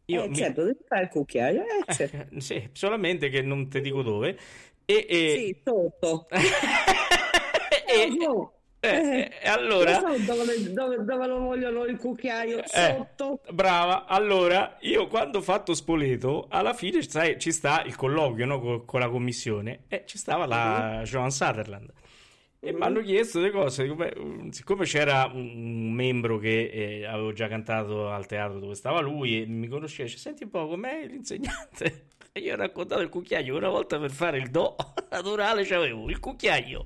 Io 0.09 0.23
eh, 0.23 0.29
mi- 0.29 0.35
certo, 0.35 0.63
devi 0.63 0.77
fare 0.87 1.03
il 1.03 1.09
cucchiaio. 1.09 1.61
Eh, 1.61 1.93
certo. 1.93 2.39
sì, 2.39 2.69
solamente 2.73 3.29
che 3.29 3.41
non 3.41 3.67
ti 3.69 3.81
dico 3.81 4.01
dove. 4.01 4.37
E, 4.85 5.05
e- 5.09 5.33
Sì, 5.37 5.61
sotto. 5.63 6.27
e- 8.03 8.17
so. 8.21 8.51
eh, 8.79 8.87
Eh, 8.89 9.31
e 9.41 9.47
allora... 9.47 9.99
so 9.99 10.17
dove, 10.19 10.73
dove- 10.73 11.03
dove 11.03 11.27
lo 11.27 11.39
vogliono 11.39 11.83
il 11.85 11.97
cucchiaio? 11.97 12.59
Eh, 12.59 12.65
Sotto. 12.67 13.41
brava. 13.51 14.05
Allora, 14.05 14.77
io 14.81 15.07
quando 15.07 15.39
ho 15.39 15.41
fatto 15.41 15.73
Spoleto, 15.73 16.45
alla 16.49 16.73
fine 16.73 17.01
sai, 17.01 17.39
ci 17.39 17.51
sta 17.51 17.83
il 17.83 17.95
colloquio 17.95 18.45
no, 18.45 18.59
co- 18.59 18.85
con, 18.85 18.99
la 18.99 19.09
commissione 19.09 19.83
e 19.87 20.03
ci 20.05 20.17
stava 20.17 20.45
la 20.45 21.01
Joan 21.03 21.31
Sutherland. 21.31 21.91
E 22.59 22.73
mi 22.73 22.81
hanno 22.81 23.01
chiesto 23.01 23.39
le 23.39 23.51
cose, 23.51 23.85
mm, 23.87 24.49
siccome 24.49 24.85
c'era 24.85 25.29
un, 25.31 25.47
un 25.55 25.91
membro 25.91 26.37
che 26.39 26.69
eh, 26.69 27.05
avevo 27.05 27.31
già 27.31 27.47
cantato 27.47 28.09
al 28.09 28.25
teatro 28.25 28.59
dove 28.59 28.73
stava 28.73 28.99
lui 28.99 29.41
e 29.41 29.45
mi 29.45 29.67
conosceva, 29.67 30.07
dice, 30.09 30.19
senti 30.19 30.43
un 30.43 30.49
po' 30.49 30.67
com'è 30.67 31.05
l'insegnante? 31.05 32.07
E 32.37 32.39
io 32.41 32.53
ho 32.53 32.57
raccontato 32.57 33.01
il 33.01 33.09
cucchiaio 33.09 33.57
una 33.57 33.69
volta 33.69 33.97
per 33.97 34.11
fare 34.11 34.37
il 34.37 34.51
do 34.51 34.75
naturale 35.09 35.63
c'avevo 35.65 36.07
il 36.07 36.19
cucchiaio, 36.19 36.85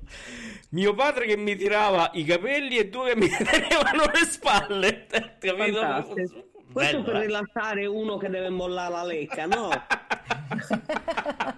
mio 0.70 0.94
padre 0.94 1.26
che 1.26 1.36
mi 1.36 1.54
tirava 1.56 2.10
i 2.14 2.24
capelli 2.24 2.78
e 2.78 2.88
due 2.88 3.12
che 3.12 3.16
mi 3.16 3.28
tenevano 3.36 4.04
le 4.10 4.24
spalle. 4.24 5.06
Capito? 5.38 5.78
Fantastico. 5.78 6.46
Questo 6.72 7.02
Bello, 7.02 7.02
per 7.02 7.16
eh? 7.16 7.26
rilassare 7.26 7.84
uno 7.84 8.16
che 8.16 8.30
deve 8.30 8.48
mollare 8.48 8.92
la 8.92 9.04
lecca, 9.04 9.44
no? 9.44 9.68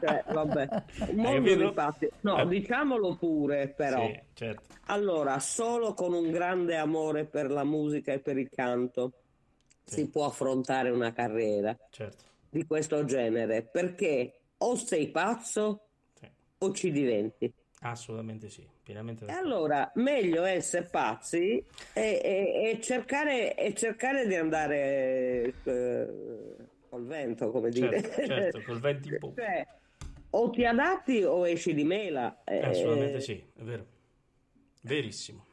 Cioè, 0.01 0.25
vabbè, 0.33 0.69
pazzi. 1.73 2.09
No, 2.23 2.39
Eh. 2.41 2.49
diciamolo 2.49 3.15
pure, 3.15 3.69
però. 3.69 4.07
Sì, 4.07 4.21
certo. 4.35 4.63
Allora, 4.87 5.39
solo 5.39 5.95
con 5.95 6.13
un 6.15 6.33
grande 6.33 6.77
amore 6.77 7.27
per 7.27 7.49
la 7.49 7.63
musica 7.63 8.13
e 8.13 8.19
per 8.19 8.39
il 8.39 8.51
canto 8.51 9.13
Sì. 9.85 10.01
si 10.01 10.11
può 10.11 10.25
affrontare 10.27 10.91
una 10.91 11.13
carriera 11.13 11.77
Certo. 11.91 12.25
Di 12.55 12.67
questo 12.67 13.05
genere, 13.05 13.65
perché 13.65 14.43
o 14.59 14.77
sei 14.77 15.11
pazzo 15.11 15.89
Sì. 16.15 16.31
o 16.59 16.73
ci 16.73 16.93
diventi. 16.93 17.53
Assolutamente 17.81 18.49
sì, 18.49 18.67
pienamente 18.83 19.25
E 19.25 19.27
d'accordo. 19.27 19.55
allora, 19.55 19.91
meglio 19.97 20.45
essere 20.45 20.87
pazzi 20.87 21.63
e, 21.93 22.21
e- 22.23 22.71
e 22.71 22.81
cercare, 22.81 23.57
e 23.57 23.75
cercare 23.75 24.27
di 24.29 24.37
andare 24.37 25.55
eh, 25.65 26.15
col 26.89 27.05
vento, 27.07 27.51
come 27.51 27.71
dire. 27.71 28.01
Certo, 28.01 28.27
certo, 28.27 28.63
col 28.63 28.79
vento 28.79 29.09
in 29.09 29.19
poppa. 29.19 29.43
Cioè, 29.43 29.67
o 30.31 30.51
ti 30.51 30.65
adatti 30.65 31.23
o 31.25 31.47
esci 31.47 31.75
di 31.75 31.85
mela. 31.85 32.43
Eh, 32.45 32.61
Assolutamente 32.61 33.21
sì, 33.21 33.45
è 33.55 33.63
vero. 33.63 33.87
Verissimo. 34.83 35.45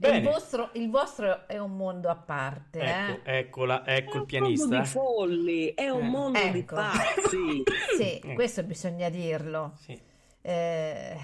Il 0.00 0.22
vostro, 0.22 0.70
il 0.74 0.90
vostro 0.90 1.48
è 1.48 1.58
un 1.58 1.76
mondo 1.76 2.08
a 2.08 2.14
parte, 2.14 2.78
ecco, 2.78 3.24
eh? 3.28 3.38
eccola, 3.38 3.82
È 3.82 3.94
ecco 3.96 4.14
il 4.14 4.20
un 4.20 4.26
pianista. 4.26 4.66
mondo 4.66 4.80
di 4.82 4.86
folli, 4.88 5.74
è 5.74 5.88
un 5.88 6.04
Eh. 6.04 6.08
mondo 6.08 6.38
di 6.52 6.58
Ecco. 6.58 6.74
pazzi. 6.76 7.62
Sì, 7.98 8.12
Ecco. 8.14 8.32
questo 8.34 8.62
bisogna 8.62 9.08
dirlo. 9.08 9.72
Sì. 9.80 10.00
Eh, 10.42 11.16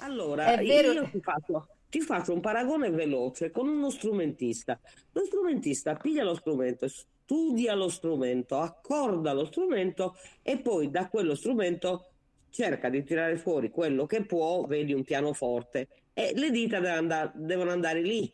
Allora, 0.00 0.54
È 0.54 0.64
vero- 0.64 0.92
io 0.92 1.08
ti 1.08 1.20
faccio, 1.20 1.68
ti 1.88 2.00
faccio 2.00 2.32
un 2.34 2.40
paragone 2.40 2.90
veloce 2.90 3.50
con 3.50 3.68
uno 3.68 3.90
strumentista. 3.90 4.78
Lo 5.12 5.24
strumentista 5.24 5.94
piglia 5.94 6.22
lo 6.24 6.34
strumento, 6.34 6.86
studia 6.88 7.74
lo 7.74 7.88
strumento, 7.88 8.58
accorda 8.58 9.32
lo 9.32 9.44
strumento 9.46 10.16
e 10.42 10.58
poi 10.58 10.90
da 10.90 11.08
quello 11.08 11.34
strumento 11.34 12.08
cerca 12.50 12.88
di 12.90 13.04
tirare 13.04 13.36
fuori 13.38 13.70
quello 13.70 14.04
che 14.06 14.24
può, 14.24 14.64
vedi 14.66 14.92
un 14.92 15.02
pianoforte, 15.04 15.88
e 16.18 16.32
le 16.34 16.50
dita 16.50 16.80
devono 16.80 16.96
andare, 16.98 17.32
devono 17.34 17.70
andare 17.72 18.00
lì, 18.00 18.32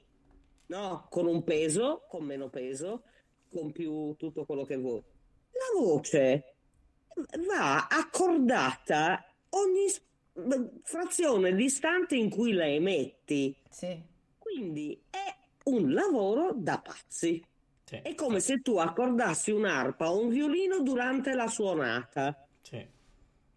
no? 0.66 1.09
Con 1.11 1.26
un 1.26 1.43
peso, 1.43 2.05
con 2.09 2.24
meno 2.24 2.49
peso, 2.49 3.03
con 3.51 3.72
più 3.72 4.14
tutto 4.16 4.45
quello 4.45 4.64
che 4.64 4.76
vuoi. 4.76 5.03
La 5.51 5.80
voce 5.80 6.55
va 7.49 7.89
accordata 7.89 9.24
ogni 9.51 9.87
frazione 10.85 11.55
distante 11.57 12.14
in 12.14 12.30
cui 12.30 12.53
la 12.53 12.66
emetti. 12.68 13.57
sì. 13.68 14.11
Quindi 14.39 15.03
è 15.11 15.35
un 15.64 15.93
lavoro 15.93 16.53
da 16.55 16.78
pazzi. 16.78 17.45
Sì, 17.85 17.97
È 17.97 18.14
come 18.14 18.39
se 18.39 18.61
tu 18.61 18.76
accordassi 18.76 19.51
un'arpa 19.51 20.11
o 20.12 20.20
un 20.20 20.28
violino 20.28 20.83
durante 20.83 21.33
la 21.35 21.49
suonata. 21.49 22.47
sì, 22.61 22.87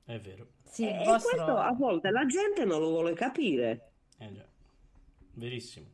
è 0.05 0.19
vero. 0.19 0.47
Sì, 0.63 0.87
e 0.87 1.03
vostro- 1.03 1.29
questo 1.29 1.57
a 1.57 1.71
volte 1.73 2.09
la 2.09 2.25
gente 2.25 2.65
non 2.65 2.79
lo 2.79 2.89
vuole 2.89 3.13
capire. 3.13 3.91
Eh 4.25 4.33
già. 4.33 4.45
Verissimo. 5.33 5.85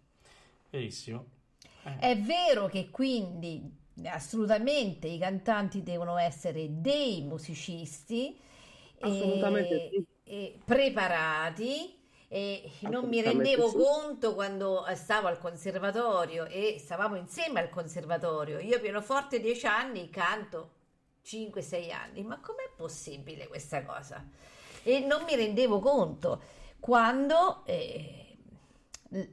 Verissimo. 0.69 1.25
Eh, 1.84 1.97
È 1.99 2.17
vero 2.17 2.67
che 2.67 2.89
quindi 2.89 3.79
assolutamente 4.05 5.07
i 5.07 5.17
cantanti 5.19 5.84
devono 5.84 6.17
essere 6.17 6.67
dei 6.82 7.21
musicisti 7.23 8.38
e- 8.97 9.05
Assolutamente 9.05 9.89
sì. 9.89 10.05
e 10.23 10.59
preparati 10.63 11.99
e 12.27 12.71
non 12.82 13.09
mi 13.09 13.21
rendevo 13.21 13.67
sì. 13.67 13.75
conto 13.77 14.34
quando 14.34 14.86
stavo 14.95 15.27
al 15.27 15.38
conservatorio 15.38 16.45
e 16.45 16.77
stavamo 16.79 17.15
insieme 17.17 17.59
al 17.59 17.69
conservatorio. 17.69 18.59
Io 18.59 18.79
pianoforte 18.79 19.41
10 19.41 19.65
anni, 19.67 20.09
canto 20.09 20.69
5-6 21.21 21.91
anni. 21.91 22.23
Ma 22.23 22.39
com'è 22.39 22.69
possibile 22.77 23.47
questa 23.47 23.84
cosa? 23.84 24.25
E 24.84 24.99
non 25.01 25.23
mi 25.23 25.36
rendevo 25.36 25.79
conto 25.79 26.41
quando 26.79 27.63
eh, 27.65 28.20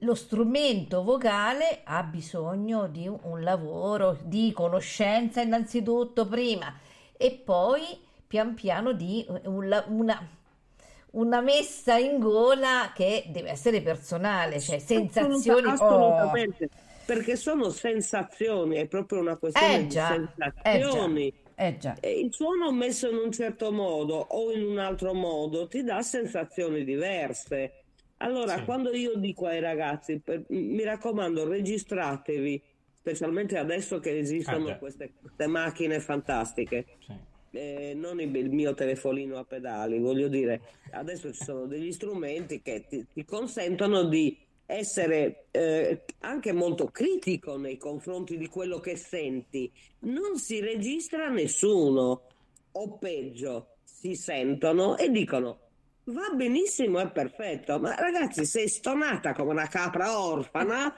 lo 0.00 0.14
strumento 0.14 1.02
vocale 1.04 1.80
ha 1.84 2.02
bisogno 2.02 2.88
di 2.88 3.06
un, 3.08 3.42
lavoro 3.42 4.18
di 4.24 4.52
conoscenza 4.52 5.40
innanzitutto 5.40 6.26
prima 6.26 6.74
e 7.16 7.30
poi 7.32 7.82
pian 8.26 8.54
piano 8.54 8.92
di 8.92 9.24
un 9.44 9.68
la- 9.68 9.84
una, 9.88 10.20
una 11.12 11.40
messa 11.40 11.96
in 11.96 12.18
gola 12.18 12.92
che 12.94 13.24
deve 13.28 13.50
essere 13.50 13.80
personale, 13.82 14.60
cioè 14.60 14.78
sensazioni. 14.78 15.70
Assoluta- 15.70 15.72
assolutamente. 15.72 16.68
Perché 17.04 17.36
sono 17.36 17.70
sensazioni, 17.70 18.76
è 18.76 18.86
proprio 18.86 19.20
una 19.20 19.36
Oh, 19.36 19.38
questione 19.38 19.84
eh 19.84 19.86
di 19.86 19.90
già, 19.90 20.08
eh 20.62 20.86
già, 20.88 21.10
sensazioni. 21.10 21.32
eh 21.54 21.76
già. 21.78 21.96
E 22.00 22.20
il 22.20 22.32
suono 22.34 22.70
messo 22.72 23.08
in 23.10 23.16
un 23.16 23.32
certo 23.32 23.72
modo 23.72 24.14
o 24.16 24.52
in 24.52 24.62
un 24.64 24.78
altro 24.78 25.14
modo 25.14 25.66
ti 25.68 25.82
dà 25.82 26.02
sensazioni 26.02 26.84
diverse. 26.84 27.72
Allora, 28.18 28.56
Sì. 28.58 28.64
quando 28.64 28.92
io 28.94 29.16
dico 29.16 29.46
ai 29.46 29.60
ragazzi, 29.60 30.20
per- 30.20 30.44
mi 30.48 30.82
raccomando, 30.82 31.46
registratevi, 31.48 32.62
specialmente 32.92 33.56
adesso 33.58 34.00
che 34.00 34.18
esistono 34.18 34.70
Ah, 34.70 34.78
queste, 34.78 35.14
queste 35.20 35.46
macchine 35.46 36.00
fantastiche. 36.00 36.86
sì. 36.98 37.12
Eh, 37.50 37.94
non 37.94 38.20
il, 38.20 38.34
il 38.36 38.50
mio 38.50 38.74
telefonino 38.74 39.38
a 39.38 39.44
pedali, 39.44 39.98
voglio 39.98 40.28
dire, 40.28 40.62
adesso 40.90 41.32
ci 41.32 41.40
sono 41.42 41.66
degli 41.66 41.92
strumenti 41.92 42.60
che 42.60 42.86
ti, 42.86 43.06
ti 43.10 43.24
consentono 43.24 44.04
di 44.04 44.36
essere 44.66 45.46
eh, 45.50 46.04
anche 46.18 46.52
molto 46.52 46.90
critico 46.90 47.56
nei 47.56 47.78
confronti 47.78 48.36
di 48.36 48.48
quello 48.48 48.80
che 48.80 48.96
senti. 48.96 49.72
Non 50.00 50.36
si 50.36 50.60
registra 50.60 51.28
nessuno, 51.30 52.26
o 52.72 52.98
peggio, 52.98 53.78
si 53.82 54.14
sentono 54.14 54.96
e 54.98 55.08
dicono. 55.10 55.67
Va 56.08 56.30
benissimo, 56.34 57.00
è 57.00 57.10
perfetto, 57.10 57.78
ma 57.78 57.94
ragazzi, 57.94 58.46
sei 58.46 58.66
stonata 58.68 59.34
come 59.34 59.50
una 59.50 59.66
capra 59.66 60.18
orfana. 60.18 60.94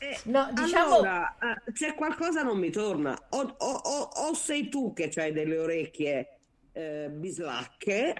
Eh, 0.00 0.16
No, 0.24 0.48
diciamo- 0.52 0.94
allora, 0.94 1.36
eh, 1.66 1.72
c'è 1.72 1.94
qualcosa 1.94 2.42
non 2.42 2.56
mi 2.58 2.70
torna. 2.70 3.18
O, 3.30 3.40
o- 3.40 3.80
o- 3.82 4.10
o 4.28 4.34
sei 4.34 4.68
tu 4.68 4.92
che 4.92 5.10
hai 5.16 5.32
delle 5.32 5.58
orecchie 5.58 6.38
eh, 6.72 7.08
bislacche, 7.10 8.14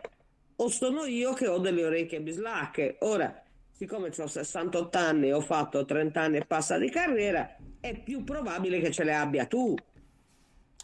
o 0.57 0.69
sono 0.69 1.05
io 1.05 1.33
che 1.35 1.47
ho 1.47 1.59
delle 1.59 1.85
orecchie 1.85 2.21
bislacche. 2.21 2.97
Ora, 3.03 3.41
siccome 3.71 4.09
ho 4.19 4.27
68 4.27 4.99
anni 4.99 5.29
e 5.29 5.33
ho 5.33 5.41
fatto 5.41 5.85
30 5.85 6.21
anni 6.21 6.39
e 6.39 6.45
passa 6.45 6.77
di 6.79 6.91
carriera, 6.91 7.57
è 7.79 7.97
più 7.97 8.25
probabile 8.25 8.81
che 8.81 8.91
ce 8.91 9.05
le 9.05 9.15
abbia 9.15 9.47
tu. 9.47 9.73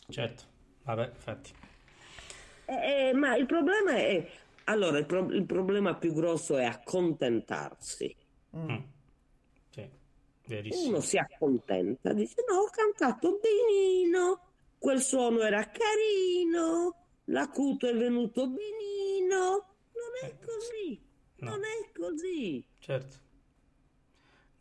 Certo. 0.08 0.42
Vabbè, 0.84 1.08
infatti. 1.12 1.50
Eh, 2.66 3.08
eh, 3.08 3.12
ma 3.14 3.36
il 3.36 3.46
problema 3.46 3.94
è... 3.96 4.26
Allora, 4.64 4.98
il, 4.98 5.06
pro- 5.06 5.30
il 5.30 5.44
problema 5.44 5.94
più 5.94 6.12
grosso 6.14 6.56
è 6.56 6.64
accontentarsi. 6.64 8.14
Mm. 8.56 8.76
Sì, 9.70 9.88
verissimo. 10.46 10.88
Uno 10.88 11.00
si 11.00 11.18
accontenta, 11.18 12.12
dice 12.14 12.36
no, 12.48 12.60
ho 12.60 12.70
cantato 12.70 13.38
benino, 13.40 14.40
quel 14.78 15.02
suono 15.02 15.40
era 15.42 15.68
carino, 15.68 16.94
l'acuto 17.24 17.86
è 17.88 17.94
venuto 17.94 18.46
benino. 18.48 19.38
Non 19.92 20.12
è 20.22 20.26
Eh, 20.26 20.36
così, 20.44 21.00
no. 21.36 21.50
non 21.50 21.60
è 21.64 21.90
così, 21.98 22.64
Certo. 22.78 23.16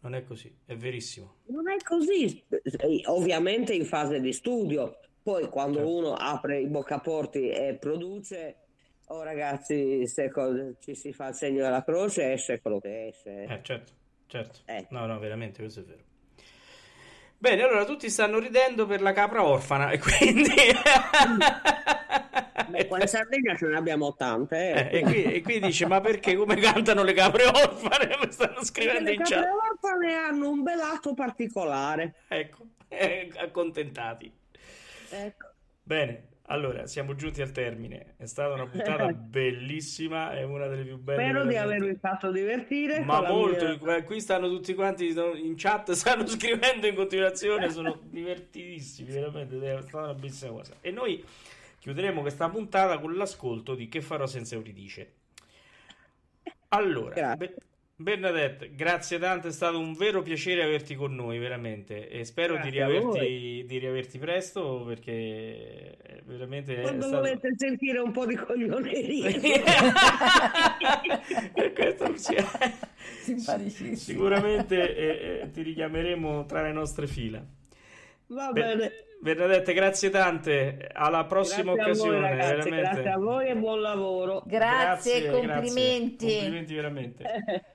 Non 0.02 0.16
è 0.16 0.24
così, 0.26 0.54
è 0.66 0.76
verissimo. 0.76 1.36
non 1.46 1.70
è 1.70 1.78
così. 1.82 2.44
Ovviamente 3.06 3.74
in 3.74 3.86
fase 3.86 4.20
di 4.20 4.34
studio, 4.34 5.00
poi 5.24 5.48
quando 5.50 5.78
Certo. 5.80 5.96
uno 5.96 6.14
apre 6.14 6.60
i 6.60 6.68
boccaporti 6.68 7.50
e 7.50 7.76
produce, 7.80 8.56
oh 9.08 9.24
ragazzi, 9.24 10.06
se 10.08 10.30
ci 10.80 10.94
si 10.96 11.14
fa 11.14 11.30
il 11.30 11.34
segno 11.36 11.64
della 11.64 11.84
croce 11.84 12.34
esce 12.34 12.60
quello 12.62 12.80
che 12.80 13.08
esce. 13.08 13.44
Eh, 13.44 13.60
certo, 13.64 13.94
certo. 14.28 14.60
Eh. 14.66 14.86
No, 14.90 15.06
no, 15.06 15.18
veramente, 15.20 15.62
questo 15.62 15.80
è 15.80 15.84
vero. 15.84 16.02
Bene, 17.38 17.62
allora 17.64 17.84
tutti 17.86 18.10
stanno 18.10 18.40
ridendo 18.40 18.86
per 18.86 19.02
la 19.02 19.12
capra 19.12 19.44
orfana 19.46 19.92
e 19.92 20.00
quindi... 20.00 20.54
Beh, 22.70 22.88
qua 22.88 23.02
in 23.02 23.08
Sardegna 23.08 23.56
ce 23.56 23.68
ne 23.68 23.76
abbiamo 23.78 24.14
tante. 24.16 24.90
eh, 24.90 24.98
Eh, 24.98 25.00
e, 25.00 25.02
qui, 25.04 25.24
e 25.24 25.42
qui 25.42 25.60
dice, 25.60 25.86
ma 25.86 26.00
perché 26.00 26.36
come 26.36 26.56
cantano 26.56 27.04
le 27.04 27.14
capre 27.14 27.46
orfane? 27.46 28.18
Mi 28.24 28.32
stanno 28.32 28.64
scrivendo 28.64 29.10
le 29.10 29.16
in 29.16 29.22
capre 29.24 29.36
chat. 29.36 29.46
orfane 29.72 30.14
hanno 30.16 30.50
un 30.50 30.64
belato 30.64 31.14
particolare. 31.14 32.16
Ecco, 32.30 32.66
eh, 32.88 33.30
accontentati. 33.38 34.32
Ecco. 35.14 35.48
Bene, 35.84 36.28
Allora, 36.48 36.88
siamo 36.88 37.16
giunti 37.16 37.42
al 37.42 37.52
termine. 37.52 38.16
È 38.18 38.26
stata 38.26 38.54
una 38.54 38.68
puntata 38.68 39.08
bellissima, 39.14 40.34
è 40.34 40.44
una 40.44 40.68
delle 40.68 40.84
più 40.84 40.98
belle. 40.98 41.24
Spero 41.24 41.46
di 41.46 41.56
avervi 41.56 41.96
fatto 41.96 42.32
divertire. 42.32 43.00
Ma 43.00 43.22
molto, 43.22 43.78
mia- 43.80 43.96
eh, 43.96 44.04
qui 44.04 44.20
stanno 44.20 44.50
tutti 44.50 44.74
quanti 44.74 45.08
in 45.08 45.54
chat, 45.56 45.92
stanno 45.94 46.28
scrivendo 46.28 46.86
in 46.86 46.96
continuazione, 46.96 47.70
sono 47.70 47.98
divertitissimi, 48.04 49.12
veramente, 49.12 49.56
è 49.56 49.82
stata 49.82 50.04
una 50.04 50.14
bellissima 50.14 50.52
cosa. 50.52 50.74
E 50.82 50.92
noi 50.92 51.24
chiuderemo 51.80 52.22
questa 52.22 52.50
puntata 52.50 53.00
con 53.00 53.16
l'ascolto 53.16 53.74
di 53.74 53.88
Che 53.88 54.02
farò 54.02 54.26
senza 54.26 54.56
Euridice. 54.56 55.14
Allora. 56.70 57.36
Be- 57.36 57.56
Bernadette, 57.96 58.74
grazie 58.74 59.20
tante, 59.20 59.50
è 59.50 59.52
stato 59.52 59.78
un 59.78 59.94
vero 59.94 60.24
piacere 60.24 60.64
averti 60.64 60.96
con 60.96 61.14
noi, 61.14 61.38
veramente, 61.38 62.10
e 62.10 62.26
spero 62.26 62.58
di 62.58 62.70
riaverti, 62.70 63.64
di 63.68 63.78
riaverti 63.78 64.18
presto 64.18 64.84
perché 64.84 65.96
veramente 66.26 66.78
è 66.78 66.82
Quando 66.82 67.04
stato... 67.06 67.22
volete 67.22 67.54
sentire 67.56 68.00
un 68.00 68.12
po' 68.12 68.26
di 68.26 68.36
coglionerie. 68.36 69.40
Per 71.54 71.72
questo 71.74 72.04
non 72.08 72.18
si- 72.18 72.36
Simpaticissimo. 73.22 73.96
Sicuramente 73.96 74.96
eh, 74.96 75.42
eh, 75.44 75.52
ti 75.52 75.62
richiameremo 75.62 76.46
tra 76.46 76.64
le 76.64 76.72
nostre 76.72 77.06
fila. 77.06 77.46
Va 78.28 78.52
Be- 78.52 78.62
bene. 78.62 78.92
Bernadette, 79.22 79.72
grazie 79.74 80.10
tante. 80.10 80.90
Alla 80.92 81.24
prossima 81.26 81.74
Grazie 81.74 81.92
a 81.92 81.96
voi, 81.96 82.16
occasione, 82.18 82.30
ragazzi, 82.30 82.70
grazie 82.70 83.10
a 83.10 83.18
voi 83.18 83.48
e 83.48 83.56
buon 83.56 83.80
lavoro. 83.82 84.44
Grazie, 84.46 85.22
Grazie, 85.22 85.30
complimenti. 85.30 86.26
grazie. 86.26 86.40
Complimenti 86.40 86.74
veramente. 86.74 87.24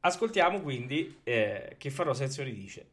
Ascoltiamo 0.00 0.60
quindi 0.60 1.18
eh, 1.24 1.74
che 1.76 1.90
farò 1.90 2.14
senza 2.14 2.42
dice. 2.54 2.86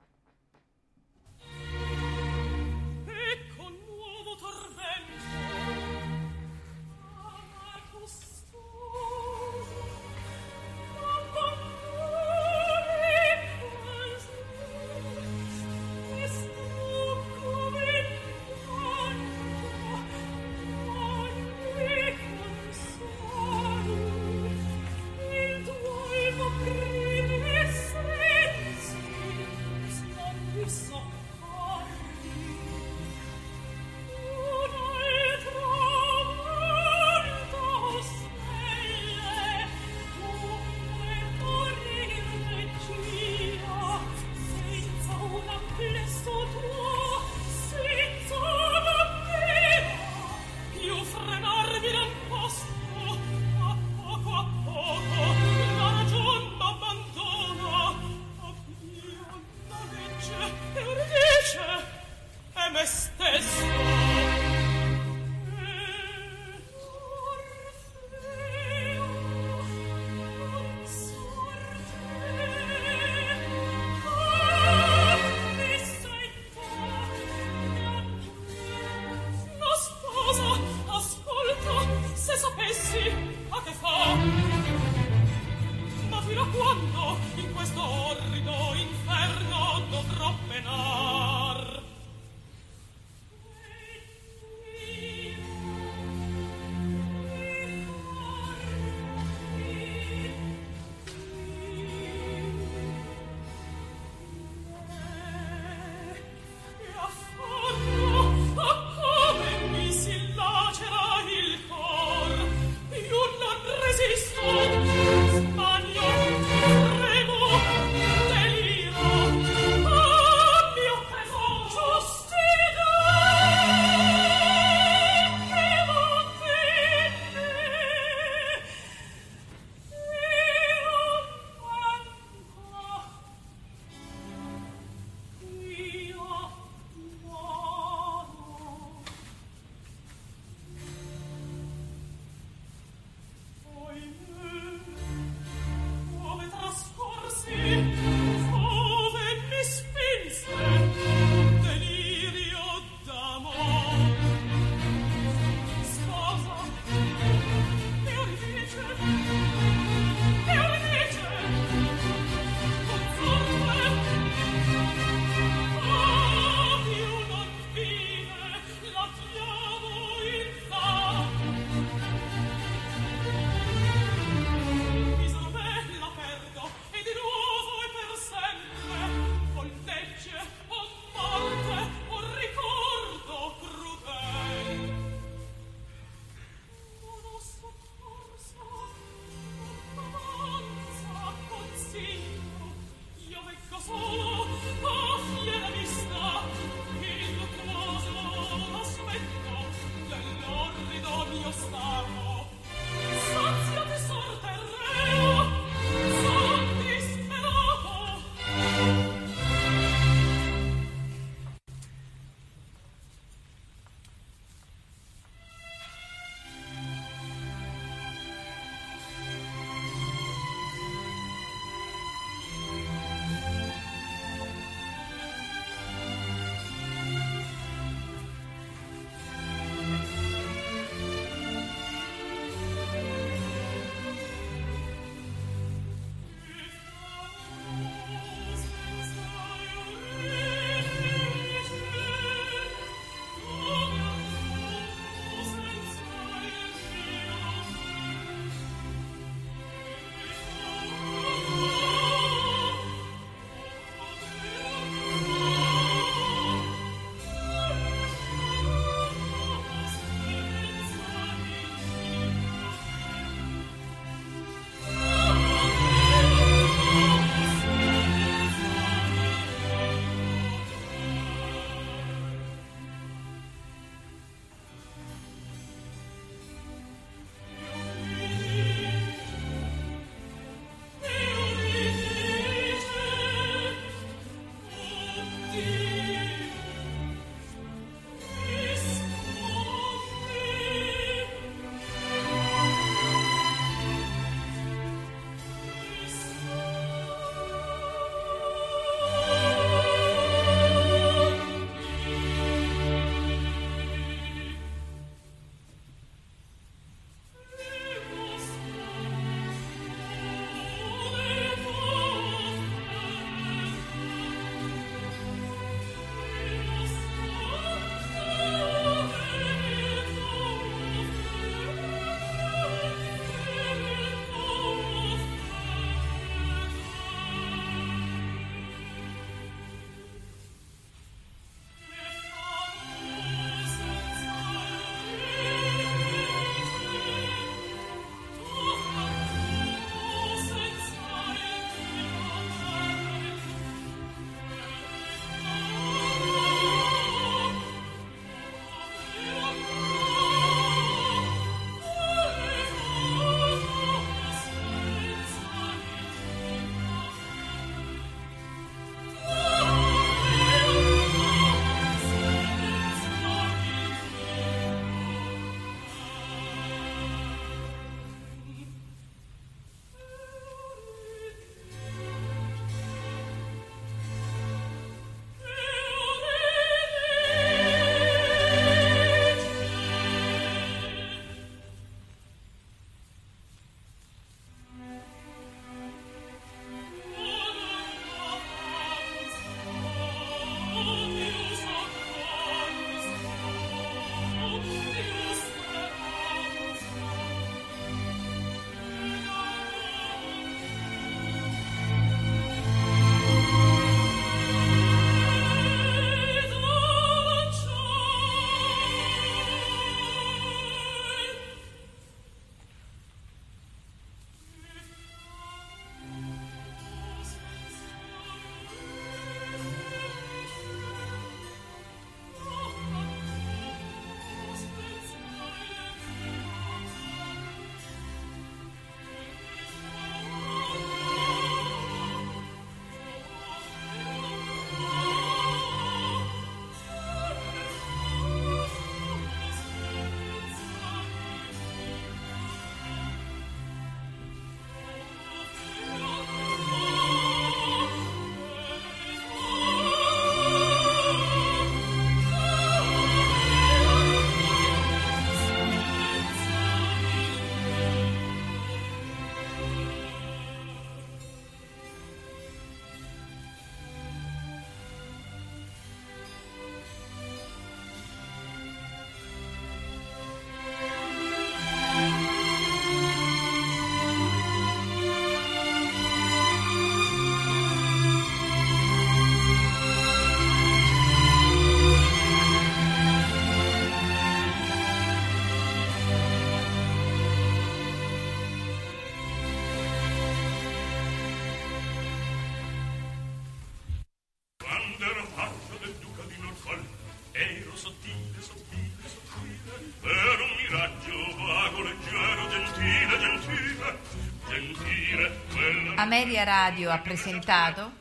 Ameria 506.16 506.46
Radio 506.46 506.92
ha 506.92 507.00
presentato 507.00 507.92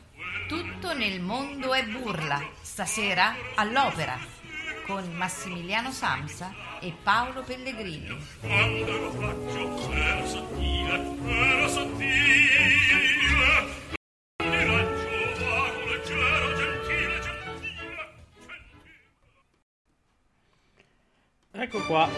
Tutto 0.47 0.93
nel 0.93 1.19
mondo 1.19 1.73
è 1.73 1.83
burla, 1.83 2.41
stasera 2.61 3.35
all'opera, 3.55 4.17
con 4.87 5.11
Massimiliano 5.15 5.91
Samsa 5.91 6.53
e 6.79 6.93
Paolo 7.03 7.43
Pellegrini. 7.43 8.17
Ecco 21.51 21.85
qua. 21.85 22.09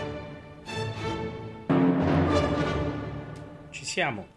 Ci 3.72 3.84
siamo. 3.84 4.37